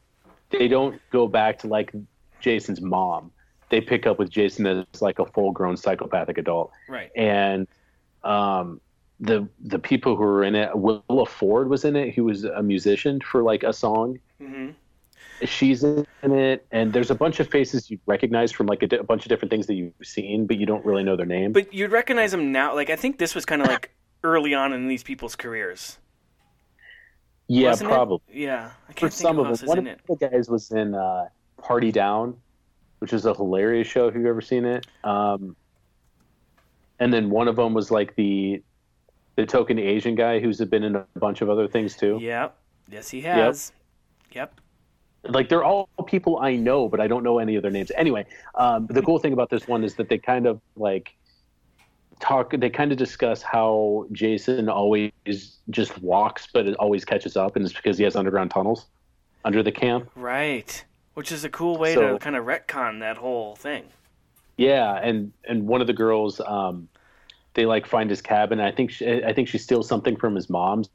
they 0.51 0.69
don't 0.69 1.01
go 1.11 1.27
back 1.27 1.59
to 1.61 1.67
like 1.67 1.93
Jason's 2.41 2.81
mom. 2.81 3.31
They 3.69 3.81
pick 3.81 4.07
up 4.07 4.19
with 4.19 4.31
Jason 4.31 4.67
as 4.67 5.03
like 5.03 5.19
a 5.19 5.27
full 5.27 5.51
grown 5.53 5.77
psychopathic 5.77 6.39
adult. 6.39 6.71
Right. 6.89 7.11
And 7.17 7.67
um 8.25 8.81
the 9.19 9.49
the 9.65 9.79
people 9.79 10.15
who 10.17 10.23
were 10.23 10.45
in 10.45 10.55
it, 10.55 10.71
Willa 10.77 11.27
Ford 11.27 11.69
was 11.71 11.85
in 11.85 11.97
it, 11.97 12.15
who 12.15 12.25
was 12.25 12.45
a 12.45 12.63
musician 12.63 13.21
for 13.21 13.43
like 13.43 13.63
a 13.63 13.73
song. 13.73 14.19
hmm 14.41 14.71
She's 15.45 15.85
in 15.85 16.07
it, 16.23 16.67
and 16.71 16.95
there's 16.95 17.11
a 17.11 17.15
bunch 17.15 17.41
of 17.41 17.49
faces 17.49 17.91
you 17.91 17.99
recognize 18.07 18.51
from 18.53 18.67
like 18.67 18.83
a, 18.83 18.87
di- 18.87 18.97
a 18.97 19.03
bunch 19.03 19.27
of 19.27 19.29
different 19.29 19.51
things 19.51 19.67
that 19.67 19.75
you've 19.75 19.93
seen, 20.03 20.47
but 20.47 20.57
you 20.57 20.65
don't 20.65 20.83
really 20.83 21.03
know 21.03 21.15
their 21.15 21.27
name. 21.27 21.53
But 21.53 21.75
you'd 21.75 21.93
recognize 21.93 22.31
them 22.31 22.53
now. 22.53 22.75
Like 22.75 22.89
I 22.89 22.97
think 22.97 23.19
this 23.19 23.35
was 23.35 23.45
kind 23.45 23.61
of 23.61 23.69
like 23.69 23.95
early 24.25 24.55
on 24.55 24.73
in 24.73 24.89
these 24.89 25.03
people's 25.03 25.37
careers. 25.37 25.99
Yeah, 27.49 27.71
wasn't 27.71 27.91
it? 27.91 27.95
probably 27.95 28.21
Yeah. 28.33 28.71
I 28.89 28.93
for 28.93 28.99
can't 28.99 29.13
think 29.13 29.13
some 29.13 29.39
of 29.39 29.59
them. 29.59 29.69
One 29.69 29.79
of 29.79 29.87
it. 29.87 30.01
the 30.09 30.17
guys 30.17 30.49
was 30.49 30.71
in 30.71 30.95
uh, 30.95 31.29
Party 31.63 31.93
Down, 31.93 32.37
which 32.99 33.13
is 33.13 33.27
a 33.27 33.35
hilarious 33.35 33.87
show. 33.87 34.09
If 34.09 34.15
you've 34.15 34.27
ever 34.27 34.41
seen 34.41 34.65
it, 34.65 34.87
um, 35.05 35.57
and 36.99 37.13
then 37.13 37.31
one 37.31 37.49
of 37.49 37.57
them 37.57 37.75
was 37.75 37.91
like 37.91 38.15
the 38.17 38.63
the 39.37 39.47
token 39.47 39.79
Asian 39.79 40.15
guy 40.15 40.41
who's 40.41 40.59
been 40.59 40.83
in 40.83 40.97
a 40.97 41.07
bunch 41.17 41.43
of 41.43 41.51
other 41.51 41.69
things 41.69 41.95
too. 41.97 42.19
Yep. 42.21 42.57
Yes, 42.91 43.11
he 43.11 43.21
has. 43.23 43.73
Yep. 44.33 44.61
Like 45.25 45.49
they're 45.49 45.65
all 45.65 45.89
people 46.07 46.39
I 46.39 46.57
know, 46.57 46.89
but 46.89 47.01
I 47.01 47.09
don't 47.09 47.23
know 47.23 47.39
any 47.39 47.57
of 47.57 47.63
their 47.63 47.71
names. 47.71 47.91
Anyway, 47.97 48.27
um, 48.55 48.87
the 48.87 49.03
cool 49.03 49.19
thing 49.19 49.33
about 49.33 49.51
this 49.51 49.67
one 49.67 49.85
is 49.85 49.95
that 49.97 50.09
they 50.09 50.19
kind 50.19 50.47
of 50.47 50.61
like 50.77 51.15
talk. 52.21 52.53
They 52.57 52.71
kind 52.71 52.93
of 52.93 52.99
discuss 52.99 53.43
how 53.43 54.07
Jason 54.13 54.69
always 54.69 55.13
just 55.71 56.01
walks, 56.03 56.49
but 56.53 56.67
it 56.67 56.75
always 56.77 57.05
catches 57.05 57.37
up, 57.37 57.57
and 57.57 57.65
it's 57.65 57.75
because 57.75 57.99
he 57.99 58.05
has 58.05 58.17
underground 58.17 58.51
tunnels 58.51 58.87
under 59.45 59.63
the 59.63 59.73
camp. 59.73 60.11
Right. 60.15 60.85
Which 61.15 61.33
is 61.33 61.45
a 61.45 61.49
cool 61.49 61.79
way 61.79 61.95
So- 61.95 62.13
to 62.15 62.19
kind 62.19 62.37
of 62.37 62.45
retcon 62.45 63.01
that 63.01 63.17
whole 63.17 63.57
thing. 63.57 63.85
Yeah, 64.59 64.95
and 65.03 65.33
and 65.47 65.67
one 65.67 65.81
of 65.83 65.87
the 65.87 65.93
girls, 65.93 66.41
um, 66.41 66.89
they 67.55 67.67
like 67.67 67.87
find 67.87 68.09
his 68.09 68.23
cabin. 68.23 68.59
I 68.59 68.71
think 68.73 68.91
she, 68.91 69.23
I 69.23 69.33
think 69.35 69.49
she 69.49 69.59
steals 69.59 69.87
something 69.87 70.17
from 70.17 70.35
his 70.35 70.49
mom's, 70.49 70.89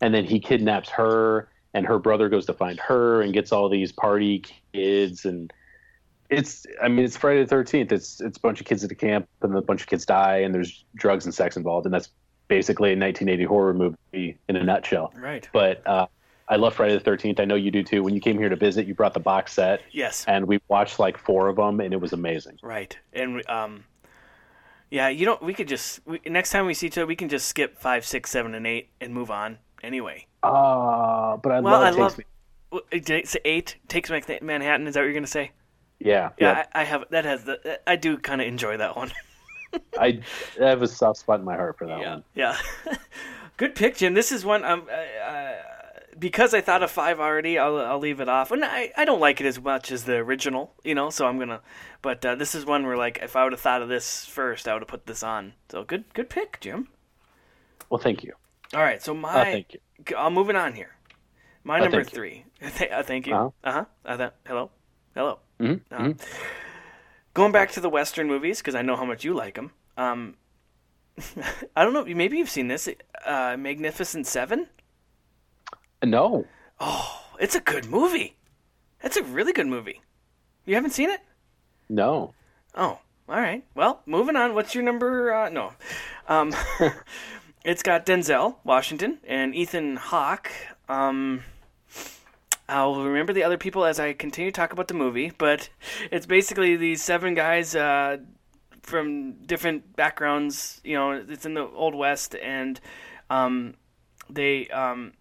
and 0.00 0.12
then 0.12 0.24
he 0.24 0.40
kidnaps 0.40 0.88
her, 0.90 1.48
and 1.74 1.86
her 1.86 2.00
brother 2.00 2.28
goes 2.28 2.44
to 2.46 2.52
find 2.54 2.80
her 2.80 3.22
and 3.22 3.32
gets 3.32 3.52
all 3.52 3.68
these 3.68 3.92
party 3.92 4.42
kids, 4.72 5.24
and 5.24 5.52
it's 6.30 6.66
I 6.82 6.88
mean 6.88 7.04
it's 7.04 7.16
Friday 7.16 7.42
the 7.42 7.46
Thirteenth. 7.48 7.92
It's 7.92 8.20
it's 8.20 8.36
a 8.38 8.40
bunch 8.40 8.60
of 8.60 8.66
kids 8.66 8.82
at 8.82 8.88
the 8.88 8.94
camp, 8.94 9.28
and 9.42 9.54
a 9.56 9.62
bunch 9.62 9.80
of 9.82 9.86
kids 9.86 10.04
die, 10.06 10.38
and 10.38 10.54
there's 10.54 10.84
drugs 10.94 11.24
and 11.24 11.34
sex 11.34 11.56
involved, 11.56 11.86
and 11.86 11.94
that's 11.94 12.10
basically 12.48 12.90
a 12.90 12.96
1980 12.96 13.44
horror 13.44 13.74
movie 13.74 14.38
in 14.48 14.56
a 14.56 14.64
nutshell. 14.64 15.12
Right. 15.16 15.46
But 15.52 15.86
uh, 15.86 16.06
I 16.48 16.56
love 16.56 16.74
Friday 16.74 16.94
the 16.94 17.00
Thirteenth. 17.00 17.40
I 17.40 17.44
know 17.44 17.54
you 17.54 17.70
do 17.70 17.82
too. 17.82 18.02
When 18.02 18.14
you 18.14 18.20
came 18.20 18.38
here 18.38 18.48
to 18.48 18.56
visit, 18.56 18.86
you 18.86 18.94
brought 18.94 19.14
the 19.14 19.20
box 19.20 19.52
set, 19.52 19.82
Yes. 19.90 20.24
and 20.28 20.46
we 20.46 20.60
watched 20.68 20.98
like 20.98 21.18
four 21.18 21.48
of 21.48 21.56
them, 21.56 21.80
and 21.80 21.92
it 21.92 22.00
was 22.00 22.12
amazing. 22.12 22.58
Right. 22.62 22.96
And 23.12 23.42
um, 23.48 23.84
yeah, 24.90 25.08
you 25.08 25.24
don't. 25.26 25.42
We 25.42 25.52
could 25.54 25.68
just 25.68 26.00
we, 26.06 26.20
next 26.26 26.50
time 26.50 26.66
we 26.66 26.74
see 26.74 26.86
each 26.86 26.96
other, 26.98 27.06
we 27.06 27.16
can 27.16 27.28
just 27.28 27.46
skip 27.48 27.78
five, 27.78 28.04
six, 28.06 28.30
seven, 28.30 28.54
and 28.54 28.66
eight 28.66 28.88
and 29.00 29.12
move 29.12 29.30
on. 29.30 29.58
Anyway. 29.82 30.26
Uh, 30.42 31.36
but 31.36 31.52
I 31.52 31.60
Well, 31.60 31.72
love 31.74 31.82
I 31.82 31.88
Takes 31.90 31.98
love. 31.98 32.18
Me. 32.18 32.24
Well, 32.70 32.80
it- 32.90 33.08
It's 33.10 33.36
eight 33.44 33.76
takes 33.88 34.10
Manhattan. 34.10 34.86
Is 34.86 34.94
that 34.94 35.00
what 35.00 35.04
you're 35.04 35.14
gonna 35.14 35.26
say? 35.26 35.52
Yeah, 36.00 36.30
Yeah, 36.38 36.52
yeah. 36.52 36.64
I, 36.74 36.80
I 36.82 36.84
have 36.84 37.04
that 37.10 37.24
has 37.24 37.44
the. 37.44 37.80
I 37.86 37.96
do 37.96 38.18
kind 38.18 38.40
of 38.40 38.46
enjoy 38.46 38.76
that 38.76 38.96
one. 38.96 39.12
I, 39.98 40.20
I 40.60 40.64
have 40.64 40.82
a 40.82 40.88
soft 40.88 41.20
spot 41.20 41.40
in 41.40 41.44
my 41.44 41.56
heart 41.56 41.76
for 41.76 41.86
that 41.86 42.00
Yeah, 42.00 42.10
one. 42.14 42.24
yeah. 42.34 42.56
Good 43.56 43.74
pick, 43.74 43.96
Jim. 43.96 44.14
This 44.14 44.30
is 44.32 44.44
one. 44.44 44.64
Um, 44.64 44.86
uh, 44.90 45.52
because 46.18 46.54
I 46.54 46.60
thought 46.60 46.82
of 46.82 46.90
five 46.90 47.20
already, 47.20 47.58
I'll 47.58 47.78
I'll 47.78 47.98
leave 47.98 48.20
it 48.20 48.28
off. 48.28 48.50
And 48.50 48.64
I, 48.64 48.92
I 48.96 49.04
don't 49.04 49.20
like 49.20 49.40
it 49.40 49.46
as 49.46 49.60
much 49.60 49.90
as 49.92 50.04
the 50.04 50.14
original, 50.16 50.74
you 50.84 50.94
know. 50.94 51.10
So 51.10 51.26
I'm 51.26 51.38
gonna. 51.38 51.60
But 52.02 52.24
uh, 52.24 52.34
this 52.36 52.54
is 52.54 52.64
one 52.64 52.86
where 52.86 52.96
like 52.96 53.18
if 53.22 53.36
I 53.36 53.44
would 53.44 53.52
have 53.52 53.60
thought 53.60 53.82
of 53.82 53.88
this 53.88 54.24
first, 54.24 54.68
I 54.68 54.72
would 54.74 54.82
have 54.82 54.88
put 54.88 55.06
this 55.06 55.22
on. 55.22 55.54
So 55.68 55.84
good 55.84 56.04
good 56.14 56.30
pick, 56.30 56.60
Jim. 56.60 56.88
Well, 57.90 57.98
thank 58.00 58.22
you. 58.22 58.34
All 58.74 58.80
right, 58.82 59.02
so 59.02 59.14
my. 59.14 59.40
Uh, 59.40 59.44
thank 59.44 59.74
you. 59.74 60.16
I'm 60.16 60.34
moving 60.34 60.56
on 60.56 60.74
here. 60.74 60.94
My 61.64 61.78
Uh, 61.78 61.82
number 61.84 61.98
thank 61.98 62.10
three. 62.10 62.44
Th- 62.76 62.90
uh, 62.90 63.02
thank 63.02 63.26
you. 63.26 63.34
Uh-huh. 63.34 63.50
Uh 63.64 63.72
huh. 63.72 63.84
Uh, 64.04 64.16
that, 64.16 64.36
hello. 64.46 64.70
Mhm, 65.60 65.80
Uh-huh. 65.90 66.12
Going 67.34 67.52
back 67.52 67.70
to 67.72 67.80
the 67.80 67.88
Western 67.90 68.26
movies 68.26 68.58
because 68.58 68.74
I 68.74 68.82
know 68.82 68.96
how 68.96 69.04
much 69.04 69.24
you 69.24 69.34
like 69.34 69.54
them. 69.54 69.72
Um, 69.96 70.36
I 71.76 71.84
don't 71.84 71.92
know. 71.92 72.04
Maybe 72.04 72.38
you've 72.38 72.50
seen 72.50 72.68
this. 72.68 72.88
Uh, 73.24 73.56
Magnificent 73.58 74.26
Seven. 74.26 74.68
No, 76.04 76.46
Oh, 76.80 77.24
It's 77.40 77.54
a 77.56 77.60
good 77.60 77.86
movie. 77.86 78.36
It's 79.02 79.16
a 79.16 79.22
really 79.22 79.52
good 79.52 79.66
movie. 79.66 80.00
You 80.64 80.74
haven't 80.74 80.90
seen 80.92 81.10
it? 81.10 81.20
no. 81.88 82.34
Oh, 82.74 83.00
all 83.28 83.40
right. 83.40 83.64
Well, 83.74 84.02
moving 84.06 84.36
on. 84.36 84.54
What's 84.54 84.74
your 84.74 84.84
number? 84.84 85.32
Uh, 85.32 85.48
no. 85.48 85.72
Um, 86.28 86.54
it's 87.64 87.82
got 87.82 88.06
Denzel 88.06 88.56
Washington 88.62 89.18
and 89.26 89.54
Ethan 89.54 89.96
Hawke. 89.96 90.50
Um, 90.88 91.42
I'll 92.68 93.02
remember 93.02 93.32
the 93.32 93.44
other 93.44 93.58
people 93.58 93.84
as 93.84 93.98
I 93.98 94.12
continue 94.12 94.50
to 94.50 94.54
talk 94.54 94.72
about 94.72 94.88
the 94.88 94.94
movie, 94.94 95.32
but 95.36 95.70
it's 96.10 96.26
basically 96.26 96.76
these 96.76 97.02
seven 97.02 97.34
guys 97.34 97.74
uh, 97.74 98.18
from 98.82 99.32
different 99.46 99.96
backgrounds. 99.96 100.80
You 100.84 100.96
know, 100.96 101.12
it's 101.12 101.46
in 101.46 101.54
the 101.54 101.66
Old 101.66 101.94
West, 101.94 102.34
and 102.34 102.80
um, 103.30 103.74
they. 104.28 104.68
Um, 104.68 105.12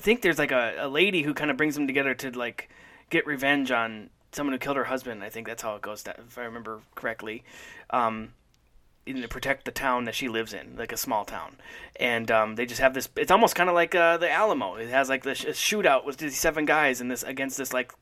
think 0.00 0.22
there's 0.22 0.38
like 0.38 0.52
a, 0.52 0.74
a 0.80 0.88
lady 0.88 1.22
who 1.22 1.34
kind 1.34 1.50
of 1.50 1.56
brings 1.56 1.74
them 1.74 1.86
together 1.86 2.14
to 2.14 2.30
like 2.30 2.68
get 3.10 3.26
revenge 3.26 3.70
on 3.70 4.10
someone 4.32 4.52
who 4.52 4.58
killed 4.58 4.76
her 4.76 4.84
husband. 4.84 5.22
I 5.22 5.30
think 5.30 5.46
that's 5.46 5.62
how 5.62 5.76
it 5.76 5.82
goes, 5.82 6.04
if 6.06 6.38
I 6.38 6.42
remember 6.42 6.80
correctly. 6.94 7.44
Um, 7.90 8.32
in 9.06 9.20
to 9.20 9.28
protect 9.28 9.64
the 9.64 9.70
town 9.70 10.04
that 10.04 10.14
she 10.14 10.28
lives 10.28 10.52
in, 10.52 10.76
like 10.76 10.92
a 10.92 10.96
small 10.96 11.24
town, 11.24 11.56
and 11.96 12.30
um, 12.30 12.54
they 12.56 12.66
just 12.66 12.80
have 12.80 12.94
this. 12.94 13.08
It's 13.16 13.30
almost 13.30 13.54
kind 13.54 13.68
of 13.68 13.74
like 13.74 13.94
uh, 13.94 14.16
the 14.16 14.30
Alamo. 14.30 14.76
It 14.76 14.88
has 14.88 15.08
like 15.08 15.22
the 15.22 15.34
sh- 15.34 15.46
shootout 15.46 16.04
with 16.04 16.18
these 16.18 16.38
seven 16.38 16.64
guys 16.64 17.00
in 17.00 17.08
this 17.08 17.22
against 17.22 17.58
this 17.58 17.72
like 17.72 17.92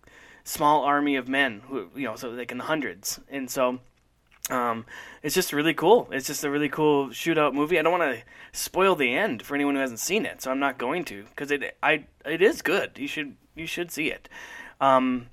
small 0.44 0.82
army 0.82 1.16
of 1.16 1.28
men 1.28 1.62
who 1.68 1.88
you 1.94 2.04
know, 2.04 2.16
so 2.16 2.30
like 2.30 2.52
in 2.52 2.58
the 2.58 2.64
hundreds, 2.64 3.20
and 3.28 3.50
so. 3.50 3.80
Um, 4.50 4.86
it's 5.22 5.36
just 5.36 5.52
really 5.52 5.72
cool. 5.72 6.08
It's 6.10 6.26
just 6.26 6.42
a 6.42 6.50
really 6.50 6.68
cool 6.68 7.10
shootout 7.10 7.54
movie. 7.54 7.78
I 7.78 7.82
don't 7.82 7.96
want 7.96 8.16
to 8.16 8.24
spoil 8.50 8.96
the 8.96 9.14
end 9.14 9.42
for 9.42 9.54
anyone 9.54 9.76
who 9.76 9.80
hasn't 9.80 10.00
seen 10.00 10.26
it, 10.26 10.42
so 10.42 10.50
I'm 10.50 10.58
not 10.58 10.78
going 10.78 11.04
to 11.04 11.22
because 11.22 11.52
it 11.52 11.76
I 11.80 12.06
it 12.26 12.42
is 12.42 12.60
good. 12.60 12.98
You 12.98 13.06
should 13.06 13.36
you 13.54 13.66
should 13.66 13.92
see 13.92 14.10
it. 14.10 14.28
Um, 14.80 15.28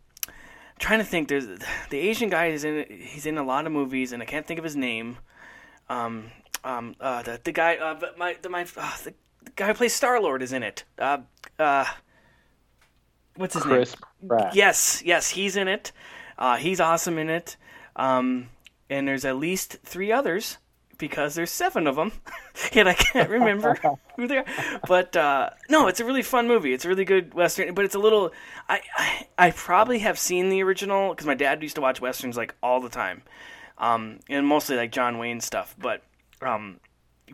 trying 0.80 1.00
to 1.00 1.06
think. 1.06 1.28
There's 1.28 1.48
the 1.90 1.98
Asian 1.98 2.30
guy 2.30 2.48
is 2.48 2.64
in. 2.64 2.86
He's 2.88 3.26
in 3.26 3.38
a 3.38 3.44
lot 3.44 3.66
of 3.66 3.72
movies, 3.72 4.12
and 4.12 4.22
I 4.22 4.26
can't 4.26 4.46
think 4.46 4.58
of 4.58 4.64
his 4.64 4.76
name. 4.76 5.18
Um, 5.90 6.32
um, 6.64 6.96
uh, 7.00 7.22
the 7.24 7.40
the 7.44 7.52
guy, 7.52 7.78
uh, 7.78 8.00
my 8.18 8.38
the 8.42 8.50
my 8.50 8.62
uh, 8.78 8.98
the, 9.04 9.14
the 9.44 9.52
guy 9.56 9.68
who 9.68 9.74
plays 9.74 9.94
Star 9.94 10.22
Lord 10.22 10.42
is 10.42 10.54
in 10.54 10.64
it. 10.64 10.84
Uh, 10.98 11.20
uh, 11.58 11.86
what's 13.36 13.54
his 13.54 13.66
name? 13.66 13.76
Chris 13.76 13.96
name? 14.22 14.30
Pratt. 14.30 14.56
Yes, 14.56 15.02
yes, 15.06 15.30
he's 15.30 15.56
in 15.56 15.68
it. 15.68 15.92
Uh, 16.38 16.58
he's 16.58 16.80
awesome 16.80 17.18
in 17.18 17.30
it. 17.30 17.58
Um, 17.96 18.50
and 18.90 19.08
there's 19.08 19.26
at 19.26 19.38
least 19.38 19.78
three 19.84 20.12
others 20.12 20.58
because 20.98 21.34
there's 21.34 21.52
seven 21.52 21.88
of 21.88 21.96
them, 21.96 22.12
and 22.74 22.88
I 22.88 22.94
can't 22.94 23.30
remember 23.30 23.78
who 24.16 24.28
they 24.28 24.38
are. 24.38 24.46
But 24.88 25.16
uh, 25.16 25.50
no, 25.70 25.88
it's 25.88 26.00
a 26.00 26.06
really 26.06 26.22
fun 26.22 26.48
movie. 26.48 26.74
It's 26.74 26.86
a 26.86 26.90
really 26.90 27.06
good 27.06 27.34
western, 27.34 27.74
but 27.74 27.86
it's 27.86 27.96
a 27.96 28.00
little. 28.00 28.32
I 28.68 28.82
I, 28.96 29.28
I 29.38 29.52
probably 29.52 30.00
have 30.00 30.20
seen 30.20 30.50
the 30.50 30.62
original 30.64 31.10
because 31.10 31.26
my 31.26 31.36
dad 31.36 31.64
used 31.64 31.76
to 31.76 31.82
watch 31.82 32.02
westerns 32.02 32.38
like 32.38 32.54
all 32.62 32.82
the 32.82 32.90
time, 32.90 33.24
um, 33.80 34.20
and 34.30 34.46
mostly 34.46 34.76
like 34.76 34.92
John 34.92 35.18
Wayne 35.18 35.40
stuff. 35.42 35.76
But 35.80 36.04
um, 36.42 36.80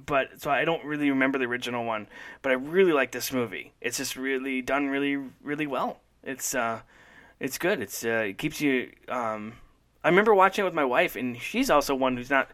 but 0.06 0.42
so 0.42 0.52
I 0.52 0.66
don't 0.66 0.84
really 0.84 1.10
remember 1.10 1.38
the 1.38 1.46
original 1.46 1.86
one. 1.86 2.08
But 2.42 2.52
I 2.52 2.56
really 2.56 2.94
like 2.94 3.12
this 3.12 3.32
movie. 3.32 3.74
It's 3.82 3.98
just 3.98 4.16
really 4.16 4.62
done 4.62 4.88
really 4.88 5.18
really 5.42 5.68
well. 5.68 6.02
It's 6.24 6.56
uh, 6.56 6.82
it's 7.40 7.58
good. 7.58 7.82
It's 7.82 8.04
uh, 8.06 8.26
it 8.30 8.38
keeps 8.38 8.62
you. 8.62 8.92
Um, 9.10 9.54
I 10.04 10.10
remember 10.10 10.34
watching 10.36 10.64
it 10.64 10.66
with 10.66 10.74
my 10.76 10.86
wife, 10.86 11.16
and 11.16 11.40
she's 11.42 11.70
also 11.70 11.96
one 11.96 12.18
who's 12.18 12.30
not 12.30 12.50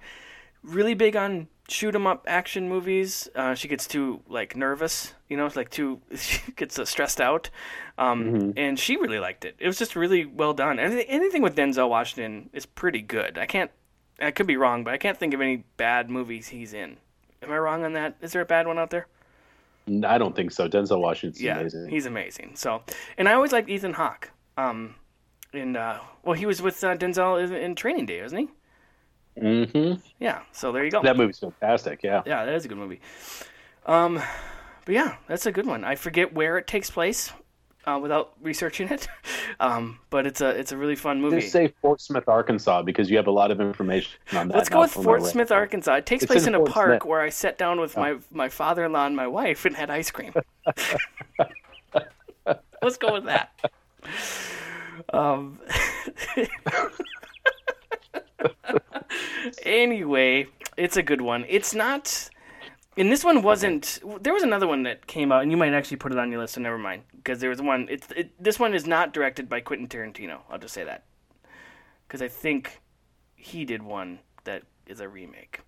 really 0.64 0.94
big 0.94 1.16
on 1.16 1.48
shoot 1.68 1.96
'em 1.96 2.06
up 2.06 2.26
action 2.28 2.68
movies. 2.70 3.30
Uh, 3.36 3.56
she 3.56 3.68
gets 3.68 3.88
too 3.88 4.22
like 4.28 4.56
nervous, 4.56 5.14
you 5.30 5.38
know, 5.38 5.50
like 5.56 5.70
too 5.70 6.02
she 6.16 6.40
gets 6.54 6.78
uh, 6.78 6.86
stressed 6.86 7.20
out. 7.22 7.50
Um, 7.98 8.54
And 8.58 8.80
she 8.80 8.98
really 8.98 9.20
liked 9.20 9.46
it. 9.46 9.56
It 9.60 9.68
was 9.68 9.78
just 9.78 9.96
really 9.96 10.26
well 10.26 10.54
done. 10.54 10.80
Anything, 10.80 11.06
anything 11.08 11.42
with 11.42 11.56
Denzel 11.56 11.90
Washington 11.90 12.50
is 12.54 12.66
pretty 12.66 13.02
good. 13.02 13.38
I 13.38 13.46
can't. 13.46 13.72
I 14.20 14.32
could 14.32 14.48
be 14.48 14.58
wrong, 14.58 14.84
but 14.84 14.94
I 14.94 14.98
can't 14.98 15.18
think 15.18 15.34
of 15.34 15.42
any 15.42 15.64
bad 15.78 16.10
movies 16.10 16.50
he's 16.50 16.74
in. 16.74 16.98
Am 17.42 17.52
I 17.52 17.58
wrong 17.58 17.84
on 17.84 17.94
that? 17.94 18.16
Is 18.22 18.34
there 18.34 18.42
a 18.42 18.46
bad 18.46 18.68
one 18.68 18.78
out 18.78 18.90
there? 18.92 19.08
I 20.06 20.18
don't 20.18 20.36
think 20.36 20.52
so. 20.52 20.70
Denzel 20.70 21.00
Washington's 21.00 21.42
yeah, 21.42 21.60
amazing. 21.60 21.90
he's 21.90 22.06
amazing. 22.06 22.52
So, 22.56 22.84
and 23.18 23.28
I 23.28 23.34
always 23.34 23.52
liked 23.52 23.68
Ethan 23.68 23.94
Hawke. 23.94 24.30
Um, 24.58 24.96
and 25.54 25.76
uh, 25.76 26.00
well, 26.24 26.36
he 26.36 26.46
was 26.46 26.62
with 26.62 26.84
uh, 26.84 26.96
Denzel 26.96 27.44
in, 27.44 27.54
in 27.54 27.76
Training 27.76 28.06
Day, 28.06 28.22
wasn't 28.22 28.50
he? 29.36 29.42
Mm-hmm. 29.42 30.02
Yeah. 30.20 30.42
So 30.52 30.72
there 30.72 30.86
you 30.86 30.92
go. 30.92 31.02
That 31.02 31.18
movie's 31.18 31.40
fantastic. 31.40 32.04
Yeah. 32.04 32.22
Yeah, 32.26 32.46
that 32.46 32.54
is 32.54 32.66
a 32.66 32.68
good 32.68 32.78
movie. 32.78 33.02
Um, 33.86 34.22
but 34.86 34.94
yeah, 34.96 35.16
that's 35.28 35.46
a 35.46 35.52
good 35.52 35.66
one. 35.66 35.84
I 35.84 35.96
forget 35.96 36.34
where 36.34 36.58
it 36.58 36.68
takes 36.68 36.90
place 36.90 37.34
uh, 37.86 38.00
without 38.02 38.34
researching 38.42 38.90
it. 38.90 39.08
Um, 39.60 40.00
but 40.10 40.26
it's 40.26 40.42
a 40.42 40.50
it's 40.50 40.72
a 40.72 40.78
really 40.78 40.96
fun 40.96 41.22
movie. 41.22 41.42
Just 41.42 41.52
say 41.52 41.68
Fort 41.82 42.02
Smith, 42.02 42.28
Arkansas, 42.28 42.82
because 42.84 43.12
you 43.12 43.18
have 43.18 43.28
a 43.28 43.32
lot 43.32 43.52
of 43.52 43.60
information 43.60 44.18
on 44.34 44.48
that. 44.48 44.58
Let's 44.58 44.70
go 44.70 44.80
with 44.80 44.92
Fort 44.92 45.24
Smith. 45.26 45.52
Arkansas. 45.52 45.96
It 45.96 46.06
takes 46.06 46.24
It's 46.24 46.32
place 46.32 46.48
in 46.48 46.56
in, 46.56 46.62
a 46.62 46.64
park 46.64 46.90
Smith. 46.90 47.02
Oh. 47.04 47.10
where 47.10 47.22
I 47.22 47.30
sat 47.30 47.58
down 47.58 47.80
with 47.80 47.98
my 47.98 48.16
my 48.32 48.50
father-in-law 48.50 49.06
and 49.06 49.16
my 49.16 49.28
wife 49.28 49.66
and 49.66 49.76
had 49.76 49.92
ice 49.92 50.10
cream. 50.10 50.34
Let's 52.82 52.98
go 52.98 53.14
with 53.14 53.26
that. 53.26 53.52
Um, 55.14 55.60
anyway, 59.64 60.48
it's 60.78 60.98
a 60.98 61.04
good 61.04 61.22
one. 61.22 61.46
It's 61.48 61.76
not. 61.76 62.30
And 63.02 63.12
this 63.12 63.24
one 63.24 63.42
wasn't. 63.42 64.00
There 64.22 64.32
was 64.32 64.44
another 64.44 64.68
one 64.68 64.84
that 64.84 65.08
came 65.08 65.32
out, 65.32 65.42
and 65.42 65.50
you 65.50 65.58
might 65.58 65.74
actually 65.74 65.98
put 65.98 66.12
it 66.12 66.20
on 66.20 66.30
your 66.32 66.40
list. 66.40 66.54
So 66.54 66.62
never 66.62 66.78
mind, 66.78 67.02
because 67.16 67.40
there 67.40 67.50
was 67.50 67.60
one. 67.60 67.88
It's 67.90 68.08
it, 68.16 68.32
this 68.42 68.60
one 68.60 68.76
is 68.76 68.86
not 68.86 69.12
directed 69.12 69.50
by 69.50 69.60
Quentin 69.62 69.88
Tarantino. 69.88 70.42
I'll 70.52 70.60
just 70.60 70.76
say 70.76 70.84
that, 70.84 71.04
because 72.08 72.22
I 72.22 72.28
think 72.28 72.80
he 73.36 73.66
did 73.66 73.82
one 73.82 74.20
that 74.44 74.62
is 74.86 75.00
a 75.00 75.10
remake. 75.10 75.62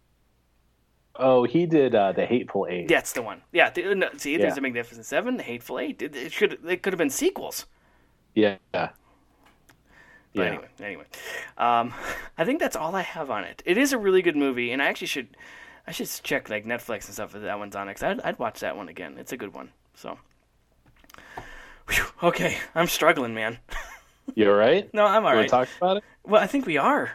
Oh, 1.16 1.44
he 1.44 1.66
did 1.66 1.96
uh, 1.96 2.12
the 2.12 2.24
Hateful 2.28 2.68
Eight. 2.70 2.88
That's 2.88 3.14
the 3.14 3.24
one. 3.24 3.42
Yeah. 3.52 3.72
The, 3.72 3.96
no, 3.96 4.10
see, 4.18 4.38
there's 4.38 4.54
Yeah. 4.54 4.60
a 4.60 4.62
Magnificent 4.62 5.06
Seven, 5.08 5.38
the 5.38 5.44
Hateful 5.44 5.80
Eight. 5.80 6.04
It, 6.04 6.16
it 6.16 6.32
should. 6.32 6.60
It 6.68 6.84
could 6.84 6.94
have 6.94 7.00
been 7.00 7.10
sequels. 7.10 7.66
Yeah. 8.36 8.58
But 8.72 8.94
Yeah. 10.34 10.44
anyway, 10.44 10.68
anyway, 10.80 11.06
um, 11.58 11.94
I 12.38 12.46
think 12.46 12.60
that's 12.60 12.76
all 12.76 12.96
I 12.96 13.02
have 13.02 13.32
on 13.32 13.44
it. 13.44 13.64
It 13.66 13.80
is 13.80 13.92
a 13.92 13.98
really 13.98 14.22
good 14.22 14.36
movie, 14.36 14.72
and 14.72 14.84
I 14.84 14.86
actually 14.86 15.08
should, 15.08 15.36
I 15.88 15.92
should 15.92 16.10
check 16.24 16.50
like 16.50 16.66
Netflix 16.66 17.06
and 17.06 17.14
stuff 17.14 17.36
if 17.36 17.42
that 17.42 17.60
one's 17.60 17.76
on. 17.76 17.88
Cause 17.88 18.04
I'd, 18.04 18.22
I'd 18.22 18.40
watch 18.40 18.60
that 18.62 18.78
one 18.78 18.90
again. 18.90 19.18
It's 19.18 19.32
a 19.34 19.38
good 19.38 19.54
one. 19.54 19.70
So, 19.96 20.18
Whew. 21.90 22.06
okay, 22.24 22.58
I'm 22.76 22.88
struggling, 22.88 23.34
man. 23.34 23.60
You 24.36 24.50
all 24.50 24.56
right? 24.56 24.90
No, 24.94 25.06
I'm 25.06 25.26
all 25.26 25.36
right. 25.36 25.50
talk 25.50 25.68
about 25.78 25.98
it? 25.98 26.04
Well, 26.24 26.42
I 26.42 26.48
think 26.48 26.66
we 26.66 26.78
are. 26.78 27.12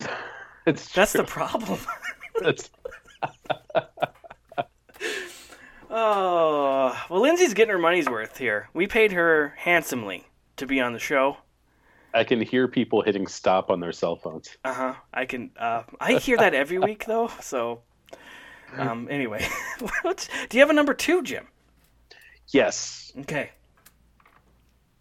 It's 0.66 0.92
That's 0.92 1.12
true. 1.12 1.22
the 1.22 1.26
problem. 1.28 1.78
That's- 2.40 2.70
oh, 5.88 6.96
well, 7.08 7.20
Lindsay's 7.20 7.54
getting 7.54 7.72
her 7.72 7.78
money's 7.78 8.08
worth 8.08 8.36
here. 8.36 8.68
We 8.74 8.86
paid 8.86 9.12
her 9.12 9.54
handsomely 9.56 10.26
to 10.56 10.66
be 10.66 10.80
on 10.80 10.92
the 10.92 10.98
show. 10.98 11.38
I 12.14 12.24
can 12.24 12.40
hear 12.40 12.68
people 12.68 13.02
hitting 13.02 13.26
stop 13.26 13.70
on 13.70 13.80
their 13.80 13.92
cell 13.92 14.16
phones. 14.16 14.56
Uh 14.64 14.72
huh. 14.74 14.94
I 15.12 15.24
can. 15.26 15.50
Uh, 15.58 15.82
I 16.00 16.14
hear 16.14 16.36
that 16.38 16.54
every 16.54 16.78
week 16.78 17.04
though. 17.06 17.30
So, 17.40 17.82
um. 18.76 19.08
Anyway, 19.10 19.46
do 20.48 20.56
you 20.56 20.60
have 20.60 20.70
a 20.70 20.74
number 20.74 20.94
two, 20.94 21.22
Jim? 21.22 21.46
Yes. 22.48 23.12
Okay. 23.20 23.50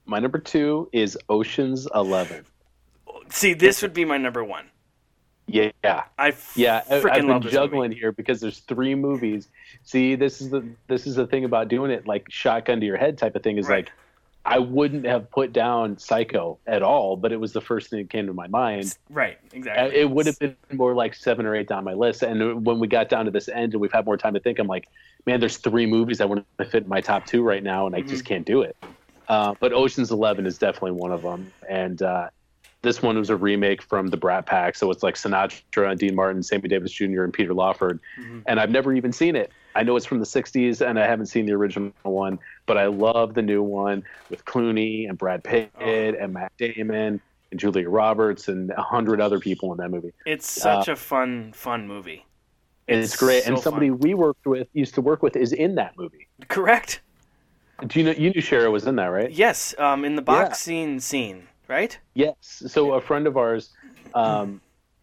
My 0.05 0.20
number 0.20 0.39
two 0.39 0.89
is 0.91 1.18
Ocean's 1.30 1.88
Eleven. 1.93 2.45
See, 3.30 3.53
this 3.53 3.82
would 3.82 3.93
be 3.93 4.05
my 4.05 4.18
number 4.18 4.43
one. 4.43 4.66
Yeah. 5.47 5.72
I 5.84 6.34
Yeah, 6.55 6.82
I- 6.89 6.93
freaking 6.95 7.10
I've 7.10 7.14
been 7.16 7.28
love 7.28 7.47
juggling 7.47 7.91
here 7.93 8.12
because 8.12 8.41
there's 8.41 8.60
three 8.60 8.95
movies. 8.95 9.47
See, 9.84 10.16
this 10.16 10.41
is 10.41 10.49
the 10.49 10.66
this 10.88 11.08
is 11.08 11.16
the 11.16 11.26
thing 11.28 11.45
about 11.45 11.70
doing 11.70 11.89
it 11.91 12.05
like 12.05 12.26
shotgun 12.30 12.80
to 12.82 12.86
your 12.86 12.97
head 12.97 13.18
type 13.18 13.36
of 13.36 13.43
thing. 13.43 13.58
Is 13.58 13.68
Right. 13.68 13.86
like 13.86 13.93
I 14.50 14.60
wouldn't 14.60 15.06
have 15.06 15.30
put 15.30 15.52
down 15.52 15.98
Psycho 15.98 16.58
at 16.66 16.82
all, 16.82 17.18
but 17.18 17.32
it 17.34 17.38
was 17.39 17.52
the 17.52 17.60
first 17.62 17.89
thing 17.89 18.00
that 18.00 18.10
came 18.10 18.28
to 18.28 18.34
my 18.34 18.48
mind. 18.48 18.93
Right. 19.10 19.38
Exactly. 19.52 20.00
It 20.00 20.10
would 20.10 20.26
have 20.26 20.39
been 20.39 20.56
more 20.72 20.95
like 20.95 21.14
seven 21.16 21.45
or 21.45 21.54
eight 21.56 21.68
down 21.68 21.84
my 21.84 21.93
list. 21.93 22.24
And 22.24 22.66
when 22.66 22.80
we 22.80 22.88
got 22.88 23.10
down 23.10 23.26
to 23.26 23.32
this 23.32 23.50
end 23.50 23.74
and 23.74 23.82
we've 23.82 23.91
had 23.91 24.06
more 24.06 24.16
time 24.18 24.34
to 24.36 24.39
think, 24.39 24.58
I'm 24.60 24.68
like, 24.68 24.88
man, 25.26 25.41
there's 25.41 25.58
three 25.58 25.86
movies 25.86 26.20
that 26.20 26.30
want 26.30 26.45
to 26.60 26.66
fit 26.66 26.84
in 26.84 26.89
my 26.89 27.02
top 27.02 27.26
two 27.26 27.43
right 27.43 27.62
now, 27.62 27.88
and 27.88 27.95
I 27.95 28.00
Mm-hmm. 28.00 28.08
just 28.10 28.24
can't 28.26 28.45
do 28.45 28.62
it. 28.62 28.76
Uh, 29.28 29.54
but 29.60 29.74
Ocean's 29.74 30.12
Eleven 30.12 30.45
is 30.45 30.58
definitely 30.58 30.91
one 30.93 31.12
of 31.12 31.22
them, 31.22 31.52
and 31.70 32.02
uh, 32.02 32.30
this 32.84 33.02
one 33.02 33.18
was 33.18 33.30
a 33.30 33.36
remake 33.36 33.82
from 33.82 34.08
the 34.08 34.16
Brat 34.16 34.45
Pack, 34.45 34.76
so 34.76 34.89
it's 34.91 35.04
like 35.04 35.16
Sinatra 35.16 35.91
and 35.91 36.00
Dean 36.00 36.16
Martin, 36.16 36.41
Sammy 36.41 36.70
Davis 36.70 36.93
Jr. 36.93 37.24
and 37.26 37.34
Peter 37.34 37.54
Lawford, 37.54 38.00
Mm-hmm. 38.18 38.39
and 38.45 38.60
I've 38.62 38.70
never 38.72 38.93
even 38.93 39.12
seen 39.12 39.36
it. 39.36 39.52
I 39.76 39.84
know 39.84 39.98
it's 39.98 40.06
from 40.06 40.20
the 40.20 40.26
'60s, 40.26 40.80
and 40.80 40.98
I 40.98 41.06
haven't 41.06 41.26
seen 41.26 41.45
the 41.45 41.52
original 41.54 41.91
one, 42.04 42.39
but 42.68 42.78
I 42.78 42.86
love 42.86 43.34
the 43.34 43.41
new 43.41 43.63
one 43.63 44.03
with 44.30 44.45
Clooney 44.45 45.09
and 45.09 45.18
Brad 45.18 45.43
Pitt 45.43 45.72
Oh. 45.80 45.84
and 45.84 46.34
Matt 46.34 46.51
Damon 46.57 47.20
and 47.51 47.59
Julia 47.59 47.89
Roberts 47.89 48.47
and 48.47 48.70
a 48.72 48.82
hundred 48.82 49.20
other 49.20 49.39
people 49.39 49.72
in 49.72 49.80
that 49.80 49.89
movie. 49.89 50.13
It's 50.28 50.47
such 50.47 50.88
a 50.88 50.95
fun, 50.95 51.53
fun 51.53 51.88
movie. 51.88 52.26
And 52.89 53.01
it's, 53.01 53.15
great. 53.18 53.45
and 53.47 53.57
somebody 53.59 53.89
fun. 53.89 53.99
we 53.99 54.13
worked 54.13 54.45
with, 54.45 54.68
used 54.74 54.93
to 54.95 55.01
work 55.01 55.24
with, 55.24 55.36
is 55.36 55.51
in 55.51 55.76
that 55.76 55.97
movie. 55.97 56.28
Correct. 56.47 57.01
Do 57.86 57.99
you 57.99 58.05
know? 58.05 58.11
You 58.11 58.30
knew 58.32 58.41
Shara 58.41 58.72
was 58.72 58.88
in 58.88 58.95
that, 58.95 59.07
right? 59.07 59.32
Yes. 59.32 59.76
Um. 59.78 60.03
In 60.05 60.15
the 60.15 60.22
boxing 60.22 60.99
scene, 60.99 61.47
right? 61.68 61.97
Yes. 62.15 62.63
So 62.68 62.93
a 62.93 63.01
friend 63.01 63.28
of 63.28 63.38
ours 63.38 63.70
um, 64.15 64.61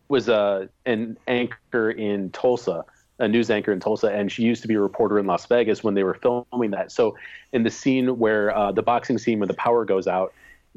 was 0.08 0.28
uh, 0.28 0.66
an 0.86 1.16
anchor 1.28 1.90
in 1.90 2.30
Tulsa, 2.30 2.84
a 3.18 3.28
news 3.28 3.50
anchor 3.50 3.72
in 3.72 3.80
Tulsa, 3.80 4.08
and 4.08 4.30
she 4.30 4.42
used 4.42 4.62
to 4.62 4.68
be 4.68 4.74
a 4.74 4.80
reporter 4.80 5.18
in 5.18 5.26
Las 5.26 5.46
Vegas 5.46 5.84
when 5.84 5.94
they 5.94 6.02
were 6.02 6.14
filming 6.14 6.72
that. 6.72 6.90
So 6.90 7.16
in 7.52 7.62
the 7.62 7.70
scene 7.70 8.18
where 8.18 8.56
uh, 8.56 8.72
the 8.72 8.82
boxing 8.82 9.18
scene 9.18 9.38
where 9.38 9.46
the 9.46 9.54
power 9.54 9.84
goes 9.84 10.06
out, 10.08 10.32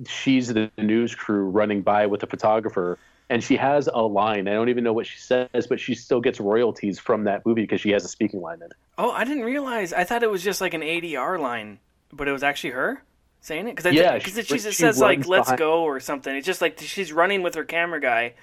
she's 0.07 0.47
the 0.49 0.69
news 0.77 1.15
crew 1.15 1.49
running 1.49 1.81
by 1.81 2.05
with 2.05 2.21
a 2.23 2.27
photographer. 2.27 2.99
And 3.29 3.43
she 3.43 3.57
has 3.57 3.89
a 3.93 4.01
line. 4.01 4.47
I 4.47 4.53
don't 4.53 4.69
even 4.69 4.85
know 4.85 4.93
what 4.93 5.05
she 5.05 5.17
says, 5.19 5.67
but 5.67 5.81
she 5.81 5.95
still 5.95 6.21
gets 6.21 6.39
royalties 6.39 6.97
from 6.97 7.25
that 7.25 7.45
movie 7.45 7.63
because 7.63 7.81
she 7.81 7.89
has 7.89 8.05
a 8.05 8.07
speaking 8.07 8.39
line 8.39 8.59
in 8.59 8.67
it. 8.67 8.73
Oh, 8.97 9.11
I 9.11 9.25
didn't 9.25 9.43
realize. 9.43 9.91
I 9.91 10.05
thought 10.05 10.23
it 10.23 10.31
was 10.31 10.41
just 10.41 10.61
like 10.61 10.73
an 10.73 10.79
ADR 10.81 11.37
line, 11.37 11.79
but 12.13 12.29
it 12.29 12.31
was 12.31 12.41
actually 12.41 12.69
her 12.69 13.03
saying 13.41 13.67
it. 13.67 13.75
Because 13.75 13.93
Yeah, 13.93 14.17
because 14.17 14.47
she- 14.47 14.59
she, 14.59 14.71
says 14.71 14.97
like 14.99 15.27
"Let's 15.27 15.47
behind- 15.47 15.59
go" 15.59 15.83
or 15.83 15.99
something. 15.99 16.33
It's 16.33 16.45
just 16.45 16.61
like 16.61 16.79
she's 16.79 17.11
running 17.11 17.41
with 17.43 17.55
her 17.55 17.65
camera 17.65 17.99
guy, 17.99 18.35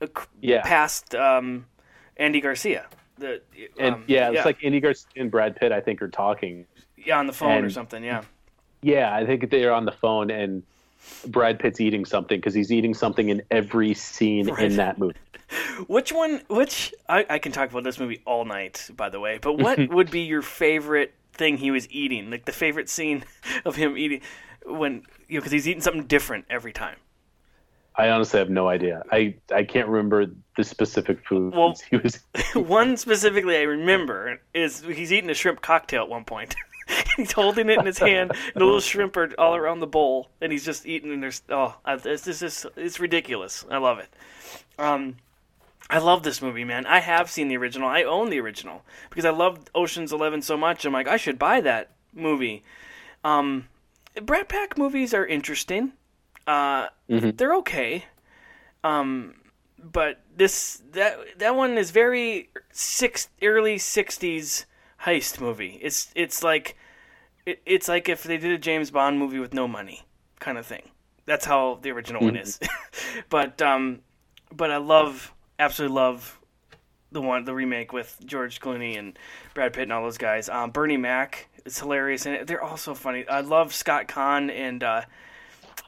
uh, 0.00 0.06
Yeah. 0.40 0.62
past 0.62 1.16
um, 1.16 1.66
Andy 2.16 2.40
Garcia. 2.40 2.86
The 3.18 3.40
And 3.78 3.94
um, 3.96 4.04
yeah, 4.06 4.30
it's 4.30 4.44
like 4.44 4.62
Andy 4.64 4.80
Garcia 4.80 5.06
and 5.16 5.30
Brad 5.30 5.56
Pitt, 5.56 5.72
I 5.72 5.80
think, 5.80 6.00
are 6.02 6.08
talking. 6.08 6.66
yeah 6.96 7.18
on 7.18 7.26
the 7.26 7.32
phone 7.32 7.64
or 7.64 7.70
something. 7.70 8.02
Yeah. 8.04 8.22
Yeah, 8.82 9.12
I 9.14 9.26
think 9.26 9.50
they're 9.50 9.72
on 9.72 9.84
the 9.86 9.92
phone 9.92 10.30
and 10.30 10.62
Brad 11.26 11.58
Pitt's 11.58 11.80
eating 11.80 12.04
something 12.04 12.38
because 12.38 12.54
he's 12.54 12.70
eating 12.72 12.94
something 12.94 13.28
in 13.28 13.42
every 13.50 13.94
scene 13.94 14.48
Right. 14.48 14.64
in 14.66 14.76
that 14.76 14.98
movie. 14.98 15.16
Which 15.86 16.12
one? 16.12 16.42
Which 16.48 16.94
I, 17.08 17.24
I 17.28 17.38
can 17.38 17.52
talk 17.52 17.70
about 17.70 17.82
this 17.84 17.98
movie 17.98 18.20
all 18.24 18.44
night, 18.44 18.88
by 18.96 19.08
the 19.08 19.18
way. 19.18 19.38
But 19.40 19.54
what 19.54 19.88
would 19.90 20.10
be 20.10 20.20
your 20.20 20.42
favorite 20.42 21.14
thing 21.32 21.56
he 21.56 21.70
was 21.70 21.88
eating? 21.90 22.30
Like 22.30 22.44
the 22.44 22.52
favorite 22.52 22.88
scene 22.88 23.24
of 23.64 23.74
him 23.76 23.96
eating 23.96 24.20
when 24.66 25.02
you 25.28 25.38
know 25.38 25.40
because 25.40 25.52
he's 25.52 25.66
eating 25.66 25.80
something 25.82 26.04
different 26.06 26.44
every 26.50 26.72
time. 26.72 26.96
I 27.98 28.10
honestly 28.10 28.38
have 28.38 28.48
no 28.48 28.68
idea. 28.68 29.02
I, 29.10 29.34
I 29.52 29.64
can't 29.64 29.88
remember 29.88 30.26
the 30.56 30.62
specific 30.62 31.26
foods 31.26 31.54
Well- 31.54 31.74
he 31.90 31.96
was. 31.96 32.20
one 32.54 32.96
specifically 32.96 33.56
I 33.56 33.62
remember 33.62 34.40
is 34.54 34.80
he's 34.82 35.12
eating 35.12 35.30
a 35.30 35.34
shrimp 35.34 35.60
cocktail 35.60 36.04
at 36.04 36.08
one 36.08 36.24
point. 36.24 36.54
he's 37.16 37.32
holding 37.32 37.68
it 37.68 37.78
in 37.78 37.86
his 37.86 37.98
hand, 37.98 38.30
and 38.30 38.60
the 38.60 38.64
little 38.64 38.80
shrimp 38.80 39.16
are 39.16 39.28
all 39.38 39.56
around 39.56 39.80
the 39.80 39.86
bowl, 39.86 40.30
and 40.40 40.52
he's 40.52 40.64
just 40.64 40.86
eating. 40.86 41.12
And 41.12 41.22
there's 41.22 41.42
oh, 41.50 41.74
this 42.02 42.26
is 42.26 42.40
just 42.40 42.66
it's 42.76 43.00
ridiculous. 43.00 43.66
I 43.70 43.78
love 43.78 43.98
it. 43.98 44.08
Um, 44.78 45.16
I 45.90 45.98
love 45.98 46.22
this 46.22 46.40
movie, 46.40 46.64
man. 46.64 46.86
I 46.86 47.00
have 47.00 47.30
seen 47.30 47.48
the 47.48 47.56
original. 47.56 47.88
I 47.88 48.04
own 48.04 48.30
the 48.30 48.40
original 48.40 48.84
because 49.10 49.24
I 49.24 49.30
loved 49.30 49.70
Ocean's 49.74 50.12
Eleven 50.12 50.40
so 50.40 50.56
much. 50.56 50.84
I'm 50.84 50.92
like, 50.92 51.08
I 51.08 51.16
should 51.16 51.38
buy 51.38 51.60
that 51.62 51.90
movie. 52.14 52.62
Um, 53.24 53.68
Brat 54.22 54.48
Pack 54.48 54.78
movies 54.78 55.12
are 55.12 55.26
interesting. 55.26 55.92
Uh, 56.48 56.88
They're 57.08 57.54
okay. 57.56 58.06
Um, 58.82 59.34
but 59.78 60.20
this 60.34 60.82
that 60.92 61.18
that 61.38 61.54
one 61.54 61.76
is 61.76 61.90
very 61.90 62.50
six 62.72 63.28
early 63.42 63.76
'60s 63.76 64.64
heist 65.02 65.40
movie. 65.40 65.78
It's 65.82 66.10
it's 66.14 66.42
like 66.42 66.76
it, 67.46 67.60
it's 67.66 67.86
like 67.86 68.08
if 68.08 68.22
they 68.22 68.38
did 68.38 68.52
a 68.52 68.58
James 68.58 68.90
Bond 68.90 69.18
movie 69.18 69.38
with 69.38 69.52
no 69.52 69.68
money, 69.68 70.06
kind 70.40 70.58
of 70.58 70.66
thing. 70.66 70.90
That's 71.26 71.44
how 71.44 71.78
the 71.82 71.90
original 71.90 72.22
one 72.22 72.36
is. 72.36 72.58
but 73.28 73.60
um, 73.60 74.00
but 74.50 74.70
I 74.70 74.78
love 74.78 75.34
absolutely 75.58 75.96
love 75.96 76.40
the 77.12 77.20
one 77.20 77.44
the 77.44 77.54
remake 77.54 77.92
with 77.92 78.18
George 78.24 78.60
Clooney 78.60 78.98
and 78.98 79.18
Brad 79.54 79.72
Pitt 79.74 79.84
and 79.84 79.92
all 79.92 80.02
those 80.02 80.18
guys. 80.18 80.48
Um, 80.48 80.70
Bernie 80.70 80.96
Mac 80.96 81.48
is 81.64 81.78
hilarious 81.78 82.26
and 82.26 82.46
they're 82.46 82.62
all 82.62 82.76
so 82.76 82.94
funny. 82.94 83.26
I 83.28 83.40
love 83.40 83.74
Scott 83.74 84.08
Caan 84.08 84.50
and 84.50 84.82
uh, 84.82 85.02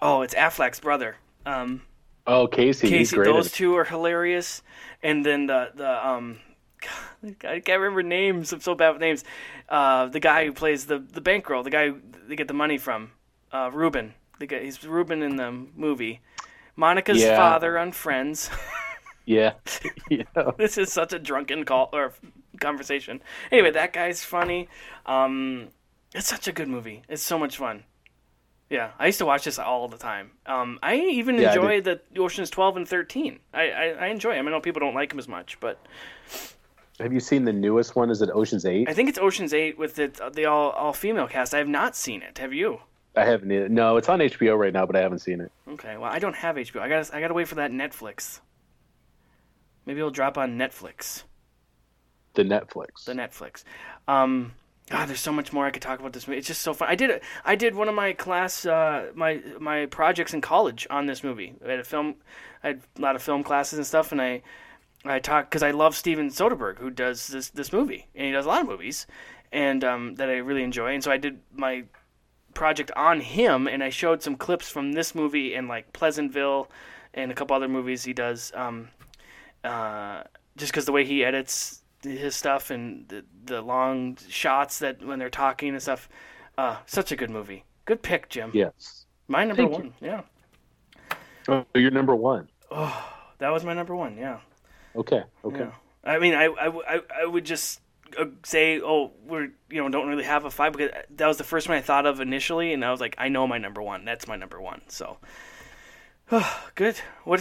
oh, 0.03 0.23
it's 0.23 0.35
Affleck's 0.35 0.81
brother. 0.81 1.17
Um, 1.47 1.83
Oh, 2.27 2.47
Casey, 2.47 2.91
he's 2.91 3.11
Casey, 3.11 3.13
great. 3.13 3.25
those 3.25 3.51
two 3.51 3.77
are 3.77 3.85
hilarious. 3.85 4.63
And 5.03 5.25
then 5.25 5.47
the 5.47 5.71
the 5.75 6.07
um, 6.09 6.39
I 7.45 7.61
can't 7.61 7.81
remember 7.81 8.03
names. 8.03 8.53
I'm 8.53 8.61
so 8.61 8.75
bad 8.75 8.91
with 8.93 9.01
names. 9.01 9.25
Uh, 9.69 10.07
the 10.07 10.21
guy 10.21 10.45
who 10.45 10.53
plays 10.53 10.87
the 10.87 10.99
the 10.99 11.21
bankroll, 11.21 11.63
the 11.63 11.71
guy 11.71 11.89
who 11.89 12.01
they 12.29 12.37
get 12.37 12.49
the 12.49 12.55
money 12.55 12.79
from, 12.79 13.13
uh, 13.53 13.71
Ruben. 13.73 14.15
The 14.39 14.47
guy, 14.47 14.61
he's 14.65 14.85
Ruben 14.85 15.23
in 15.23 15.37
the 15.37 15.51
movie. 15.53 16.21
Monica's 16.77 17.21
Yeah. 17.21 17.37
father 17.37 17.79
on 17.79 17.93
Friends. 17.93 18.51
Yeah. 19.27 19.55
yeah. 20.11 20.25
this 20.59 20.77
is 20.79 20.93
such 20.93 21.13
a 21.13 21.19
drunken 21.19 21.65
call 21.65 21.91
or 21.93 22.15
conversation. 22.61 23.23
Anyway, 23.53 23.71
that 23.71 23.93
guy's 23.93 24.25
funny. 24.25 24.69
Um, 25.07 25.69
it's 26.15 26.27
such 26.29 26.49
a 26.49 26.53
good 26.53 26.69
movie. 26.69 27.03
It's 27.09 27.23
so 27.23 27.39
much 27.39 27.57
fun. 27.57 27.85
Yeah, 28.71 28.93
I 29.01 29.07
used 29.07 29.19
to 29.19 29.27
watch 29.27 29.45
this 29.45 29.59
all 29.59 29.89
the 29.89 29.99
time. 29.99 30.31
Um, 30.47 30.79
I 30.81 30.95
even 30.95 31.37
Yeah, 31.39 31.51
I 31.51 31.55
enjoy 31.57 31.81
the 31.81 32.01
Ocean's 32.17 32.51
Twelve 32.51 32.77
and 32.77 32.87
Thirteen. 32.87 33.41
I, 33.53 33.71
I, 33.71 33.85
I 33.89 34.07
enjoy 34.07 34.35
them. 34.35 34.47
I 34.47 34.51
know 34.53 34.61
people 34.61 34.79
don't 34.79 34.95
like 34.95 35.09
them 35.11 35.19
as 35.19 35.27
much, 35.27 35.59
but 35.59 35.85
Have 37.01 37.13
you 37.13 37.19
seen 37.19 37.45
the 37.45 37.53
newest 37.53 37.97
one? 37.97 38.11
Is 38.11 38.23
it 38.23 38.31
Ocean's 38.33 38.65
Eight? 38.65 38.89
I 38.89 38.95
think 38.95 39.09
it's 39.09 39.19
Ocean's 39.19 39.53
Eight 39.53 39.77
with 39.77 39.97
the 39.97 40.31
the 40.33 40.45
all 40.47 40.71
all 40.71 40.93
female 40.93 41.27
cast. 41.27 41.53
I 41.53 41.59
have 41.59 41.69
not 41.69 41.97
seen 41.97 42.23
it. 42.23 42.39
Have 42.39 42.55
you? 42.55 42.81
I 43.17 43.25
haven't. 43.25 43.51
Either. 43.51 43.69
No, 43.69 43.97
it's 43.97 44.09
on 44.09 44.21
HBO 44.21 44.57
right 44.57 44.73
now, 44.73 44.87
but 44.87 44.95
I 44.95 45.01
haven't 45.01 45.19
seen 45.19 45.41
it. 45.41 45.51
Okay, 45.69 45.97
well 45.97 46.11
I 46.11 46.21
don't 46.21 46.37
have 46.37 46.55
HBO. 46.55 46.81
I 46.81 46.89
got 46.89 47.13
I 47.13 47.21
got 47.21 47.29
to 47.29 47.35
wait 47.35 47.49
for 47.49 47.57
that 47.57 47.73
Netflix. 47.73 48.39
Maybe 49.85 49.99
it'll 49.99 50.13
drop 50.13 50.39
on 50.39 50.57
Netflix. 50.57 51.25
The 52.35 52.45
Netflix. 52.45 53.05
the 53.07 53.15
Netflix. 53.15 53.65
Um, 54.07 54.53
God, 54.91 55.09
there's 55.09 55.21
so 55.21 55.33
much 55.33 55.53
more 55.53 55.65
I 55.65 55.71
could 55.71 55.83
talk 55.83 56.01
about 56.01 56.13
this 56.13 56.27
movie. 56.27 56.39
It's 56.39 56.49
just 56.49 56.63
so 56.63 56.75
fun. 56.75 56.89
I 56.89 56.97
did 56.97 57.23
I 57.45 57.55
did 57.55 57.77
one 57.77 57.89
of 57.89 57.95
my 57.95 58.13
class 58.13 58.67
uh, 58.67 59.13
my 59.15 59.41
my 59.61 59.87
projects 59.87 60.35
in 60.35 60.41
college 60.41 60.87
on 60.91 61.07
this 61.07 61.23
movie. 61.23 61.55
I 61.65 61.71
had 61.71 61.79
a 61.79 61.85
film, 61.85 62.17
I 62.65 62.69
had 62.69 62.81
a 62.99 63.01
lot 63.01 63.15
of 63.15 63.23
film 63.23 63.45
classes 63.45 63.79
and 63.79 63.87
stuff, 63.87 64.11
and 64.11 64.21
I 64.21 64.43
I 65.05 65.21
talked 65.21 65.49
because 65.49 65.63
I 65.63 65.71
love 65.71 65.95
Steven 65.95 66.29
Soderbergh 66.29 66.79
who 66.79 66.91
does 66.91 67.29
this 67.29 67.51
this 67.51 67.73
movie, 67.73 68.09
and 68.17 68.27
he 68.27 68.33
does 68.33 68.47
a 68.47 68.49
lot 68.49 68.63
of 68.63 68.67
movies, 68.67 69.07
and 69.53 69.85
um, 69.85 70.17
that 70.17 70.29
I 70.29 70.39
really 70.39 70.65
enjoy. 70.65 70.93
And 70.93 71.05
so 71.05 71.13
I 71.13 71.19
did 71.19 71.39
my 71.55 71.85
project 72.55 72.91
on 72.97 73.21
him, 73.21 73.69
and 73.69 73.85
I 73.85 73.91
showed 73.91 74.25
some 74.25 74.35
clips 74.35 74.69
from 74.69 74.93
this 74.93 75.15
movie 75.15 75.55
and 75.55 75.69
like 75.69 75.93
Pleasantville, 75.93 76.69
and 77.15 77.31
a 77.31 77.35
couple 77.35 77.55
other 77.55 77.69
movies 77.69 78.03
he 78.03 78.13
does. 78.13 78.51
Um, 78.57 78.89
uh, 79.63 80.25
just 80.57 80.73
because 80.73 80.85
the 80.85 80.93
way 80.93 81.05
he 81.05 81.25
edits 81.25 81.80
his 82.03 82.35
stuff 82.37 82.71
and 82.71 83.09
the 83.09 83.25
the 83.45 83.63
long 83.63 84.17
shots 84.29 84.79
that 84.81 85.05
when 85.05 85.19
they're 85.19 85.31
talking 85.31 85.71
and 85.71 85.83
stuff, 85.83 86.09
uh, 86.59 86.77
such 86.87 87.13
a 87.13 87.17
good 87.17 87.31
movie. 87.31 87.65
Good 87.85 88.03
pick, 88.03 88.29
Jim. 88.29 88.51
Yes. 88.55 89.07
My 89.29 89.45
number 89.45 89.63
Thank 89.63 89.71
you. 89.71 89.79
one. 89.85 89.95
Yeah, 90.01 90.23
Oh, 91.49 91.65
you're 91.75 91.91
number 91.91 92.15
one. 92.15 92.49
Oh, 92.71 93.13
that 93.39 93.49
was 93.51 93.65
my 93.65 93.75
number 93.75 93.95
one. 93.97 94.17
Yeah. 94.17 94.39
Okay. 94.95 95.23
Okay. 95.45 95.61
Yeah. 95.61 95.73
I 96.05 96.19
mean, 96.19 96.35
I, 96.35 96.45
I, 96.47 96.69
I, 96.69 97.01
I 97.23 97.27
would 97.27 97.45
just 97.45 97.81
uh, 98.19 98.27
say, 98.45 98.81
oh, 98.81 99.13
we're 99.27 99.49
you 99.69 99.83
know 99.83 99.89
don't 99.89 100.09
really 100.09 100.25
have 100.25 100.45
a 100.45 100.51
five 100.51 100.73
because 100.73 100.91
that 101.17 101.27
was 101.27 101.37
the 101.39 101.45
first 101.45 101.69
one 101.69 101.79
I 101.79 101.81
thought 101.81 102.07
of 102.07 102.21
initially, 102.21 102.73
and 102.73 102.85
I 102.85 102.91
was 102.91 103.01
like, 103.01 103.15
I 103.19 103.29
know 103.29 103.47
my 103.47 103.59
number 103.59 103.83
one. 103.83 104.05
That's 104.05 104.27
my 104.29 104.37
number 104.37 104.61
one. 104.61 104.83
So, 104.89 105.19
good. 106.75 106.97
What 107.25 107.41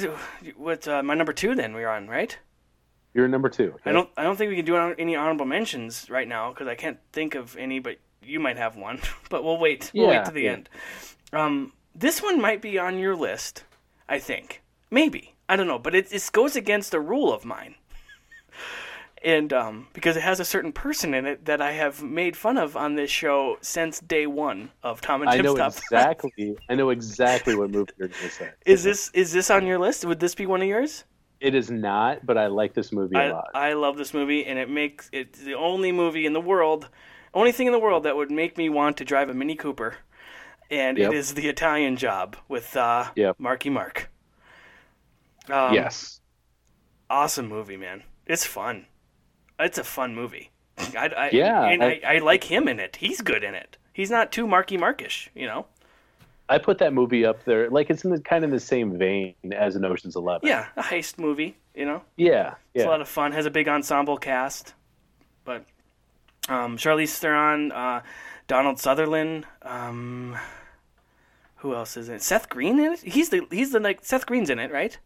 what 0.57 0.88
uh, 0.88 1.03
my 1.03 1.14
number 1.14 1.34
two 1.34 1.55
then? 1.55 1.74
We're 1.74 1.89
on 1.89 2.07
right. 2.07 2.38
You're 3.14 3.28
number 3.28 3.49
two. 3.49 3.76
I 3.86 3.91
don't 3.91 4.10
I 4.18 4.24
don't 4.24 4.36
think 4.36 4.49
we 4.49 4.55
can 4.55 4.66
do 4.66 4.76
any 4.76 5.16
honorable 5.16 5.45
mentions 5.45 6.10
right 6.10 6.28
now 6.28 6.49
because 6.49 6.68
I 6.68 6.76
can't 6.76 6.99
think 7.12 7.36
of 7.36 7.57
any, 7.57 7.80
but 7.80 7.97
you 8.22 8.39
might 8.39 8.57
have 8.57 8.76
one. 8.76 8.99
but 9.30 9.43
we'll 9.43 9.57
wait. 9.57 9.91
We'll 9.93 10.07
wait 10.07 10.26
to 10.26 10.32
the 10.32 10.43
yeah. 10.43 10.51
end. 10.51 10.70
Um, 11.34 11.74
this 11.95 12.22
one 12.22 12.39
might 12.39 12.62
be 12.62 12.78
on 12.78 12.99
your 12.99 13.16
list. 13.16 13.64
I 14.07 14.20
think 14.20 14.62
maybe 14.91 15.36
I 15.47 15.55
don't 15.55 15.68
know, 15.68 15.80
but 15.80 15.95
it 15.95 16.12
it 16.12 16.30
goes 16.32 16.55
against 16.55 16.93
a 16.93 16.99
rule 16.99 17.34
of 17.34 17.45
mine. 17.45 17.76
And 19.22 19.51
um, 19.51 19.88
because 19.91 20.16
it 20.16 20.24
has 20.24 20.39
a 20.39 20.45
certain 20.45 20.72
person 20.72 21.14
in 21.14 21.26
it 21.26 21.43
that 21.43 21.62
I 21.62 21.74
have 21.74 22.01
made 22.01 22.38
fun 22.38 22.57
of 22.57 22.78
on 22.78 22.95
this 22.95 23.12
show 23.12 23.57
since 23.60 23.99
day 23.99 24.28
one 24.28 24.72
of 24.82 25.01
Tom 25.01 25.22
and 25.22 25.30
I 25.30 25.34
Jim's 25.36 25.45
know 25.45 25.55
Top. 25.57 25.74
exactly. 25.74 26.55
I 26.70 26.76
know 26.76 26.89
exactly 26.89 27.53
what 27.53 27.70
movie 27.70 27.91
you're 27.97 28.07
going 28.07 28.22
to 28.22 28.30
say. 28.30 28.51
Is 28.66 28.82
this 28.82 29.12
is 29.14 29.34
this 29.34 29.49
on 29.49 29.66
your 29.68 29.78
list? 29.78 30.05
Would 30.05 30.22
this 30.22 30.36
be 30.36 30.45
one 30.45 30.62
of 30.62 30.70
yours? 30.70 31.03
It 31.41 31.55
is 31.55 31.71
not, 31.71 32.25
but 32.25 32.37
I 32.37 32.47
like 32.47 32.73
this 32.73 32.91
movie 32.91 33.15
a 33.15 33.19
I, 33.19 33.31
lot. 33.31 33.47
I 33.53 33.73
love 33.73 33.97
this 33.97 34.13
movie, 34.13 34.45
and 34.45 34.59
it 34.59 34.69
makes 34.69 35.09
it's 35.13 35.39
the 35.39 35.53
only 35.55 35.91
movie 35.91 36.25
in 36.25 36.33
the 36.33 36.41
world, 36.41 36.89
only 37.33 37.51
thing 37.53 37.67
in 37.67 37.73
the 37.73 37.79
world 37.79 38.03
that 38.03 38.15
would 38.17 38.29
make 38.31 38.57
me 38.57 38.67
want 38.69 38.97
to 38.97 39.05
drive 39.05 39.29
a 39.29 39.33
Mini 39.33 39.55
Cooper, 39.55 39.95
and 40.69 40.97
Yep. 40.97 41.11
it 41.11 41.15
is 41.15 41.33
the 41.35 41.47
Italian 41.47 41.95
Job 41.95 42.35
with 42.49 42.75
uh, 42.75 43.11
Yep. 43.15 43.37
Marky 43.39 43.69
Mark. 43.69 44.09
Um, 45.49 45.73
yes. 45.73 46.19
awesome 47.09 47.47
movie, 47.47 47.77
man. 47.77 48.03
It's 48.27 48.45
fun. 48.45 48.85
It's 49.59 49.77
a 49.77 49.83
fun 49.83 50.13
movie. 50.13 50.51
I, 50.77 51.07
I, 51.07 51.29
Yeah, 51.31 51.63
and 51.65 51.83
I, 51.83 51.99
I- 52.05 52.15
I 52.15 52.17
like 52.19 52.43
him 52.45 52.67
in 52.67 52.79
it. 52.79 52.97
He's 52.97 53.21
good 53.21 53.43
in 53.43 53.55
it. 53.55 53.77
He's 53.93 54.11
not 54.11 54.31
too 54.31 54.47
Marky 54.47 54.77
Markish, 54.77 55.29
you 55.35 55.45
know. 55.47 55.65
I 56.50 56.58
put 56.58 56.80
that 56.80 56.93
movie 56.93 57.26
up 57.26 57.43
there. 57.45 57.70
Like 57.70 57.89
it's 57.89 58.04
in 58.04 58.12
the 58.12 58.20
kind 58.20 58.43
of 58.43 58.52
the 58.52 58.60
same 58.60 58.97
vein 58.97 59.36
as 59.54 59.76
an 59.76 59.86
Ocean's 59.86 60.16
Eleven. 60.16 60.47
Yeah, 60.47 60.66
a 60.76 60.82
heist 60.82 61.20
movie, 61.20 61.56
you 61.76 61.86
know. 61.86 62.02
Yeah. 62.18 62.56
It's 62.74 62.84
a 62.84 62.88
lot 62.88 63.02
of 63.02 63.08
fun. 63.08 63.32
Has 63.34 63.45
a 63.45 63.52
big 63.52 63.68
ensemble 63.68 64.18
cast, 64.18 64.74
but 65.45 65.66
um, 66.47 66.76
Charlize 66.78 67.16
Theron, 67.18 67.72
uh, 67.72 68.02
Donald 68.47 68.80
Sutherland. 68.80 69.45
Um, 69.62 70.36
who 71.58 71.76
else 71.76 71.97
is 71.97 72.10
in 72.10 72.16
it? 72.16 72.22
Seth 72.24 72.50
Green 72.50 72.80
in 72.80 72.93
it. 72.93 73.00
He's 73.02 73.30
the 73.30 73.45
he's 73.52 73.72
the 73.72 73.80
like 73.80 74.04
Seth 74.04 74.26
Green's 74.26 74.50
in 74.50 74.60
it, 74.60 74.72
right? 74.72 74.97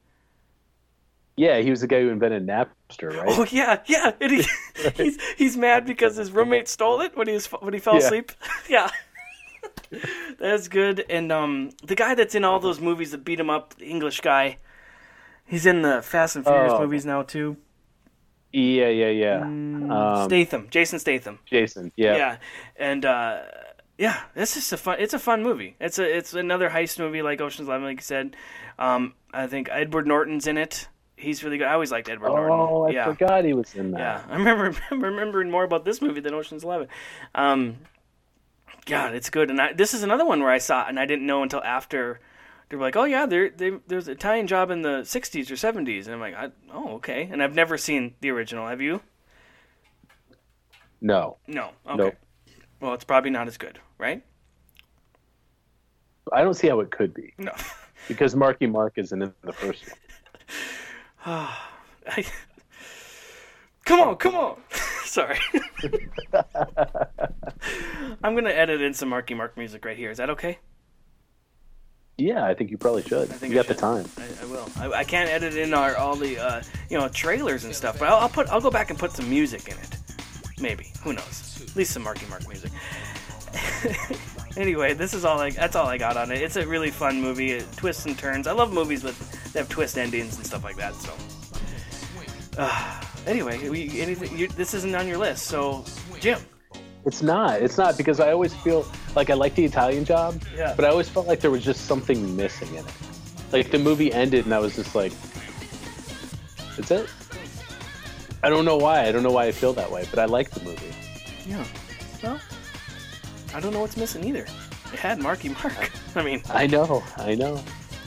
Yeah, 1.36 1.60
he 1.62 1.72
was 1.72 1.82
the 1.82 1.88
guy 1.88 2.00
who 2.02 2.10
invented 2.10 2.46
Napster, 2.46 3.12
right? 3.12 3.26
Oh 3.28 3.46
yeah, 3.50 3.82
yeah. 3.88 4.12
He, 4.22 4.44
he's 4.96 5.18
he's 5.36 5.58
mad 5.58 5.86
because 5.86 6.16
his 6.16 6.32
roommate 6.32 6.68
stole 6.68 7.02
it 7.02 7.18
when 7.18 7.28
he 7.28 7.34
was 7.34 7.48
when 7.48 7.74
he 7.74 7.80
fell 7.80 7.96
Yeah. 7.96 8.00
asleep. 8.02 8.32
yeah. 8.70 8.90
That's 10.40 10.68
good. 10.68 11.06
And 11.10 11.32
um, 11.32 11.70
the 11.84 11.96
guy 11.96 12.16
that's 12.16 12.36
in 12.36 12.44
all 12.44 12.60
those 12.60 12.80
movies 12.80 13.12
that 13.12 13.24
beat 13.24 13.40
him 13.40 13.50
up, 13.50 13.76
the 13.76 13.86
English 13.86 14.22
guy, 14.22 14.58
he's 15.46 15.66
in 15.66 15.82
the 15.82 16.02
Fast 16.02 16.36
and 16.36 16.46
Furious 16.46 16.74
Oh. 16.74 16.80
movies 16.82 17.06
now 17.06 17.22
too. 17.24 17.58
Yeah, 18.52 18.90
yeah, 18.90 19.10
yeah. 19.10 19.40
Mm. 19.42 19.92
Um, 19.92 20.30
Statham, 20.30 20.68
Jason 20.70 21.00
Statham. 21.00 21.40
Jason. 21.46 21.92
Yeah. 21.96 22.16
yeah 22.18 22.38
and 22.76 23.04
uh 23.06 23.42
yeah 23.98 24.22
it's 24.36 24.54
just 24.56 24.72
a 24.74 24.78
fun 24.78 24.98
it's 25.00 25.14
a 25.14 25.20
fun 25.20 25.44
movie 25.44 25.76
it's 25.80 26.00
a 26.00 26.18
it's 26.18 26.34
another 26.34 26.70
heist 26.70 26.98
movie 26.98 27.22
like 27.22 27.40
ocean's 27.40 27.68
11 27.68 27.86
like 27.86 27.98
you 27.98 28.02
said 28.04 28.36
um 28.80 29.14
i 29.32 29.46
think 29.46 29.70
edward 29.72 30.08
norton's 30.08 30.48
in 30.48 30.58
it 30.58 30.88
he's 31.16 31.44
really 31.44 31.60
good 31.60 31.68
i 31.68 31.74
always 31.74 31.92
liked 31.92 32.10
edward 32.10 32.30
Oh, 32.32 32.36
norton 32.36 32.52
Oh, 32.60 32.84
I 32.88 32.90
yeah 32.90 33.06
forgot 33.06 33.46
he 33.46 33.54
was 33.54 33.76
in 33.76 33.92
that. 33.92 34.00
yeah 34.00 34.22
i 34.30 34.36
remember 34.36 34.76
remembering 34.90 35.52
more 35.52 35.64
about 35.64 35.86
this 35.86 36.02
movie 36.02 36.22
than 36.22 36.34
ocean's 36.34 36.64
11 36.64 36.88
um 37.36 37.78
god 38.86 39.14
it's 39.14 39.30
good. 39.30 39.50
And 39.50 39.62
I, 39.62 39.74
this 39.74 39.94
is 39.94 40.04
another 40.04 40.26
one 40.26 40.42
where 40.42 40.52
i 40.52 40.58
saw 40.58 40.84
it 40.84 40.90
and 40.90 41.00
i 41.00 41.06
didn't 41.06 41.26
know 41.26 41.44
until 41.44 41.64
after. 41.64 42.20
They 42.70 42.78
were 42.78 42.84
like 42.84 42.96
oh 42.96 43.04
yeah 43.04 43.26
there 43.26 43.50
they, 43.50 43.72
there's 43.88 44.08
an 44.08 44.14
italian 44.14 44.48
job 44.48 44.72
in 44.72 44.82
the 44.82 45.02
60s 45.02 45.52
or 45.52 45.56
70s 45.56 46.06
and 46.06 46.16
i'm 46.16 46.20
like 46.20 46.36
I, 46.36 46.50
oh 46.74 46.96
okay. 46.96 47.30
And 47.32 47.44
i've 47.44 47.56
never 47.56 47.78
seen 47.78 48.16
the 48.22 48.32
original. 48.32 48.68
Have 48.68 48.82
you? 48.82 49.02
No, 51.02 51.38
no. 51.48 51.72
Okay. 51.88 51.98
Nope. 51.98 52.16
well 52.80 52.94
it's 52.94 53.04
probably 53.04 53.32
not 53.32 53.48
as 53.48 53.58
good 53.58 53.80
right? 53.98 54.24
I 56.32 56.42
don't 56.44 56.54
see 56.54 56.68
how 56.68 56.80
it 56.80 56.92
could 56.92 57.14
be. 57.14 57.34
No. 57.38 57.52
Because 58.10 58.36
Marky 58.36 58.68
Mark 58.68 58.98
isn't 58.98 59.22
in 59.22 59.34
the 59.46 59.54
first 59.54 59.86
one. 59.88 59.98
I... 61.26 62.26
Come 63.86 64.00
on, 64.00 64.16
come 64.16 64.36
on. 64.36 64.56
Sorry. 65.14 65.38
I'm 68.24 68.34
gonna 68.34 68.50
edit 68.50 68.82
in 68.82 68.96
some 68.96 69.10
Marky 69.10 69.36
Mark 69.36 69.56
music 69.56 69.86
right 69.86 69.96
here. 69.96 70.10
Is 70.10 70.18
that 70.18 70.32
okay? 70.32 70.58
Yeah, 72.18 72.44
I 72.44 72.56
think 72.56 72.72
you 72.72 72.80
probably 72.80 73.04
should. 73.04 73.30
I 73.30 73.34
think 73.34 73.54
you 73.54 73.60
I 73.60 73.62
got 73.62 73.68
the 73.68 73.80
time. 73.80 74.08
I, 74.18 74.24
I 74.42 74.46
will. 74.46 74.68
I, 74.76 74.90
I 75.02 75.04
can't 75.04 75.30
edit 75.30 75.56
in 75.56 75.76
our 75.76 75.96
all 75.98 76.16
the 76.16 76.40
uh, 76.40 76.64
you 76.90 76.98
know 76.98 77.08
trailers 77.10 77.64
and 77.64 77.76
stuff, 77.76 78.00
but 78.00 78.08
I'll, 78.08 78.22
I'll 78.22 78.30
put 78.30 78.50
I'll 78.50 78.60
go 78.60 78.72
back 78.72 78.90
and 78.90 78.98
put 78.98 79.12
some 79.12 79.30
music 79.30 79.68
in 79.68 79.78
it. 79.78 79.98
Maybe. 80.60 80.92
Who 81.04 81.14
knows? 81.14 81.62
At 81.62 81.76
least 81.76 81.92
some 81.92 82.02
Marky 82.02 82.26
Mark 82.26 82.48
music. 82.48 82.72
anyway, 84.58 84.96
this 84.96 85.14
is 85.14 85.26
all 85.26 85.40
I 85.40 85.52
that's 85.52 85.76
all 85.76 85.86
I 85.86 86.00
got 86.00 86.18
on 86.18 86.32
it. 86.32 86.42
It's 86.42 86.56
a 86.56 86.66
really 86.66 86.90
fun 86.90 87.22
movie. 87.22 87.52
It 87.52 87.68
twists 87.76 88.08
and 88.08 88.18
turns. 88.18 88.48
I 88.48 88.54
love 88.54 88.74
movies 88.74 89.04
with 89.04 89.20
that 89.54 89.60
have 89.60 89.70
twist 89.70 89.96
endings 90.00 90.38
and 90.38 90.46
stuff 90.48 90.64
like 90.64 90.78
that. 90.78 90.96
So. 90.96 91.14
Uh, 92.58 93.04
anyway, 93.28 93.68
we, 93.70 94.00
anything, 94.02 94.38
you, 94.38 94.48
this 94.48 94.74
isn't 94.74 94.96
on 94.96 95.08
your 95.08 95.18
list, 95.18 95.46
so 95.48 95.84
Jim. 96.20 96.40
It's 97.06 97.22
not. 97.22 97.62
It's 97.62 97.78
not 97.78 97.98
because 97.98 98.20
I 98.22 98.32
always 98.32 98.54
feel 98.54 98.86
like 99.16 99.30
I 99.30 99.34
like 99.34 99.56
the 99.56 99.66
Italian 99.66 100.06
job, 100.06 100.42
Yeah. 100.56 100.74
but 100.76 100.86
I 100.86 100.88
always 100.90 101.10
felt 101.10 101.28
like 101.28 101.42
there 101.42 101.52
was 101.52 101.64
just 101.64 101.86
something 101.86 102.36
missing 102.36 102.70
in 102.76 102.86
it. 102.86 102.94
Like 103.52 103.72
the 103.72 103.80
movie 103.80 104.12
ended 104.14 104.46
and 104.46 104.54
I 104.54 104.60
was 104.60 104.76
just 104.76 104.96
like, 104.96 105.12
"That's 106.78 106.92
it." 106.92 107.10
I 108.42 108.50
don't 108.50 108.66
know 108.66 108.78
why. 108.78 109.06
I 109.06 109.12
don't 109.12 109.24
know 109.24 109.32
why 109.32 109.46
I 109.46 109.52
feel 109.52 109.74
that 109.74 109.90
way, 109.92 110.06
but 110.10 110.20
I 110.20 110.26
like 110.26 110.50
the 110.52 110.64
movie. 110.64 110.94
Yeah. 111.46 111.64
Well, 112.24 112.40
I 113.54 113.60
don't 113.60 113.74
know 113.74 113.82
what's 113.82 113.98
missing 113.98 114.24
either. 114.24 114.46
It 114.94 115.00
had 115.00 115.20
Marky 115.20 115.50
Mark. 115.50 115.92
I 116.16 116.24
mean, 116.24 116.42
I 116.50 116.68
know. 116.68 117.04
I 117.18 117.36
know. 117.36 117.62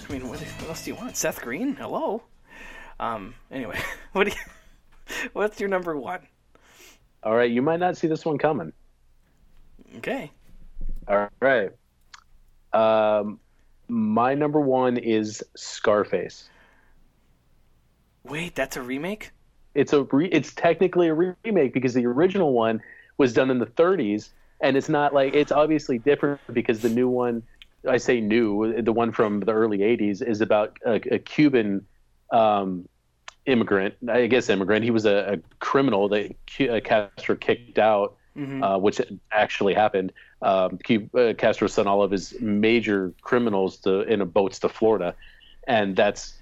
I 0.08 0.12
mean, 0.12 0.28
what, 0.28 0.40
what 0.40 0.68
else 0.68 0.84
do 0.84 0.90
you 0.92 0.96
want? 0.96 1.16
Seth 1.16 1.40
Green? 1.42 1.74
Hello. 1.76 2.22
Um. 2.98 3.34
Anyway, 3.50 3.78
what 4.12 4.24
do 4.24 4.30
you? 4.30 4.36
What's 5.32 5.60
your 5.60 5.68
number 5.68 5.96
one? 5.96 6.20
All 7.22 7.34
right, 7.34 7.50
you 7.50 7.62
might 7.62 7.80
not 7.80 7.96
see 7.96 8.06
this 8.06 8.24
one 8.24 8.38
coming. 8.38 8.72
Okay. 9.98 10.30
All 11.08 11.28
right. 11.40 11.70
Um, 12.72 13.40
my 13.88 14.34
number 14.34 14.60
one 14.60 14.96
is 14.96 15.42
Scarface. 15.56 16.48
Wait, 18.24 18.54
that's 18.54 18.76
a 18.76 18.82
remake. 18.82 19.30
It's 19.74 19.92
a 19.92 20.02
re- 20.04 20.28
it's 20.32 20.52
technically 20.54 21.08
a 21.08 21.14
remake 21.14 21.72
because 21.72 21.94
the 21.94 22.06
original 22.06 22.52
one 22.52 22.82
was 23.18 23.32
done 23.32 23.50
in 23.50 23.58
the 23.58 23.66
30s, 23.66 24.30
and 24.60 24.76
it's 24.76 24.88
not 24.88 25.14
like 25.14 25.34
it's 25.34 25.52
obviously 25.52 25.98
different 25.98 26.40
because 26.52 26.80
the 26.80 26.88
new 26.88 27.08
one, 27.08 27.42
I 27.88 27.98
say 27.98 28.20
new, 28.20 28.82
the 28.82 28.92
one 28.92 29.12
from 29.12 29.40
the 29.40 29.52
early 29.52 29.78
80s 29.78 30.26
is 30.26 30.40
about 30.40 30.78
a, 30.84 30.94
a 31.14 31.18
Cuban 31.18 31.86
um, 32.32 32.88
immigrant. 33.46 33.94
I 34.08 34.26
guess 34.26 34.48
immigrant. 34.48 34.84
He 34.84 34.90
was 34.90 35.06
a, 35.06 35.34
a 35.34 35.36
criminal 35.58 36.08
that 36.10 36.34
uh, 36.60 36.80
Castro 36.80 37.36
kicked 37.36 37.78
out, 37.78 38.16
uh, 38.62 38.78
which 38.78 39.00
actually 39.32 39.74
happened. 39.74 40.12
Um, 40.42 40.78
uh, 41.14 41.32
Castro 41.38 41.68
sent 41.68 41.88
all 41.88 42.02
of 42.02 42.10
his 42.10 42.34
major 42.40 43.14
criminals 43.22 43.78
to 43.78 44.00
in 44.02 44.20
a 44.20 44.26
boats 44.26 44.58
to 44.60 44.68
Florida, 44.68 45.14
and 45.66 45.96
that's 45.96 46.34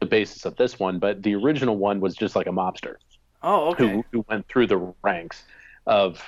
the 0.00 0.06
basis 0.06 0.44
of 0.44 0.56
this 0.56 0.78
one. 0.78 0.98
But 0.98 1.22
the 1.22 1.34
original 1.34 1.76
one 1.76 2.00
was 2.00 2.14
just 2.16 2.34
like 2.34 2.46
a 2.46 2.50
mobster 2.52 2.96
Oh, 3.42 3.70
okay. 3.70 3.88
who, 3.88 4.04
who 4.10 4.24
went 4.28 4.48
through 4.48 4.66
the 4.66 4.92
ranks 5.02 5.44
of 5.86 6.20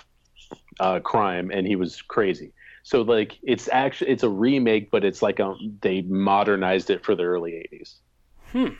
uh, 0.79 1.01
crime, 1.01 1.51
and 1.53 1.67
he 1.67 1.77
was 1.77 2.03
crazy. 2.03 2.53
So 2.83 3.03
like 3.03 3.39
it's 3.43 3.69
actually 3.69 4.11
it's 4.11 4.23
a 4.23 4.29
remake, 4.29 4.91
but 4.91 5.05
it's 5.05 5.23
like 5.23 5.39
a, 5.39 5.55
they 5.83 6.03
modernized 6.03 6.91
it 6.91 7.05
for 7.05 7.15
the 7.15 7.25
early 7.25 7.67
'80s. 7.73 8.75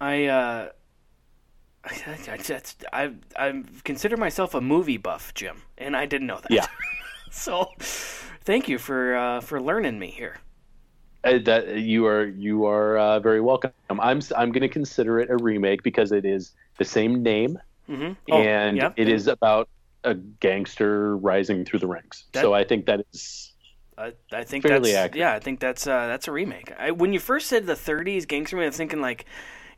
I 0.00 0.26
uh, 0.26 0.68
I, 1.84 2.36
that's- 2.36 2.76
I 2.92 3.12
I 3.36 3.62
consider 3.84 4.16
myself 4.16 4.54
a 4.54 4.60
movie 4.60 4.96
buff, 4.96 5.34
Jim, 5.34 5.62
and 5.78 5.96
I 5.96 6.06
didn't 6.06 6.26
know 6.26 6.40
that. 6.40 6.50
Yeah. 6.50 6.66
so, 7.30 7.70
thank 7.78 8.68
you 8.68 8.78
for 8.78 9.16
uh, 9.16 9.40
for 9.40 9.60
learning 9.60 9.98
me 9.98 10.10
here. 10.10 10.38
Uh, 11.24 11.38
that 11.44 11.78
you 11.78 12.06
are 12.06 12.24
you 12.26 12.66
are 12.66 12.98
uh, 12.98 13.20
very 13.20 13.40
welcome. 13.40 13.72
I'm 13.90 14.20
I'm 14.36 14.52
going 14.52 14.62
to 14.62 14.68
consider 14.68 15.20
it 15.20 15.30
a 15.30 15.36
remake 15.36 15.82
because 15.82 16.12
it 16.12 16.24
is 16.24 16.52
the 16.78 16.84
same 16.84 17.22
name 17.22 17.58
Mm-hmm. 17.86 18.32
and 18.32 18.82
it 18.96 19.08
is 19.10 19.26
about 19.26 19.68
a 20.04 20.14
gangster 20.14 21.18
rising 21.18 21.66
through 21.66 21.80
the 21.80 21.86
ranks. 21.86 22.24
That- 22.32 22.40
so 22.40 22.54
I 22.54 22.64
think 22.64 22.86
that 22.86 23.04
is 23.12 23.52
I, 23.98 24.12
I 24.32 24.44
think 24.44 24.66
fairly 24.66 24.92
that's 24.92 25.04
accurate. 25.04 25.18
yeah. 25.20 25.34
I 25.34 25.38
think 25.38 25.60
that's 25.60 25.86
uh, 25.86 26.06
that's 26.06 26.26
a 26.26 26.32
remake. 26.32 26.72
I, 26.78 26.92
when 26.92 27.12
you 27.12 27.20
first 27.20 27.46
said 27.46 27.66
the 27.66 27.74
'30s 27.74 28.26
gangster 28.26 28.56
movie, 28.56 28.64
I 28.64 28.68
was 28.68 28.76
thinking 28.78 29.02
like, 29.02 29.26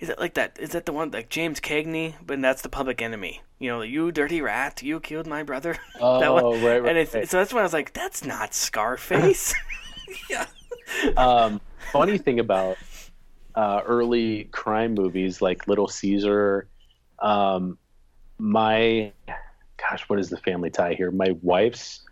is 0.00 0.08
it 0.08 0.18
like 0.18 0.34
that? 0.34 0.58
Is 0.60 0.70
that 0.70 0.86
the 0.86 0.92
one 0.92 1.10
like 1.10 1.28
James 1.28 1.60
Cagney? 1.60 2.14
But 2.24 2.40
that's 2.40 2.62
the 2.62 2.68
Public 2.68 3.00
Enemy. 3.02 3.42
You 3.58 3.70
know, 3.70 3.82
you 3.82 4.12
dirty 4.12 4.40
rat, 4.42 4.82
you 4.82 5.00
killed 5.00 5.26
my 5.26 5.42
brother. 5.42 5.76
oh 6.00 6.20
that 6.20 6.32
one. 6.32 6.44
right 6.62 6.82
right. 6.82 6.96
and 6.96 7.14
right. 7.14 7.28
so 7.28 7.38
that's 7.38 7.52
when 7.52 7.60
I 7.60 7.64
was 7.64 7.72
like, 7.72 7.92
that's 7.92 8.24
not 8.24 8.54
Scarface. 8.54 9.54
yeah. 10.30 10.46
um, 11.16 11.60
funny 11.92 12.18
thing 12.18 12.38
about 12.40 12.76
uh, 13.54 13.80
early 13.86 14.44
crime 14.44 14.94
movies 14.94 15.40
like 15.42 15.66
Little 15.66 15.88
Caesar, 15.88 16.68
um, 17.18 17.78
my 18.38 19.12
gosh, 19.78 20.08
what 20.08 20.18
is 20.18 20.28
the 20.28 20.36
family 20.36 20.70
tie 20.70 20.94
here? 20.94 21.10
My 21.10 21.34
wife's 21.42 22.02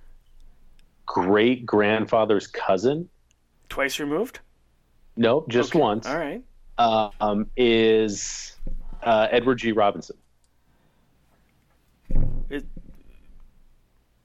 great 1.07 1.67
grandfather's 1.67 2.47
cousin, 2.47 3.09
Twice 3.69 3.99
removed. 4.01 4.41
no, 5.17 5.45
just 5.49 5.71
Okay. 5.73 5.79
once, 5.81 6.07
All 6.07 6.17
right. 6.19 6.43
Um, 6.79 7.51
is 7.57 8.57
uh, 9.03 9.29
Edward 9.31 9.57
G. 9.57 9.73
Robinson, 9.73 10.17
It, 12.51 12.65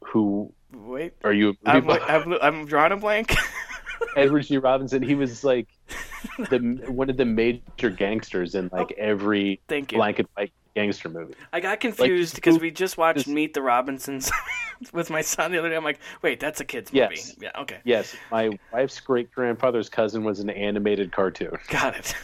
who 0.04 0.52
wait. 0.74 1.14
are 1.24 1.34
you? 1.34 1.56
I'm, 1.66 1.90
I'm, 1.90 2.34
I'm 2.42 2.66
drawing 2.66 2.92
a 2.92 2.98
blank. 2.98 3.36
Edward 4.16 4.44
G. 4.44 4.58
Robinson. 4.58 5.02
He 5.04 5.16
was 5.16 5.44
like 5.44 5.68
the 6.50 6.84
one 6.88 7.10
of 7.10 7.18
the 7.18 7.26
major 7.26 7.90
gangsters 7.90 8.56
in 8.56 8.70
like 8.72 8.92
every 8.98 9.62
Thank 9.68 9.92
you. 9.92 9.98
black 9.98 10.20
and 10.20 10.28
white 10.36 10.52
gangster 10.76 11.10
movie. 11.10 11.34
I 11.54 11.60
got 11.60 11.80
confused 11.80 12.36
because 12.36 12.56
who- 12.56 12.62
we 12.62 12.72
just 12.72 12.98
watched 12.98 13.20
just- 13.20 13.28
Meet 13.28 13.54
the 13.54 13.62
Robinsons 13.62 14.32
with 14.94 15.10
my 15.10 15.22
son 15.22 15.52
the 15.52 15.60
other 15.60 15.70
day. 15.70 15.76
I'm 15.76 15.84
like, 15.84 16.00
wait, 16.22 16.40
that's 16.40 16.60
a 16.62 16.66
kids 16.66 16.92
movie. 16.94 17.08
Yes. 17.16 17.36
Yeah. 17.40 17.52
Okay. 17.60 17.80
Yes, 17.84 18.16
my 18.32 18.50
wife's 18.72 19.00
great 19.00 19.32
grandfather's 19.32 19.90
cousin 19.90 20.24
was 20.24 20.40
an 20.40 20.50
animated 20.50 21.12
cartoon. 21.12 21.58
Got 21.70 21.96
it. 21.98 22.16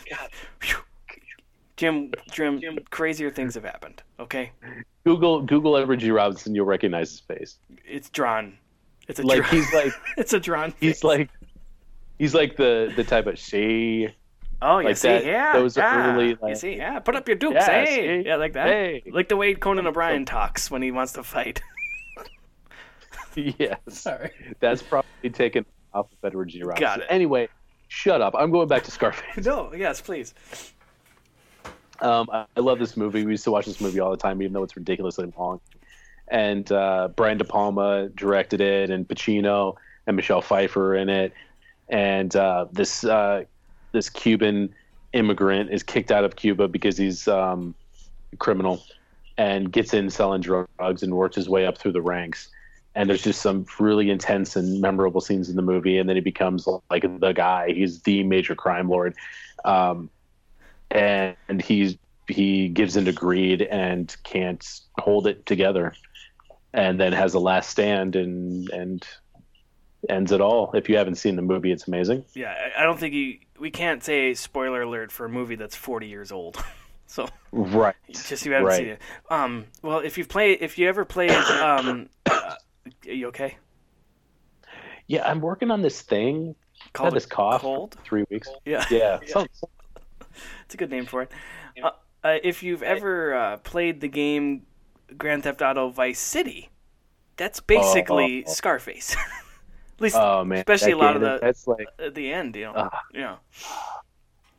Phew. 0.60 0.78
Jim, 1.78 2.12
Jim, 2.32 2.62
crazier 2.90 3.30
things 3.30 3.54
have 3.56 3.66
happened. 3.66 4.02
Okay, 4.18 4.52
Google 5.04 5.42
Google 5.42 5.76
Edward 5.76 6.00
G. 6.00 6.10
Robinson, 6.10 6.56
you'll 6.56 6.66
recognize 6.66 7.12
his 7.12 7.20
face. 7.20 7.58
it's 7.84 8.10
drawn. 8.10 8.58
It's 9.10 9.20
a 9.20 9.24
Like 9.24 9.40
drawn, 9.40 9.50
he's 9.52 9.74
like 9.74 9.94
it's 10.18 10.32
a 10.32 10.40
drawn. 10.40 10.74
he's 10.80 10.94
face. 10.96 11.04
like 11.04 11.30
he's 12.18 12.34
like 12.34 12.56
the 12.56 12.94
the 12.96 13.04
type 13.04 13.28
of 13.28 13.38
she. 13.38 14.08
Oh, 14.62 14.80
you 14.80 14.86
like 14.88 14.98
see, 14.98 15.08
that- 15.10 15.26
yeah, 15.26 15.54
those 15.54 15.78
yeah. 15.78 16.14
early, 16.14 16.30
you 16.30 16.38
like- 16.42 16.56
see, 16.58 16.76
yeah. 16.78 17.00
Put 17.00 17.16
up 17.16 17.28
your 17.28 17.38
dukes, 17.38 17.56
Yeah, 17.56 17.86
hey, 17.86 18.22
see? 18.24 18.28
yeah, 18.28 18.36
like 18.36 18.54
that. 18.54 18.68
Hey. 18.68 19.04
Like 19.12 19.30
the 19.30 19.38
way 19.38 19.54
Conan 19.56 19.88
O'Brien 19.88 20.26
talks 20.36 20.70
when 20.72 20.82
he 20.82 20.92
wants 20.92 21.14
to 21.14 21.24
fight. 21.24 21.62
yes, 23.36 23.78
Sorry. 23.90 24.32
that's 24.60 24.82
probably 24.82 25.30
taken 25.30 25.66
off 25.94 26.12
of 26.12 26.18
Edward 26.24 26.50
G. 26.50 26.62
Robinson. 26.64 26.82
Got 26.82 27.00
it. 27.02 27.08
Anyway, 27.10 27.50
shut 27.88 28.22
up. 28.22 28.34
I'm 28.38 28.52
going 28.52 28.68
back 28.68 28.84
to 28.84 28.92
Scarface. 28.92 29.46
No, 29.46 29.74
yes, 29.74 30.02
please. 30.02 30.34
Um, 32.00 32.28
I, 32.32 32.46
I 32.56 32.60
love 32.60 32.80
this 32.80 32.98
movie. 32.98 33.26
We 33.26 33.32
used 33.32 33.44
to 33.46 33.52
watch 33.52 33.66
this 33.66 33.80
movie 33.82 34.00
all 34.00 34.12
the 34.12 34.18
time, 34.18 34.42
even 34.42 34.54
though 34.54 34.64
it's 34.64 34.76
ridiculously 34.76 35.32
long. 35.38 35.60
And 36.28 36.70
uh, 36.72 37.10
Brian 37.16 37.38
De 37.38 37.44
Palma 37.44 38.10
directed 38.10 38.60
it, 38.62 38.90
and 38.90 39.08
Pacino 39.08 39.76
and 40.08 40.16
Michelle 40.16 40.42
Pfeiffer 40.42 40.96
in 40.96 41.10
it. 41.10 41.34
And 41.88 42.36
uh, 42.36 42.66
this 42.72 43.04
uh, 43.04 43.44
this 43.96 44.10
Cuban 44.10 44.76
immigrant 45.14 45.72
is 45.72 45.82
kicked 45.82 46.12
out 46.12 46.26
of 46.26 46.36
Cuba 46.36 46.68
because 46.68 46.98
he's 46.98 47.28
um, 47.28 47.74
a 48.34 48.36
criminal 48.36 48.84
and 49.38 49.72
gets 49.72 49.94
in 49.94 50.10
selling 50.10 50.42
drugs 50.42 51.02
and 51.02 51.16
works 51.16 51.38
his 51.38 51.50
way 51.50 51.66
up 51.66 51.78
through 51.78 51.94
the 51.94 52.02
ranks. 52.02 52.50
And 52.94 53.10
there's 53.10 53.24
just 53.24 53.42
some 53.42 53.66
really 53.80 54.10
intense 54.10 54.56
and 54.56 54.80
memorable 54.80 55.22
scenes 55.22 55.50
in 55.50 55.56
the 55.56 55.62
movie. 55.62 55.98
And 55.98 56.08
then 56.08 56.16
he 56.16 56.22
becomes 56.22 56.68
like 56.90 57.04
the 57.20 57.34
guy. 57.34 57.74
He's 57.74 58.02
the 58.02 58.24
major 58.24 58.56
crime 58.56 58.90
lord. 58.90 59.16
Um, 59.64 60.10
and 60.92 61.62
he's 61.62 61.98
he 62.28 62.70
gives 62.70 62.96
into 62.96 63.12
greed 63.12 63.62
and 63.62 64.16
can't 64.24 64.82
hold 64.98 65.28
it 65.28 65.46
together 65.46 65.94
and 66.74 67.00
then 67.00 67.14
has 67.14 67.34
a 67.34 67.40
last 67.40 67.70
stand 67.70 68.16
and 68.16 68.70
and 68.70 69.06
ends 70.10 70.32
it 70.32 70.42
all 70.42 70.72
if 70.74 70.88
you 70.90 70.98
haven't 70.98 71.16
seen 71.16 71.36
the 71.36 71.42
movie 71.42 71.72
it's 71.72 71.88
amazing 71.88 72.24
Yeah, 72.34 72.54
I- 72.78 72.82
I 72.82 72.84
don't 72.84 73.00
think 73.00 73.14
you. 73.14 73.40
We 73.60 73.72
can't 73.72 74.04
say 74.04 74.34
spoiler 74.34 74.82
alert 74.82 75.12
for 75.12 75.26
a 75.26 75.30
movie 75.30 75.56
that's 75.56 75.76
40 75.76 76.08
years 76.08 76.32
old. 76.32 76.62
so 77.08 77.28
right 77.52 77.96
just 78.10 78.32
if 78.32 78.46
you 78.46 78.52
haven't 78.54 78.68
right 78.68 78.78
seen 78.78 78.88
it. 78.88 79.02
Um, 79.30 79.66
well, 79.82 80.00
if 80.00 80.18
you've 80.18 80.28
played, 80.30 80.58
if 80.62 80.78
you 80.78 80.90
ever 80.90 81.06
played, 81.06 81.32
um, 81.32 82.10
uh, 82.26 82.56
are 83.08 83.12
you 83.14 83.28
okay? 83.28 83.58
yeah 85.08 85.30
i'm 85.30 85.40
working 85.40 85.70
on 85.72 85.82
this 85.84 86.02
thing 86.02 86.56
Called 86.94 87.08
had 87.14 87.16
this 87.16 87.26
cough 87.28 87.62
Cold. 87.62 87.96
three 88.04 88.26
weeks 88.32 88.50
Yeah, 88.66 88.84
yeah, 88.90 89.20
so- 89.28 89.46
it's 90.66 90.74
a 90.74 90.78
good 90.78 90.90
name 90.92 91.06
for 91.06 91.22
it. 91.22 91.32
Uh, 91.82 91.92
uh, 92.24 92.38
if 92.44 92.62
you've 92.64 92.82
ever 92.84 93.34
uh, 93.36 93.58
played 93.58 94.02
the 94.02 94.08
game 94.10 94.64
Grand 95.18 95.44
Theft 95.44 95.62
Auto 95.62 95.90
Vice 95.90 96.20
City, 96.20 96.70
that's 97.38 97.60
basically 97.60 98.44
Oh. 98.48 98.52
Scarface. 98.52 99.16
At 99.96 100.02
least, 100.02 100.16
oh 100.18 100.44
man 100.44 100.60
especially 100.60 100.94
that 100.94 100.98
a 100.98 101.06
lot 101.06 101.16
of 101.16 101.22
the 101.22 101.40
that's 101.42 101.68
like 101.68 101.88
at 102.00 102.16
the 102.16 102.32
end, 102.32 102.56
you 102.56 102.66
know. 102.66 102.74
Ah. 102.76 103.02
yeah, 103.14 103.36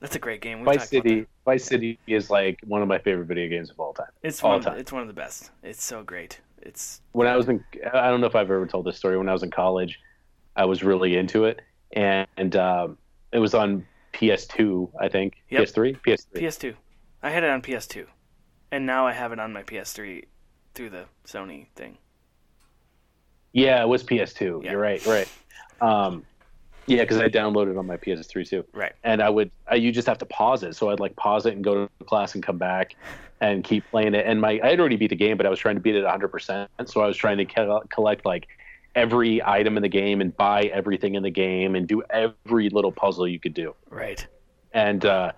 that's 0.00 0.16
a 0.16 0.18
great 0.18 0.40
game. 0.40 0.60
We've 0.60 0.66
vice 0.66 0.88
city 0.88 1.26
vice 1.44 1.64
city 1.64 1.98
is 2.06 2.30
like 2.30 2.58
one 2.66 2.82
of 2.82 2.88
my 2.88 2.98
favorite 2.98 3.26
video 3.26 3.48
games 3.48 3.70
of 3.70 3.78
all 3.78 3.92
time 3.92 4.06
It's 4.22 4.42
all 4.42 4.50
one. 4.50 4.58
Of 4.58 4.64
the, 4.64 4.70
time. 4.70 4.78
it's 4.78 4.92
one 4.92 5.02
of 5.02 5.08
the 5.08 5.14
best. 5.14 5.50
It's 5.62 5.84
so 5.84 6.02
great. 6.02 6.40
It's 6.62 7.00
when 7.12 7.28
I 7.28 7.36
was 7.36 7.48
in, 7.48 7.64
I 7.92 8.10
don't 8.10 8.20
know 8.20 8.26
if 8.26 8.34
I've 8.34 8.50
ever 8.50 8.66
told 8.66 8.86
this 8.86 8.96
story. 8.96 9.16
When 9.16 9.28
I 9.28 9.32
was 9.32 9.42
in 9.42 9.50
college, 9.50 10.00
I 10.56 10.64
was 10.64 10.82
really 10.82 11.16
into 11.16 11.44
it, 11.44 11.60
and, 11.92 12.26
and 12.36 12.56
um, 12.56 12.98
it 13.32 13.38
was 13.38 13.54
on 13.54 13.86
PS2, 14.14 14.90
I 15.00 15.08
think. 15.08 15.34
Yep. 15.50 15.62
PS3, 15.62 16.00
PS3. 16.00 16.42
PS2. 16.42 16.74
I 17.22 17.30
had 17.30 17.44
it 17.44 17.50
on 17.50 17.62
PS2, 17.62 18.06
and 18.72 18.86
now 18.86 19.06
I 19.06 19.12
have 19.12 19.32
it 19.32 19.38
on 19.38 19.52
my 19.52 19.62
PS3 19.62 20.24
through 20.74 20.90
the 20.90 21.04
Sony 21.26 21.68
thing. 21.76 21.98
Yeah, 23.52 23.82
it 23.82 23.88
was 23.88 24.02
PS2. 24.02 24.64
Yeah. 24.64 24.72
You're 24.72 24.80
right, 24.80 25.04
right. 25.06 25.28
Um, 25.80 26.24
yeah, 26.86 27.02
because 27.02 27.18
I 27.18 27.28
downloaded 27.28 27.72
it 27.72 27.76
on 27.76 27.86
my 27.86 27.96
PS3 27.96 28.48
too. 28.48 28.64
Right. 28.72 28.92
And 29.02 29.20
I 29.20 29.28
would, 29.28 29.50
I, 29.68 29.74
you 29.74 29.90
just 29.90 30.06
have 30.06 30.18
to 30.18 30.26
pause 30.26 30.62
it. 30.62 30.76
So 30.76 30.90
I'd 30.90 31.00
like 31.00 31.16
pause 31.16 31.44
it 31.46 31.54
and 31.54 31.64
go 31.64 31.86
to 31.86 32.04
class 32.04 32.34
and 32.34 32.44
come 32.44 32.58
back 32.58 32.94
and 33.40 33.64
keep 33.64 33.84
playing 33.90 34.14
it. 34.14 34.24
And 34.24 34.40
my, 34.40 34.60
I 34.62 34.68
had 34.70 34.80
already 34.80 34.96
beat 34.96 35.10
the 35.10 35.16
game, 35.16 35.36
but 35.36 35.46
I 35.46 35.50
was 35.50 35.58
trying 35.58 35.74
to 35.74 35.80
beat 35.80 35.96
it 35.96 36.04
100%. 36.04 36.68
So 36.86 37.00
I 37.00 37.06
was 37.06 37.16
trying 37.16 37.38
to 37.38 37.44
co- 37.44 37.82
collect 37.90 38.24
like 38.24 38.46
every 38.94 39.42
item 39.44 39.76
in 39.76 39.82
the 39.82 39.88
game 39.88 40.20
and 40.20 40.34
buy 40.36 40.62
everything 40.72 41.16
in 41.16 41.22
the 41.22 41.30
game 41.30 41.74
and 41.74 41.88
do 41.88 42.02
every 42.10 42.70
little 42.70 42.92
puzzle 42.92 43.26
you 43.26 43.40
could 43.40 43.54
do. 43.54 43.74
Right. 43.90 44.26
and 44.72 45.04
uh, 45.04 45.32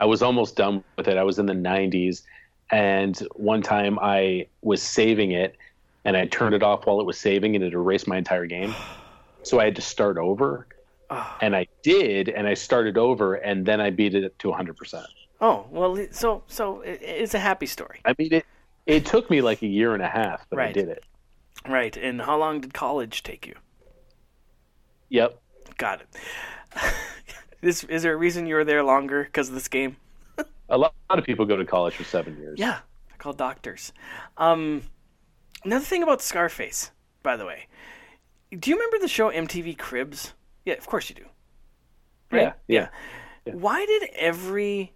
I 0.00 0.04
was 0.06 0.22
almost 0.22 0.56
done 0.56 0.82
with 0.96 1.08
it. 1.08 1.16
I 1.16 1.22
was 1.22 1.38
in 1.38 1.46
the 1.46 1.52
90s, 1.52 2.22
and 2.70 3.16
one 3.34 3.62
time 3.62 3.98
I 4.00 4.46
was 4.62 4.82
saving 4.82 5.32
it, 5.32 5.56
and 6.04 6.16
I 6.16 6.26
turned 6.26 6.54
it 6.54 6.62
off 6.62 6.86
while 6.86 7.00
it 7.00 7.06
was 7.06 7.18
saving, 7.18 7.54
and 7.56 7.64
it 7.64 7.72
erased 7.72 8.06
my 8.08 8.16
entire 8.18 8.46
game. 8.46 8.74
So 9.44 9.58
I 9.58 9.64
had 9.64 9.74
to 9.74 9.82
start 9.82 10.18
over, 10.18 10.68
Oh. 11.10 11.36
and 11.40 11.56
I 11.56 11.66
did, 11.82 12.28
and 12.28 12.46
I 12.46 12.54
started 12.54 12.96
over, 12.96 13.34
and 13.34 13.66
then 13.66 13.80
I 13.80 13.90
beat 13.90 14.14
it 14.14 14.38
to 14.38 14.52
100%. 14.52 15.04
Oh 15.40 15.66
well, 15.68 15.98
so 16.12 16.44
so 16.46 16.80
it's 16.82 17.34
a 17.34 17.40
happy 17.40 17.66
story, 17.66 18.00
I 18.04 18.14
mean, 18.16 18.32
it 18.32 18.46
it 18.86 19.04
took 19.04 19.28
me 19.30 19.40
like 19.42 19.60
a 19.62 19.66
year 19.66 19.94
and 19.94 20.02
a 20.02 20.08
half, 20.08 20.46
but 20.48 20.60
I 20.60 20.70
did 20.70 20.88
it. 20.88 21.02
right? 21.68 21.96
And 21.96 22.22
how 22.22 22.38
long 22.38 22.60
did 22.60 22.72
college 22.72 23.24
take 23.24 23.48
you? 23.48 23.56
Yep. 25.08 25.40
Got 25.76 26.02
it. 26.02 26.08
is 27.62 27.82
is 27.84 28.02
there 28.04 28.14
a 28.14 28.16
reason 28.16 28.46
you 28.46 28.54
were 28.54 28.64
there 28.64 28.84
longer 28.84 29.24
because 29.24 29.48
of 29.48 29.54
this 29.54 29.66
game? 29.68 29.96
A 30.68 30.78
lot, 30.78 30.94
a 31.10 31.12
lot 31.12 31.18
of 31.18 31.24
people 31.24 31.44
go 31.46 31.56
to 31.56 31.64
college 31.64 31.94
for 31.94 32.04
seven 32.04 32.36
years. 32.38 32.58
Yeah, 32.60 32.78
they're 33.08 33.18
called 33.18 33.38
doctors. 33.38 33.92
Um, 34.36 34.82
another 35.64 35.84
thing 35.84 36.02
about 36.02 36.22
Scarface, 36.22 36.90
by 37.22 37.36
the 37.36 37.46
way, 37.46 37.66
do 38.56 38.70
you 38.70 38.76
remember 38.76 38.98
the 38.98 39.08
show 39.08 39.30
MTV 39.30 39.78
Cribs? 39.78 40.34
Yeah, 40.64 40.74
of 40.74 40.86
course 40.86 41.08
you 41.08 41.16
do. 41.16 41.24
Yeah. 42.32 42.52
Yeah. 42.68 42.88
Yeah. 43.46 43.54
Why 43.54 43.84
did 43.84 44.10
every 44.14 44.92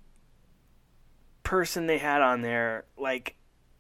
person 1.43 1.87
they 1.87 1.99
had 1.99 2.23
on 2.23 2.43
there 2.43 2.85
like 2.97 3.37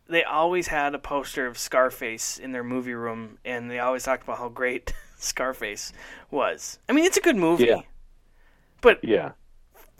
they 0.08 0.22
always 0.22 0.68
had 0.68 0.94
a 0.94 0.98
poster 0.98 1.46
of 1.46 1.58
Scarface 1.58 2.38
in 2.38 2.52
their 2.52 2.62
movie 2.62 2.94
room 2.94 3.38
and 3.44 3.70
they 3.70 3.80
always 3.80 4.04
talked 4.04 4.22
about 4.22 4.38
how 4.38 4.48
great 4.48 4.92
Scarface 5.16 5.92
was. 6.30 6.78
I 6.88 6.92
mean, 6.92 7.04
it's 7.04 7.16
a 7.16 7.20
good 7.22 7.36
movie. 7.36 7.64
Yeah. 7.66 7.80
But 8.80 9.02
Yeah. 9.02 9.32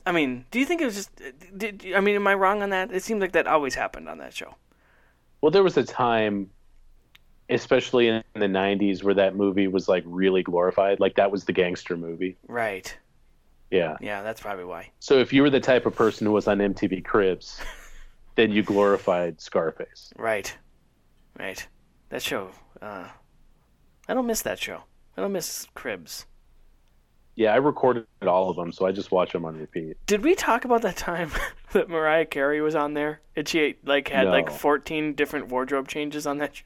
I 0.05 0.12
mean, 0.12 0.45
do 0.53 0.61
you 0.61 0.64
think 0.64 0.80
it 0.80 0.84
was 0.84 0.95
just 0.95 1.11
did 1.57 1.84
I 1.95 2.01
mean, 2.01 2.14
am 2.14 2.26
I 2.26 2.34
wrong 2.34 2.62
on 2.62 2.70
that? 2.70 2.93
It 2.93 3.03
seemed 3.03 3.20
like 3.20 3.32
that 3.32 3.47
always 3.47 3.74
happened 3.74 4.09
on 4.09 4.18
that 4.18 4.32
show. 4.32 4.55
Well, 5.41 5.51
there 5.51 5.64
was 5.64 5.76
a 5.76 5.84
time 5.84 6.51
especially 7.51 8.09
in 8.09 8.22
the 8.34 8.47
'90s, 8.47 9.03
where 9.03 9.14
that 9.14 9.36
movie 9.36 9.68
was 9.68 9.88
like 9.88 10.05
really 10.07 10.42
glorified. 10.42 11.01
Like 11.01 11.16
that 11.16 11.30
was 11.30 11.44
the 11.44 11.53
gangster 11.53 11.97
movie. 11.97 12.36
Right. 12.49 12.97
Yeah. 13.70 13.97
Yeah, 14.01 14.22
that's 14.22 14.40
probably 14.40 14.64
why. 14.64 14.90
So 15.01 15.18
if 15.18 15.32
you 15.32 15.42
were 15.42 15.51
the 15.51 15.61
type 15.61 15.86
of 15.86 15.94
person 15.94 16.26
who 16.26 16.32
was 16.32 16.47
on 16.49 16.59
MTV 16.59 17.05
Cribs, 17.05 17.61
then 18.36 18.53
you 18.53 18.62
glorified 18.62 19.40
Scarface. 19.40 20.12
Right. 20.16 20.57
Right. 21.38 21.66
That 22.11 22.22
show. 22.22 22.51
Uh, 22.80 23.09
I 24.09 24.14
don't 24.14 24.26
miss 24.26 24.42
that 24.42 24.59
show. 24.59 24.82
I 25.16 25.20
don't 25.20 25.32
miss 25.32 25.66
Cribs. 25.74 26.26
Yeah, 27.34 27.53
I 27.53 27.57
recorded 27.57 28.07
all 28.26 28.49
of 28.49 28.57
them, 28.57 28.72
so 28.72 28.86
I 28.86 28.92
just 28.92 29.12
watch 29.12 29.32
them 29.32 29.44
on 29.44 29.59
repeat. 29.59 29.99
Did 30.07 30.24
we 30.24 30.34
talk 30.34 30.64
about 30.64 30.80
that 30.82 30.97
time 30.97 31.30
that 31.72 31.88
Mariah 31.90 32.24
Carey 32.24 32.62
was 32.62 32.74
on 32.74 32.94
there 32.94 33.20
and 33.34 33.47
she 33.47 33.76
like 33.84 34.09
had 34.09 34.28
like 34.28 34.51
14 34.51 35.14
different 35.14 35.49
wardrobe 35.49 35.86
changes 35.86 36.26
on 36.26 36.38
that 36.38 36.57
show? 36.57 36.64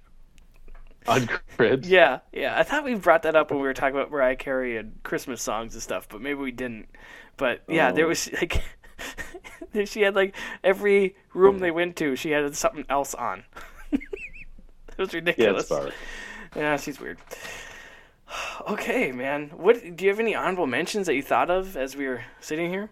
On 1.09 1.26
Cribs? 1.57 1.88
Yeah, 1.88 2.20
yeah. 2.32 2.59
I 2.59 2.62
thought 2.62 2.84
we 2.84 2.94
brought 2.94 3.22
that 3.22 3.34
up 3.34 3.51
when 3.51 3.61
we 3.61 3.66
were 3.66 3.74
talking 3.74 3.96
about 3.96 4.11
Mariah 4.11 4.36
Carey 4.36 4.76
and 4.76 5.03
Christmas 5.03 5.40
songs 5.42 5.74
and 5.74 5.82
stuff, 5.82 6.09
but 6.09 6.20
maybe 6.20 6.38
we 6.40 6.53
didn't. 6.53 6.88
But 7.36 7.62
yeah, 7.68 7.90
there 7.92 8.05
Oh. 8.05 8.09
was 8.09 8.30
like 8.32 8.62
she 9.86 10.03
had 10.03 10.14
like 10.14 10.34
every 10.62 11.16
room 11.32 11.59
they 11.61 11.70
went 11.70 11.96
to, 11.96 12.16
she 12.16 12.30
had 12.32 12.55
something 12.55 12.84
else 12.88 13.14
on. 13.14 13.44
it 13.92 14.01
was 14.98 15.14
ridiculous. 15.14 15.68
fine. 15.68 15.92
Yeah, 16.55 16.76
she's 16.76 17.01
weird. 17.01 17.18
Okay, 18.68 19.11
man. 19.11 19.48
What 19.57 19.96
do 19.96 20.05
you 20.05 20.11
have 20.11 20.20
any 20.20 20.36
honorable 20.36 20.66
mentions 20.68 21.07
that 21.09 21.14
you 21.16 21.22
thought 21.22 21.51
of 21.51 21.76
as 21.76 21.96
we 21.96 22.07
were 22.07 22.22
sitting 22.40 22.70
here? 22.70 22.88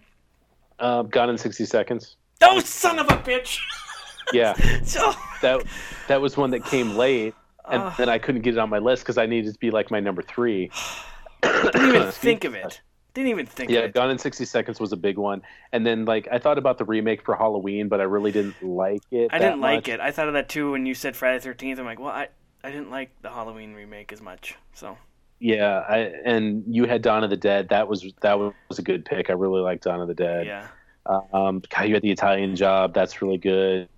Uh, 0.80 1.02
Gone 1.02 1.30
in 1.30 1.38
60 1.38 1.64
Seconds. 1.64 2.16
Oh, 2.42 2.58
son 2.60 2.98
of 2.98 3.06
a 3.06 3.16
bitch! 3.18 3.60
Yeah, 4.32 4.54
So, 4.82 5.12
that 5.40 5.62
that 6.08 6.20
was 6.20 6.36
one 6.36 6.50
that 6.50 6.62
came 6.64 6.96
late, 6.96 7.34
and 7.70 7.82
Ah. 7.82 7.94
then 7.98 8.08
I 8.08 8.18
couldn't 8.18 8.42
get 8.42 8.54
it 8.54 8.58
on 8.58 8.68
my 8.70 8.78
list 8.78 9.02
because 9.02 9.18
I 9.18 9.26
needed 9.26 9.52
to 9.52 9.58
be 9.58 9.70
like 9.70 9.90
my 9.90 10.00
number 10.00 10.22
three. 10.22 10.70
didn't 11.42 11.86
even 11.94 12.10
think 12.12 12.44
of 12.44 12.54
it. 12.54 12.80
Didn't 13.14 13.30
even 13.30 13.46
think 13.46 13.70
Yeah, 13.70 13.80
of 13.80 13.84
it. 13.86 13.94
Gone 13.94 14.10
in 14.10 14.18
60 14.18 14.44
Seconds 14.44 14.78
was 14.78 14.92
a 14.92 14.96
big 14.96 15.16
one. 15.18 15.42
And 15.72 15.84
then, 15.86 16.04
like, 16.04 16.28
I 16.30 16.38
thought 16.38 16.58
about 16.58 16.78
the 16.78 16.84
remake 16.84 17.24
for 17.24 17.34
Halloween, 17.34 17.88
but 17.88 18.00
I 18.00 18.04
really 18.04 18.30
didn't 18.30 18.62
like 18.62 19.00
it. 19.10 19.30
I 19.32 19.38
didn't 19.38 19.60
like 19.60 19.86
much. 19.86 19.88
it. 19.88 20.00
I 20.00 20.10
thought 20.12 20.28
of 20.28 20.34
that 20.34 20.48
too 20.48 20.72
when 20.72 20.86
you 20.86 20.94
said 20.94 21.16
Friday 21.16 21.38
Thirteenth. 21.40 21.78
I'm 21.80 21.86
like, 21.86 21.98
well, 21.98 22.10
I 22.10 22.28
I 22.62 22.70
didn't 22.70 22.90
like 22.90 23.10
the 23.22 23.30
Halloween 23.30 23.72
remake 23.74 24.12
as 24.12 24.20
much. 24.20 24.56
So 24.74 24.98
Yeah, 25.40 25.84
I, 25.88 26.12
and 26.24 26.62
you 26.66 26.84
had 26.84 27.02
Dawn 27.02 27.24
of 27.24 27.30
the 27.30 27.36
Dead. 27.36 27.68
That 27.70 27.88
was 27.88 28.06
that 28.20 28.38
was 28.38 28.78
a 28.78 28.82
good 28.82 29.04
pick. 29.04 29.30
I 29.30 29.32
really 29.32 29.60
liked 29.62 29.84
Dawn 29.84 30.00
of 30.00 30.08
the 30.08 30.14
Dead. 30.14 30.46
yeah, 30.46 30.66
Um, 31.06 31.62
God, 31.70 31.82
you 31.88 31.94
had 31.94 32.02
the 32.02 32.10
Italian 32.10 32.54
Job. 32.56 32.94
That's 32.94 33.20
really 33.22 33.38
good. 33.38 33.88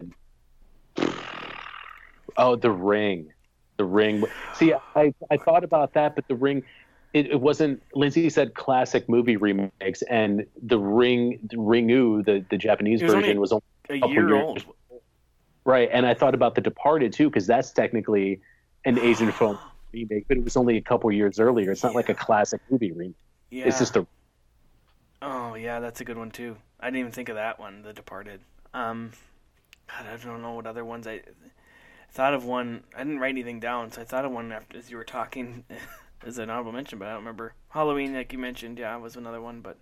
Oh, 2.36 2.56
The 2.56 2.70
Ring. 2.70 3.32
The 3.80 3.84
Ring. 3.86 4.22
See, 4.56 4.74
I, 4.94 5.14
I 5.30 5.38
thought 5.38 5.64
about 5.64 5.94
that, 5.94 6.14
but 6.14 6.28
The 6.28 6.34
Ring, 6.34 6.62
it, 7.14 7.30
it 7.30 7.40
wasn't. 7.40 7.82
Lindsay 7.94 8.28
said 8.28 8.52
classic 8.52 9.08
movie 9.08 9.38
remakes, 9.38 10.02
and 10.02 10.44
The 10.62 10.78
Ring, 10.78 11.38
the 11.50 11.56
Ringu, 11.56 12.22
the, 12.22 12.44
the 12.50 12.58
Japanese 12.58 13.02
was 13.02 13.14
only- 13.14 13.22
version, 13.22 13.40
was 13.40 13.52
only 13.52 13.62
a 13.88 14.06
year 14.06 14.28
years. 14.28 14.42
old. 14.42 14.64
right. 15.64 15.88
And 15.90 16.04
I 16.04 16.12
thought 16.12 16.34
about 16.34 16.56
The 16.56 16.60
Departed 16.60 17.14
too, 17.14 17.30
because 17.30 17.46
that's 17.46 17.70
technically 17.70 18.42
an 18.84 18.98
Asian 18.98 19.32
film 19.32 19.58
remake, 19.94 20.26
but 20.28 20.36
it 20.36 20.44
was 20.44 20.58
only 20.58 20.76
a 20.76 20.82
couple 20.82 21.10
years 21.10 21.40
earlier. 21.40 21.70
It's 21.70 21.82
not 21.82 21.94
like 21.94 22.10
a 22.10 22.14
classic 22.14 22.60
movie 22.68 22.92
remake. 22.92 23.16
Yeah. 23.50 23.64
It's 23.64 23.78
just 23.78 23.96
a 23.96 24.06
Oh 25.22 25.54
yeah, 25.54 25.80
that's 25.80 26.02
a 26.02 26.04
good 26.04 26.18
one 26.18 26.30
too. 26.30 26.58
I 26.78 26.88
didn't 26.88 27.00
even 27.00 27.12
think 27.12 27.30
of 27.30 27.36
that 27.36 27.58
one, 27.58 27.80
The 27.80 27.94
Departed. 27.94 28.40
Um, 28.74 29.12
God, 29.88 30.06
I 30.06 30.16
don't 30.22 30.42
know 30.42 30.52
what 30.52 30.66
other 30.66 30.84
ones 30.84 31.06
I 31.06 31.22
thought 32.10 32.34
of. 32.34 32.44
One 32.44 32.84
I 32.94 32.98
didn't 32.98 33.20
write 33.20 33.30
anything 33.30 33.60
down, 33.60 33.92
so 33.92 34.02
I 34.02 34.04
thought 34.04 34.24
of 34.24 34.32
one 34.32 34.52
after 34.52 34.78
as 34.78 34.90
you 34.90 34.96
were 34.96 35.04
talking 35.04 35.64
as 36.26 36.38
an 36.38 36.50
honorable 36.50 36.72
mention, 36.72 36.98
but 36.98 37.08
I 37.08 37.10
don't 37.12 37.20
remember. 37.20 37.54
Halloween, 37.68 38.14
like 38.14 38.32
you 38.32 38.38
mentioned, 38.38 38.78
yeah, 38.78 38.96
was 38.96 39.16
another 39.16 39.40
one, 39.40 39.60
but 39.60 39.78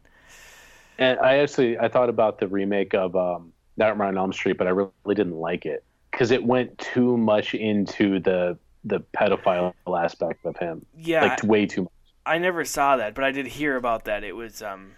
And 0.99 1.19
I 1.21 1.39
actually 1.39 1.79
I 1.79 1.89
thought 1.89 2.09
about 2.09 2.39
the 2.39 2.49
remake 2.49 2.95
of 2.95 3.17
um, 3.17 3.53
Nightmare 3.77 4.09
on 4.09 4.19
Elm 4.19 4.33
Street, 4.33 4.59
but 4.59 4.67
I 4.67 4.71
really 4.71 5.15
didn't 5.15 5.37
like 5.37 5.67
it 5.67 5.85
because 6.11 6.31
it 6.31 6.45
went 6.45 6.77
too 6.79 7.17
much 7.17 7.55
into 7.55 8.21
the 8.21 8.59
the 8.85 9.01
pedophile 9.17 9.75
aspect 9.99 10.45
of 10.47 10.57
him, 10.57 10.85
yeah, 10.97 11.25
like 11.25 11.43
way 11.43 11.67
too 11.67 11.83
much. 11.83 11.93
I 12.25 12.39
never 12.39 12.65
saw 12.65 12.97
that, 12.99 13.15
but 13.15 13.25
I 13.25 13.33
did 13.33 13.47
hear 13.47 13.77
about 13.77 14.05
that. 14.05 14.23
It 14.23 14.37
was 14.37 14.63
um 14.63 14.93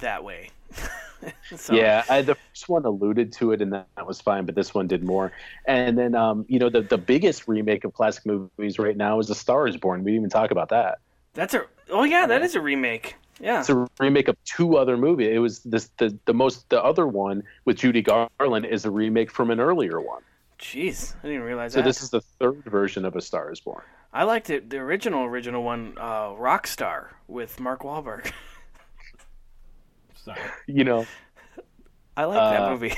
that 0.00 0.24
way. 0.24 0.50
so, 1.56 1.74
Yeah, 1.74 2.04
I, 2.08 2.22
the 2.22 2.34
first 2.34 2.68
one 2.68 2.84
alluded 2.84 3.32
to 3.34 3.52
it, 3.52 3.62
and 3.62 3.72
that, 3.72 3.86
that 3.96 4.06
was 4.06 4.20
fine, 4.20 4.44
but 4.44 4.54
this 4.54 4.74
one 4.74 4.86
did 4.86 5.02
more. 5.04 5.32
And 5.66 5.96
then, 5.96 6.14
um, 6.14 6.44
you 6.48 6.58
know, 6.58 6.68
the 6.68 6.82
the 6.82 6.98
biggest 6.98 7.48
remake 7.48 7.84
of 7.84 7.92
classic 7.94 8.26
movies 8.26 8.78
right 8.78 8.96
now 8.96 9.18
is 9.18 9.28
*The 9.28 9.34
Star 9.34 9.66
Is 9.66 9.76
Born*. 9.76 10.04
We 10.04 10.12
didn't 10.12 10.22
even 10.22 10.30
talk 10.30 10.50
about 10.50 10.68
that. 10.70 10.98
that's 11.34 11.54
a. 11.54 11.64
Oh 11.90 12.04
yeah, 12.04 12.26
that 12.26 12.42
is 12.42 12.54
a 12.54 12.60
remake. 12.60 13.16
Yeah. 13.40 13.60
It's 13.60 13.68
a 13.68 13.86
remake 13.98 14.28
of 14.28 14.36
two 14.44 14.76
other 14.76 14.96
movies. 14.96 15.30
It 15.32 15.38
was 15.38 15.60
this 15.60 15.90
the 15.98 16.16
the 16.24 16.34
most 16.34 16.68
the 16.70 16.82
other 16.82 17.06
one 17.06 17.42
with 17.64 17.78
Judy 17.78 18.02
Garland 18.02 18.66
is 18.66 18.84
a 18.84 18.90
remake 18.90 19.30
from 19.30 19.50
an 19.50 19.60
earlier 19.60 20.00
one. 20.00 20.22
Jeez, 20.58 21.14
I 21.22 21.26
didn't 21.26 21.42
realize 21.42 21.72
So 21.72 21.80
that. 21.80 21.84
this 21.84 22.00
is 22.02 22.10
the 22.10 22.20
third 22.20 22.62
version 22.64 23.04
of 23.04 23.16
*A 23.16 23.20
Star 23.20 23.50
Is 23.50 23.60
Born*. 23.60 23.82
I 24.12 24.22
liked 24.22 24.50
it, 24.50 24.70
the 24.70 24.78
original 24.78 25.24
original 25.24 25.64
one, 25.64 25.94
uh, 25.98 26.28
Rockstar 26.30 27.08
with 27.26 27.58
Mark 27.58 27.80
Wahlberg. 27.80 28.30
Sorry. 30.24 30.40
You 30.66 30.84
know, 30.84 31.06
I 32.16 32.24
like 32.24 32.36
that 32.38 32.62
Uh, 32.62 32.70
movie. 32.70 32.94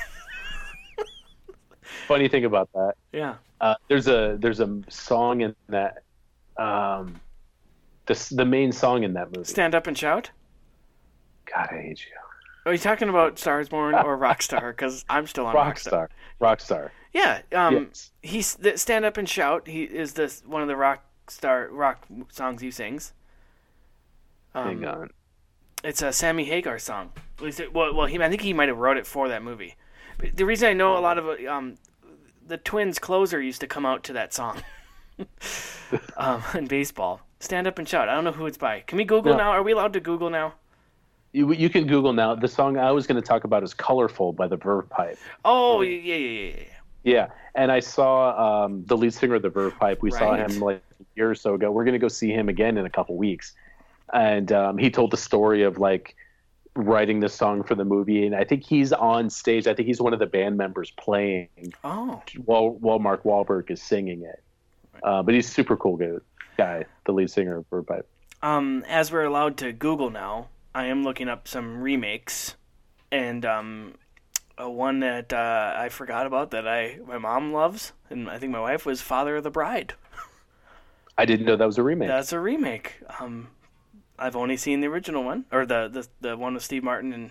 funny 2.07 2.29
thing 2.29 2.45
about 2.45 2.71
that, 2.75 2.95
yeah. 3.13 3.35
uh, 3.61 3.75
there's 3.89 4.07
a 4.09 4.37
there's 4.41 4.61
a 4.61 4.81
song 4.89 5.41
in 5.41 5.55
that, 5.69 6.03
um, 6.57 7.21
the 8.07 8.29
the 8.33 8.45
main 8.45 8.71
song 8.73 9.03
in 9.03 9.13
that 9.15 9.35
movie. 9.35 9.49
Stand 9.49 9.75
up 9.75 9.87
and 9.87 9.97
shout. 9.99 10.31
God, 11.53 11.69
I 11.71 11.81
hate 11.83 12.05
you. 12.05 12.13
Are 12.67 12.73
you 12.73 12.79
talking 12.79 13.09
about 13.09 13.39
Stars 13.39 13.69
Born 13.69 13.95
or 13.95 14.17
Rockstar? 14.27 14.71
Because 14.71 15.05
I'm 15.09 15.27
still 15.27 15.47
on 15.47 15.55
Rockstar. 15.55 16.09
Rockstar, 16.41 16.59
Rockstar. 16.59 16.91
Yeah. 17.13 17.41
Um. 17.53 17.75
yes. 17.89 18.11
He's 18.23 18.55
the 18.57 18.77
Stand 18.77 19.05
up 19.05 19.17
and 19.17 19.29
shout. 19.29 19.67
He 19.69 19.85
is 19.85 20.13
this 20.15 20.43
one 20.47 20.63
of 20.63 20.69
the 20.69 20.75
Rockstar 20.75 21.69
rock 21.71 22.07
songs 22.31 22.61
he 22.61 22.71
sings. 22.71 23.13
Um, 24.55 24.81
Hang 24.81 24.85
on. 24.85 25.11
It's 25.87 26.03
a 26.03 26.13
Sammy 26.13 26.45
Hagar 26.45 26.81
song. 26.81 27.13
At 27.39 27.45
least 27.45 27.61
it- 27.61 27.73
Well, 27.73 27.95
well, 27.95 28.07
he 28.07 28.21
I 28.21 28.29
think 28.29 28.43
he 28.43 28.53
might 28.53 28.69
have 28.69 28.79
wrote 28.79 28.97
it 28.97 29.07
for 29.07 29.29
that 29.29 29.43
movie. 29.43 29.77
But 30.19 30.37
the 30.37 30.45
reason 30.45 30.69
I 30.69 30.73
know 30.73 30.97
a 30.97 31.01
lot 31.01 31.17
of 31.17 31.29
um, 31.47 31.77
the 32.47 32.57
Twins 32.57 32.99
closer 32.99 33.41
used 33.41 33.61
to 33.61 33.69
come 33.69 33.87
out 33.87 34.03
to 34.05 34.13
that 34.15 34.35
song. 34.35 34.63
um, 36.17 36.43
in 36.55 36.67
baseball, 36.67 37.21
stand 37.39 37.67
up 37.67 37.79
and 37.79 37.89
shout. 37.89 38.09
I 38.09 38.15
don't 38.15 38.25
know 38.25 38.33
who 38.33 38.47
it's 38.47 38.59
by. 38.59 38.81
Can 38.81 38.99
we 38.99 39.05
Google 39.05 39.33
No. 39.33 39.39
now? 39.39 39.51
Are 39.51 39.63
we 39.63 39.73
allowed 39.73 39.93
to 39.93 40.01
Google 40.01 40.29
now? 40.29 40.55
You, 41.33 41.53
you 41.53 41.69
can 41.69 41.87
Google 41.87 42.13
now. 42.13 42.35
The 42.35 42.49
song 42.49 42.79
I 42.79 42.91
was 42.91 43.07
going 43.07 43.21
to 43.21 43.27
talk 43.27 43.45
about 43.45 43.63
is 43.63 43.75
"Colorful" 43.75 44.33
by 44.33 44.49
the 44.49 44.57
Verve 44.57 44.89
Pipe. 44.89 45.19
Oh 45.45 45.83
yeah 45.83 46.01
yeah 46.01 46.15
yeah 46.17 46.41
yeah. 46.41 46.55
yeah. 46.57 46.63
Yeah, 47.05 47.29
and 47.55 47.71
I 47.71 47.79
saw 47.79 48.65
um, 48.65 48.85
the 48.87 48.97
lead 48.97 49.15
singer 49.15 49.37
of 49.37 49.43
the 49.43 49.49
Verve 49.51 49.79
Pipe. 49.79 50.03
We 50.03 50.11
saw 50.11 50.35
him 50.35 50.59
like 50.59 50.83
a 51.01 51.05
year 51.15 51.31
or 51.31 51.37
so 51.37 51.55
ago. 51.55 51.71
We're 51.71 51.85
going 51.85 51.93
to 51.93 52.01
go 52.01 52.09
see 52.09 52.33
him 52.33 52.49
again 52.49 52.77
in 52.79 52.85
a 52.85 52.91
couple 52.91 53.17
weeks, 53.17 53.55
and 54.13 54.53
um, 54.53 54.79
he 54.79 54.91
told 54.91 55.11
the 55.11 55.17
story 55.17 55.63
of 55.63 55.79
like 55.79 56.15
writing 56.75 57.21
the 57.21 57.29
song 57.29 57.63
for 57.63 57.75
the 57.75 57.85
movie. 57.85 58.27
And 58.27 58.35
I 58.35 58.45
think 58.45 58.65
he's 58.65 58.93
on 58.93 59.31
stage. 59.31 59.67
I 59.67 59.75
think 59.75 59.89
he's 59.89 60.01
one 60.01 60.13
of 60.13 60.19
the 60.19 60.27
band 60.27 60.57
members 60.57 60.91
playing 60.93 61.49
Oh 61.83 62.23
while 62.45 62.71
while 62.71 62.99
Mark 62.99 63.25
Wahlberg 63.25 63.71
is 63.71 63.83
singing 63.83 64.23
it. 64.23 64.43
Uh, 65.03 65.23
but 65.23 65.35
he's 65.35 65.49
super 65.49 65.77
cool 65.77 65.97
guy, 65.97 66.13
guy, 66.57 66.85
the 67.05 67.13
lead 67.13 67.31
singer 67.31 67.59
of 67.59 67.67
Verve 67.69 67.87
Pipe. 67.87 68.09
um, 68.43 68.85
as 68.89 69.13
we're 69.13 69.25
allowed 69.25 69.57
to 69.59 69.73
Google 69.73 70.11
now, 70.11 70.49
I 70.75 70.87
am 70.87 71.05
looking 71.05 71.29
up 71.29 71.49
some 71.49 71.83
remakes, 71.83 72.55
and 73.11 73.45
um, 73.45 73.95
uh, 74.61 74.69
one 74.71 75.01
that 75.01 75.33
uh, 75.33 75.75
I 75.77 75.89
forgot 75.91 76.27
about 76.27 76.51
that 76.53 76.67
I 76.67 76.99
my 77.07 77.19
mom 77.19 77.53
loves, 77.53 77.93
and 78.11 78.29
I 78.29 78.39
think 78.39 78.53
my 78.53 78.61
wife 78.61 78.87
was 78.87 79.01
Father 79.03 79.37
of 79.37 79.45
the 79.45 79.51
Bride. 79.51 79.95
I 81.19 81.25
didn't 81.25 81.47
know 81.47 81.57
that 81.57 81.65
was 81.65 81.79
a 81.79 81.83
remake. 81.83 82.09
That's 82.09 82.33
a 82.33 82.41
remake. 82.41 82.95
Um, 83.21 83.49
I've 84.19 84.37
only 84.37 84.57
seen 84.57 84.81
the 84.81 84.87
original 84.89 85.25
one, 85.25 85.45
or 85.53 85.67
the 85.67 85.89
the, 85.89 86.09
the 86.21 86.37
one 86.37 86.55
with 86.55 86.63
Steve 86.63 86.85
Martin 86.85 87.13
and 87.13 87.31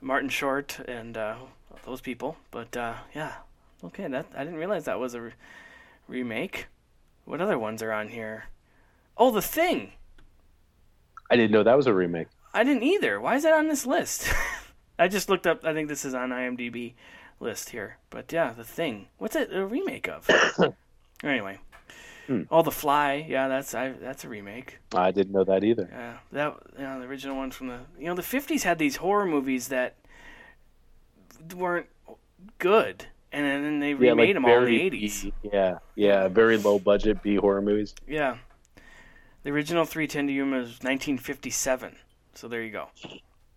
Martin 0.00 0.28
Short 0.28 0.78
and 0.86 1.16
uh, 1.16 1.36
those 1.84 2.00
people. 2.00 2.36
But 2.50 2.76
uh, 2.76 2.94
yeah, 3.14 3.32
okay. 3.84 4.06
That 4.08 4.26
I 4.34 4.44
didn't 4.44 4.58
realize 4.58 4.84
that 4.84 5.00
was 5.00 5.14
a 5.14 5.20
re- 5.20 5.32
remake. 6.06 6.66
What 7.24 7.40
other 7.40 7.58
ones 7.58 7.82
are 7.82 7.92
on 7.92 8.08
here? 8.08 8.44
Oh, 9.16 9.30
The 9.30 9.42
Thing. 9.42 9.92
I 11.30 11.36
didn't 11.36 11.50
know 11.50 11.62
that 11.62 11.76
was 11.76 11.86
a 11.86 11.92
remake. 11.92 12.28
I 12.54 12.64
didn't 12.64 12.84
either. 12.84 13.20
Why 13.20 13.36
is 13.36 13.42
that 13.42 13.52
on 13.52 13.68
this 13.68 13.84
list? 13.84 14.32
I 14.98 15.08
just 15.08 15.28
looked 15.28 15.46
up. 15.46 15.64
I 15.64 15.74
think 15.74 15.88
this 15.88 16.04
is 16.04 16.14
on 16.14 16.30
IMDb 16.30 16.94
list 17.38 17.70
here. 17.70 17.98
But 18.10 18.32
yeah, 18.32 18.52
The 18.52 18.64
Thing. 18.64 19.08
What's 19.18 19.36
it 19.36 19.52
a 19.52 19.64
remake 19.66 20.08
of? 20.08 20.28
anyway. 21.22 21.58
Hmm. 22.28 22.42
Oh, 22.50 22.62
The 22.62 22.70
Fly. 22.70 23.26
Yeah, 23.28 23.48
that's 23.48 23.74
I, 23.74 23.88
that's 23.90 24.22
a 24.22 24.28
remake. 24.28 24.78
I 24.94 25.10
didn't 25.10 25.32
know 25.32 25.44
that 25.44 25.64
either. 25.64 25.88
Yeah, 25.90 26.18
that 26.32 26.56
you 26.78 26.84
know, 26.84 27.00
the 27.00 27.06
original 27.06 27.36
one 27.36 27.50
from 27.50 27.66
the 27.68 27.78
you 27.98 28.06
know 28.06 28.14
the 28.14 28.22
fifties 28.22 28.62
had 28.62 28.78
these 28.78 28.96
horror 28.96 29.26
movies 29.26 29.68
that 29.68 29.96
weren't 31.56 31.86
good. 32.58 33.06
and 33.32 33.44
then 33.44 33.80
they 33.80 33.90
Yeah, 33.90 34.10
remade 34.10 34.18
like 34.28 34.34
them 34.34 34.44
all 34.44 34.58
in 34.58 34.64
the 34.66 34.80
eighties. 34.80 35.24
B, 35.24 35.32
yeah, 35.52 35.78
yeah, 35.96 36.28
very 36.28 36.56
low 36.58 36.78
budget 36.78 37.22
B 37.22 37.36
horror 37.36 37.62
movies. 37.62 37.94
Yeah, 38.06 38.36
the 39.42 39.50
original 39.50 39.84
310 39.84 40.26
to 40.28 40.32
Yuma 40.32 40.56
was 40.58 40.68
1957. 40.82 41.96
So 42.34 42.46
there 42.48 42.62
you 42.62 42.70
go. 42.70 42.88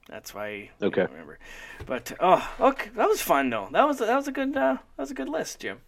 That's 0.07 0.33
why 0.33 0.47
I 0.47 0.85
Okay. 0.85 1.03
remember. 1.11 1.39
But 1.85 2.13
oh, 2.19 2.49
okay, 2.59 2.89
that 2.95 3.07
was 3.07 3.21
fun 3.21 3.49
though. 3.49 3.69
That 3.71 3.85
was 3.87 3.99
that 3.99 4.15
was 4.15 4.27
a 4.27 4.31
good 4.31 4.55
uh, 4.55 4.77
that 4.95 5.01
was 5.03 5.11
a 5.11 5.15
good 5.15 5.29
list, 5.29 5.59
Jim. 5.59 5.79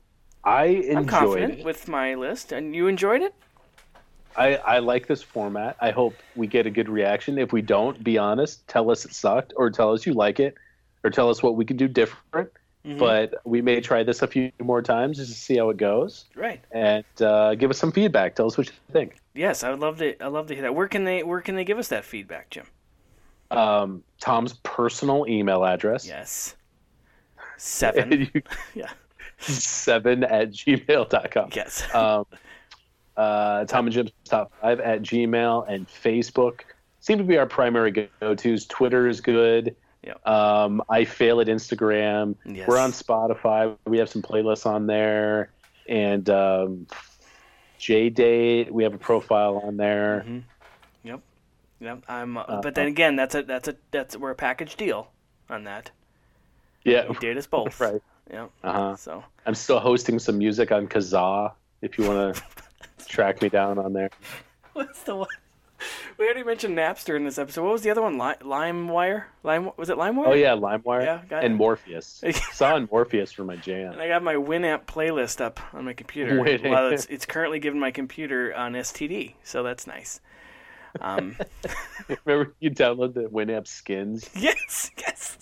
I 0.44 0.64
I'm 0.66 0.84
enjoyed 0.84 1.08
confident 1.08 1.60
it. 1.60 1.66
with 1.66 1.88
my 1.88 2.16
list, 2.16 2.52
and 2.52 2.76
you 2.76 2.88
enjoyed 2.88 3.22
it. 3.22 3.34
I, 4.36 4.56
I 4.56 4.80
like 4.80 5.08
this 5.08 5.22
format. 5.22 5.78
I 5.80 5.92
hope 5.92 6.16
we 6.36 6.48
get 6.48 6.66
a 6.66 6.70
good 6.72 6.90
reaction. 6.90 7.38
If 7.38 7.54
we 7.54 7.62
don't, 7.62 8.04
be 8.04 8.18
honest, 8.18 8.68
tell 8.68 8.90
us 8.90 9.06
it 9.06 9.14
sucked, 9.14 9.54
or 9.56 9.70
tell 9.70 9.94
us 9.94 10.06
you 10.06 10.14
like 10.14 10.40
it, 10.40 10.56
or 11.04 11.10
tell 11.12 11.30
us 11.30 11.44
what 11.44 11.56
we 11.56 11.66
can 11.66 11.78
do 11.78 11.88
different. 11.88 12.50
Mhm. 12.86 12.98
But 13.00 13.36
we 13.46 13.62
may 13.62 13.80
try 13.80 14.04
this 14.04 14.22
a 14.24 14.28
few 14.28 14.52
more 14.62 14.82
times 14.82 15.18
just 15.18 15.32
to 15.32 15.38
see 15.38 15.56
how 15.58 15.70
it 15.70 15.78
goes, 15.78 16.26
Right. 16.36 16.60
and 16.72 17.06
uh, 17.22 17.56
give 17.56 17.70
us 17.70 17.78
some 17.78 17.92
feedback. 17.94 18.36
Tell 18.36 18.48
us 18.48 18.58
what 18.58 18.68
you 18.68 18.74
think. 18.92 19.16
Yes, 19.36 19.64
I 19.64 19.70
would 19.70 19.80
love 19.80 20.00
to. 20.00 20.22
I 20.22 20.28
love 20.28 20.48
to 20.48 20.54
hear 20.56 20.64
that. 20.64 20.76
Where 20.76 20.88
can 20.90 21.06
they 21.06 21.24
Where 21.24 21.40
can 21.40 21.56
they 21.56 21.64
give 21.64 21.78
us 21.78 21.88
that 21.90 22.04
feedback, 22.04 22.50
Jim? 22.50 22.66
Um, 23.52 24.04
Tom's 24.20 24.54
personal 24.64 25.26
email 25.30 25.64
address. 25.64 26.06
Yes. 26.08 26.56
Seven. 27.58 28.12
You- 28.34 28.42
yeah. 28.74 28.90
Seven 29.40 30.24
at 30.24 30.52
gmail.com. 30.52 31.50
Yes. 31.54 31.84
Um, 31.96 32.26
uh, 33.16 33.66
Tom 33.66 33.86
and 33.86 33.94
Jim's 33.94 34.12
top 34.26 34.52
five 34.60 34.80
at 34.80 35.04
Gmail 35.04 35.70
and 35.70 35.88
Facebook 35.88 36.62
seem 37.00 37.20
to 37.20 37.24
be 37.24 37.38
our 37.38 37.46
primary 37.46 37.92
go 37.92 38.34
tos. 38.34 38.66
Twitter 38.66 39.08
is 39.08 39.22
good. 39.22 39.76
Yep. 40.04 40.28
Um, 40.28 40.82
I 40.90 41.06
fail 41.06 41.40
at 41.40 41.46
Instagram. 41.48 42.36
Yes. 42.44 42.68
We're 42.68 42.80
on 42.80 42.92
Spotify. 42.92 43.78
We 43.86 44.00
have 44.00 44.10
some 44.10 44.24
playlists 44.24 44.66
on 44.66 44.88
there. 44.88 45.52
And 45.88 46.28
um, 46.32 46.88
J 47.78 48.10
Date, 48.10 48.74
we 48.74 48.84
have 48.84 48.96
a 48.96 48.98
profile 48.98 49.62
on 49.64 49.78
there. 49.78 50.26
Mhm. 50.28 50.44
Yep. 51.04 51.20
Yep. 51.82 52.04
I'm. 52.10 52.38
Uh, 52.38 52.42
Uh, 52.48 52.62
but 52.62 52.74
then 52.74 52.88
again, 52.88 53.16
that's 53.16 53.36
a 53.36 53.44
that's 53.44 53.68
a 53.68 53.76
that's 53.92 54.18
we're 54.18 54.32
a 54.32 54.36
package 54.36 54.76
deal 54.76 55.12
on 55.50 55.66
that. 55.66 55.92
Yeah, 56.84 57.08
You 57.10 57.14
date 57.16 57.38
us 57.38 57.46
both. 57.48 57.80
right. 57.80 58.02
Yep. 58.32 58.50
Uh-huh. 58.64 58.96
So 58.96 59.24
I'm 59.46 59.56
still 59.56 59.80
hosting 59.80 60.20
some 60.20 60.38
music 60.38 60.72
on 60.72 60.88
Kazaa 60.88 61.54
if 61.82 61.98
you 61.98 62.08
want 62.10 62.36
to 62.36 62.44
track 63.08 63.42
me 63.42 63.50
down 63.50 63.78
on 63.78 63.94
there. 63.94 64.10
what's 64.74 65.04
the 65.04 65.16
one? 65.16 65.28
We 66.18 66.26
already 66.26 66.44
mentioned 66.44 66.78
Napster 66.78 67.18
in 67.18 67.26
this 67.26 67.38
episode. 67.38 67.64
What 67.64 67.74
was 67.74 67.82
the 67.82 67.90
other 67.90 68.02
one? 68.02 68.18
Lime, 68.18 68.38
LimeWire. 68.42 69.26
Lime 69.44 69.72
was 69.76 69.90
it 69.90 69.98
LimeWire? 69.98 70.28
Oh, 70.28 70.34
yeah, 70.34 70.56
LimeWire 70.56 71.04
Yeah, 71.04 71.22
got 71.28 71.44
and 71.44 71.56
it. 71.56 71.58
Morpheus. 71.58 72.24
Saw 72.54 72.76
and 72.78 72.90
Morpheus 72.90 73.34
for 73.34 73.44
my 73.44 73.58
jam. 73.58 73.92
And 73.94 74.02
I 74.02 74.08
got 74.08 74.24
my 74.24 74.36
Winamp 74.36 74.86
playlist 74.86 75.42
up 75.42 75.60
on 75.74 75.84
my 75.84 75.92
computer. 75.94 76.40
Well, 76.42 76.88
it's 76.90 77.06
it's 77.08 77.26
currently 77.26 77.60
giving 77.60 77.80
my 77.82 77.92
computer 77.92 78.56
on 78.56 78.74
STD, 78.74 79.34
so 79.44 79.64
that's 79.64 79.86
nice. 79.86 80.22
Um, 81.02 81.36
Remember 82.26 82.54
you 82.62 82.70
download 82.72 83.14
the 83.16 83.24
Winamp 83.24 83.68
skins? 83.68 84.30
yes, 84.36 84.92
yes. 84.98 85.38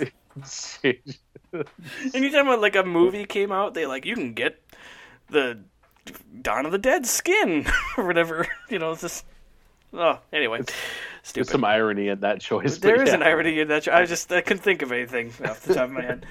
Anytime 2.13 2.47
uh, 2.47 2.57
like 2.57 2.75
a 2.75 2.83
movie 2.83 3.25
came 3.25 3.51
out, 3.51 3.73
they 3.73 3.85
like 3.85 4.05
you 4.05 4.15
can 4.15 4.33
get 4.33 4.61
the 5.29 5.59
Dawn 6.41 6.65
of 6.65 6.71
the 6.71 6.77
Dead 6.77 7.05
skin 7.05 7.65
or 7.97 8.05
whatever. 8.05 8.47
You 8.69 8.79
know, 8.79 8.91
it's 8.93 9.01
just 9.01 9.25
oh 9.93 10.19
anyway, 10.31 10.59
There's 10.59 10.71
stupid. 11.23 11.49
some 11.49 11.65
irony 11.65 12.07
in 12.07 12.21
that 12.21 12.39
choice. 12.39 12.77
There 12.77 13.01
is 13.01 13.09
yeah. 13.09 13.15
an 13.15 13.23
irony 13.23 13.59
in 13.59 13.67
that. 13.67 13.85
I 13.89 14.05
just 14.05 14.31
I 14.31 14.39
couldn't 14.39 14.63
think 14.63 14.81
of 14.81 14.93
anything 14.93 15.33
off 15.43 15.63
the 15.63 15.73
top 15.73 15.85
of 15.85 15.91
my 15.91 16.01
head. 16.01 16.25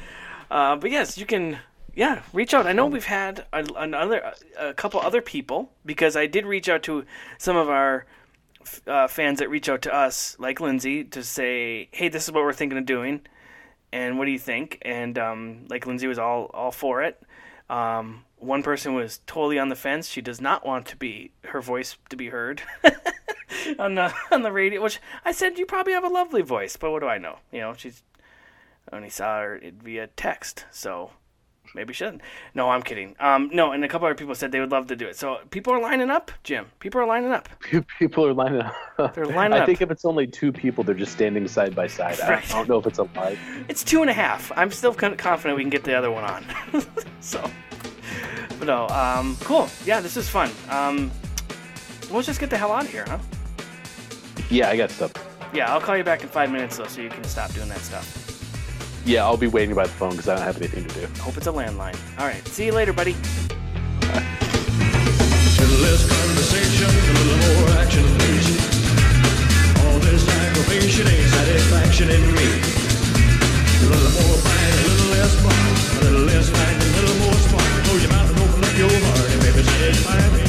Uh, 0.50 0.76
but 0.76 0.90
yes, 0.90 1.18
you 1.18 1.26
can. 1.26 1.58
Yeah, 1.94 2.22
reach 2.32 2.54
out. 2.54 2.66
I 2.66 2.72
know 2.72 2.86
we've 2.86 3.04
had 3.04 3.44
a, 3.52 3.66
another 3.76 4.32
a 4.58 4.72
couple 4.72 5.00
other 5.00 5.20
people 5.20 5.72
because 5.84 6.16
I 6.16 6.26
did 6.26 6.46
reach 6.46 6.68
out 6.68 6.84
to 6.84 7.04
some 7.36 7.56
of 7.56 7.68
our 7.68 8.06
uh, 8.86 9.08
fans 9.08 9.40
that 9.40 9.50
reach 9.50 9.68
out 9.68 9.82
to 9.82 9.94
us, 9.94 10.36
like 10.38 10.60
Lindsay, 10.60 11.04
to 11.04 11.22
say, 11.22 11.88
"Hey, 11.90 12.08
this 12.08 12.24
is 12.24 12.32
what 12.32 12.44
we're 12.44 12.52
thinking 12.52 12.78
of 12.78 12.86
doing, 12.86 13.22
and 13.92 14.18
what 14.18 14.24
do 14.24 14.30
you 14.30 14.38
think?" 14.38 14.78
And 14.82 15.18
um, 15.18 15.66
like 15.68 15.86
Lindsay 15.86 16.06
was 16.06 16.18
all 16.18 16.50
all 16.54 16.72
for 16.72 17.02
it. 17.02 17.22
Um, 17.68 18.24
one 18.36 18.62
person 18.62 18.94
was 18.94 19.20
totally 19.26 19.58
on 19.58 19.68
the 19.68 19.76
fence. 19.76 20.08
She 20.08 20.20
does 20.20 20.40
not 20.40 20.66
want 20.66 20.86
to 20.86 20.96
be 20.96 21.30
her 21.44 21.60
voice 21.60 21.96
to 22.08 22.16
be 22.16 22.28
heard 22.28 22.62
on 23.78 23.94
the 23.94 24.12
on 24.32 24.42
the 24.42 24.52
radio. 24.52 24.82
Which 24.82 25.00
I 25.24 25.32
said, 25.32 25.58
you 25.58 25.66
probably 25.66 25.92
have 25.92 26.04
a 26.04 26.08
lovely 26.08 26.42
voice, 26.42 26.76
but 26.76 26.90
what 26.90 27.00
do 27.00 27.08
I 27.08 27.18
know? 27.18 27.38
You 27.52 27.60
know, 27.60 27.74
she's 27.74 28.02
I 28.90 28.96
only 28.96 29.10
saw 29.10 29.40
her 29.40 29.60
via 29.82 30.08
text, 30.08 30.64
so 30.70 31.12
maybe 31.74 31.92
shouldn't. 31.92 32.22
No, 32.54 32.70
I'm 32.70 32.82
kidding. 32.82 33.16
Um, 33.20 33.50
no, 33.52 33.72
and 33.72 33.84
a 33.84 33.88
couple 33.88 34.06
other 34.06 34.14
people 34.14 34.34
said 34.34 34.52
they 34.52 34.60
would 34.60 34.70
love 34.70 34.86
to 34.88 34.96
do 34.96 35.06
it. 35.06 35.16
So 35.16 35.38
people 35.50 35.72
are 35.72 35.80
lining 35.80 36.10
up, 36.10 36.30
Jim. 36.42 36.66
People 36.78 37.00
are 37.00 37.06
lining 37.06 37.32
up. 37.32 37.48
People 37.98 38.26
are 38.26 38.34
lining 38.34 38.62
up. 38.62 39.14
They're 39.14 39.26
lining 39.26 39.58
up. 39.58 39.62
I 39.62 39.66
think 39.66 39.82
if 39.82 39.90
it's 39.90 40.04
only 40.04 40.26
two 40.26 40.52
people, 40.52 40.82
they're 40.84 40.94
just 40.94 41.12
standing 41.12 41.46
side 41.46 41.74
by 41.74 41.86
side. 41.86 42.20
I 42.20 42.30
Right. 42.30 42.54
I 42.54 42.58
don't 42.58 42.68
know 42.68 42.78
if 42.78 42.86
it's 42.86 42.98
a 42.98 43.04
live. 43.14 43.38
It's 43.68 43.84
two 43.84 44.00
and 44.00 44.10
a 44.10 44.12
half. 44.12 44.50
I'm 44.56 44.70
still 44.70 44.94
confident 44.94 45.56
we 45.56 45.62
can 45.62 45.70
get 45.70 45.84
the 45.84 45.94
other 45.94 46.10
one 46.10 46.24
on. 46.24 46.44
so, 47.20 47.48
but 48.58 48.66
no, 48.66 48.88
um, 48.88 49.36
cool. 49.40 49.68
Yeah, 49.84 50.00
this 50.00 50.16
is 50.16 50.28
fun. 50.28 50.50
Um, 50.68 51.10
let's 52.10 52.26
just 52.26 52.40
get 52.40 52.50
the 52.50 52.56
hell 52.56 52.72
out 52.72 52.84
of 52.84 52.90
here, 52.90 53.04
huh? 53.06 53.18
Yeah, 54.50 54.68
I 54.68 54.76
got 54.76 54.90
stuff. 54.90 55.12
Yeah, 55.52 55.72
I'll 55.72 55.80
call 55.80 55.96
you 55.96 56.04
back 56.04 56.22
in 56.22 56.28
five 56.28 56.50
minutes 56.50 56.76
though, 56.76 56.86
so 56.86 57.00
you 57.00 57.10
can 57.10 57.24
stop 57.24 57.52
doing 57.52 57.68
that 57.68 57.80
stuff. 57.80 58.29
Yeah, 59.04 59.24
I'll 59.24 59.36
be 59.36 59.46
waiting 59.46 59.74
by 59.74 59.84
the 59.84 59.92
phone 59.92 60.10
because 60.10 60.28
I 60.28 60.36
don't 60.36 60.44
have 60.44 60.56
anything 60.58 60.84
to 60.84 60.94
do. 60.94 61.06
Hope 61.20 61.36
it's 61.36 61.46
a 61.46 61.52
landline. 61.52 61.96
All 62.18 62.26
right, 62.26 62.46
see 62.48 62.66
you 62.66 62.72
later, 62.72 62.92
buddy. 62.92 63.16
less 65.80 66.04
conversation, 66.04 66.86
a 66.86 67.12
little 67.18 67.40
more 67.40 67.68
action, 67.80 68.04
please. 68.20 68.48
All 69.80 69.98
this 70.04 70.22
aggravation 70.28 71.08
ain't 71.08 71.28
satisfaction 71.32 72.10
in 72.10 72.22
me. 72.36 72.48
A 73.80 73.86
little 73.88 74.12
more 74.20 74.38
bite, 74.44 74.76
a 74.76 74.84
little 74.86 75.10
less 75.16 75.32
spark, 75.40 75.56
a 75.56 76.04
little 76.04 76.26
less 76.28 76.50
bite, 76.50 76.78
a 76.78 76.88
little 77.00 77.18
more 77.24 77.38
spark. 77.48 77.70
Close 77.88 78.02
your 78.02 78.12
mouth 78.12 78.30
and 78.30 78.38
open 78.44 78.60
up 78.62 78.76
your 78.76 78.92
heart, 78.92 79.28
and 79.32 79.40
baby, 79.40 79.62
satisfy 79.64 80.20
me. 80.36 80.44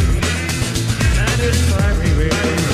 Satisfy 1.16 1.88
me, 2.04 2.10
baby. 2.20 2.36
Baby, 2.36 2.71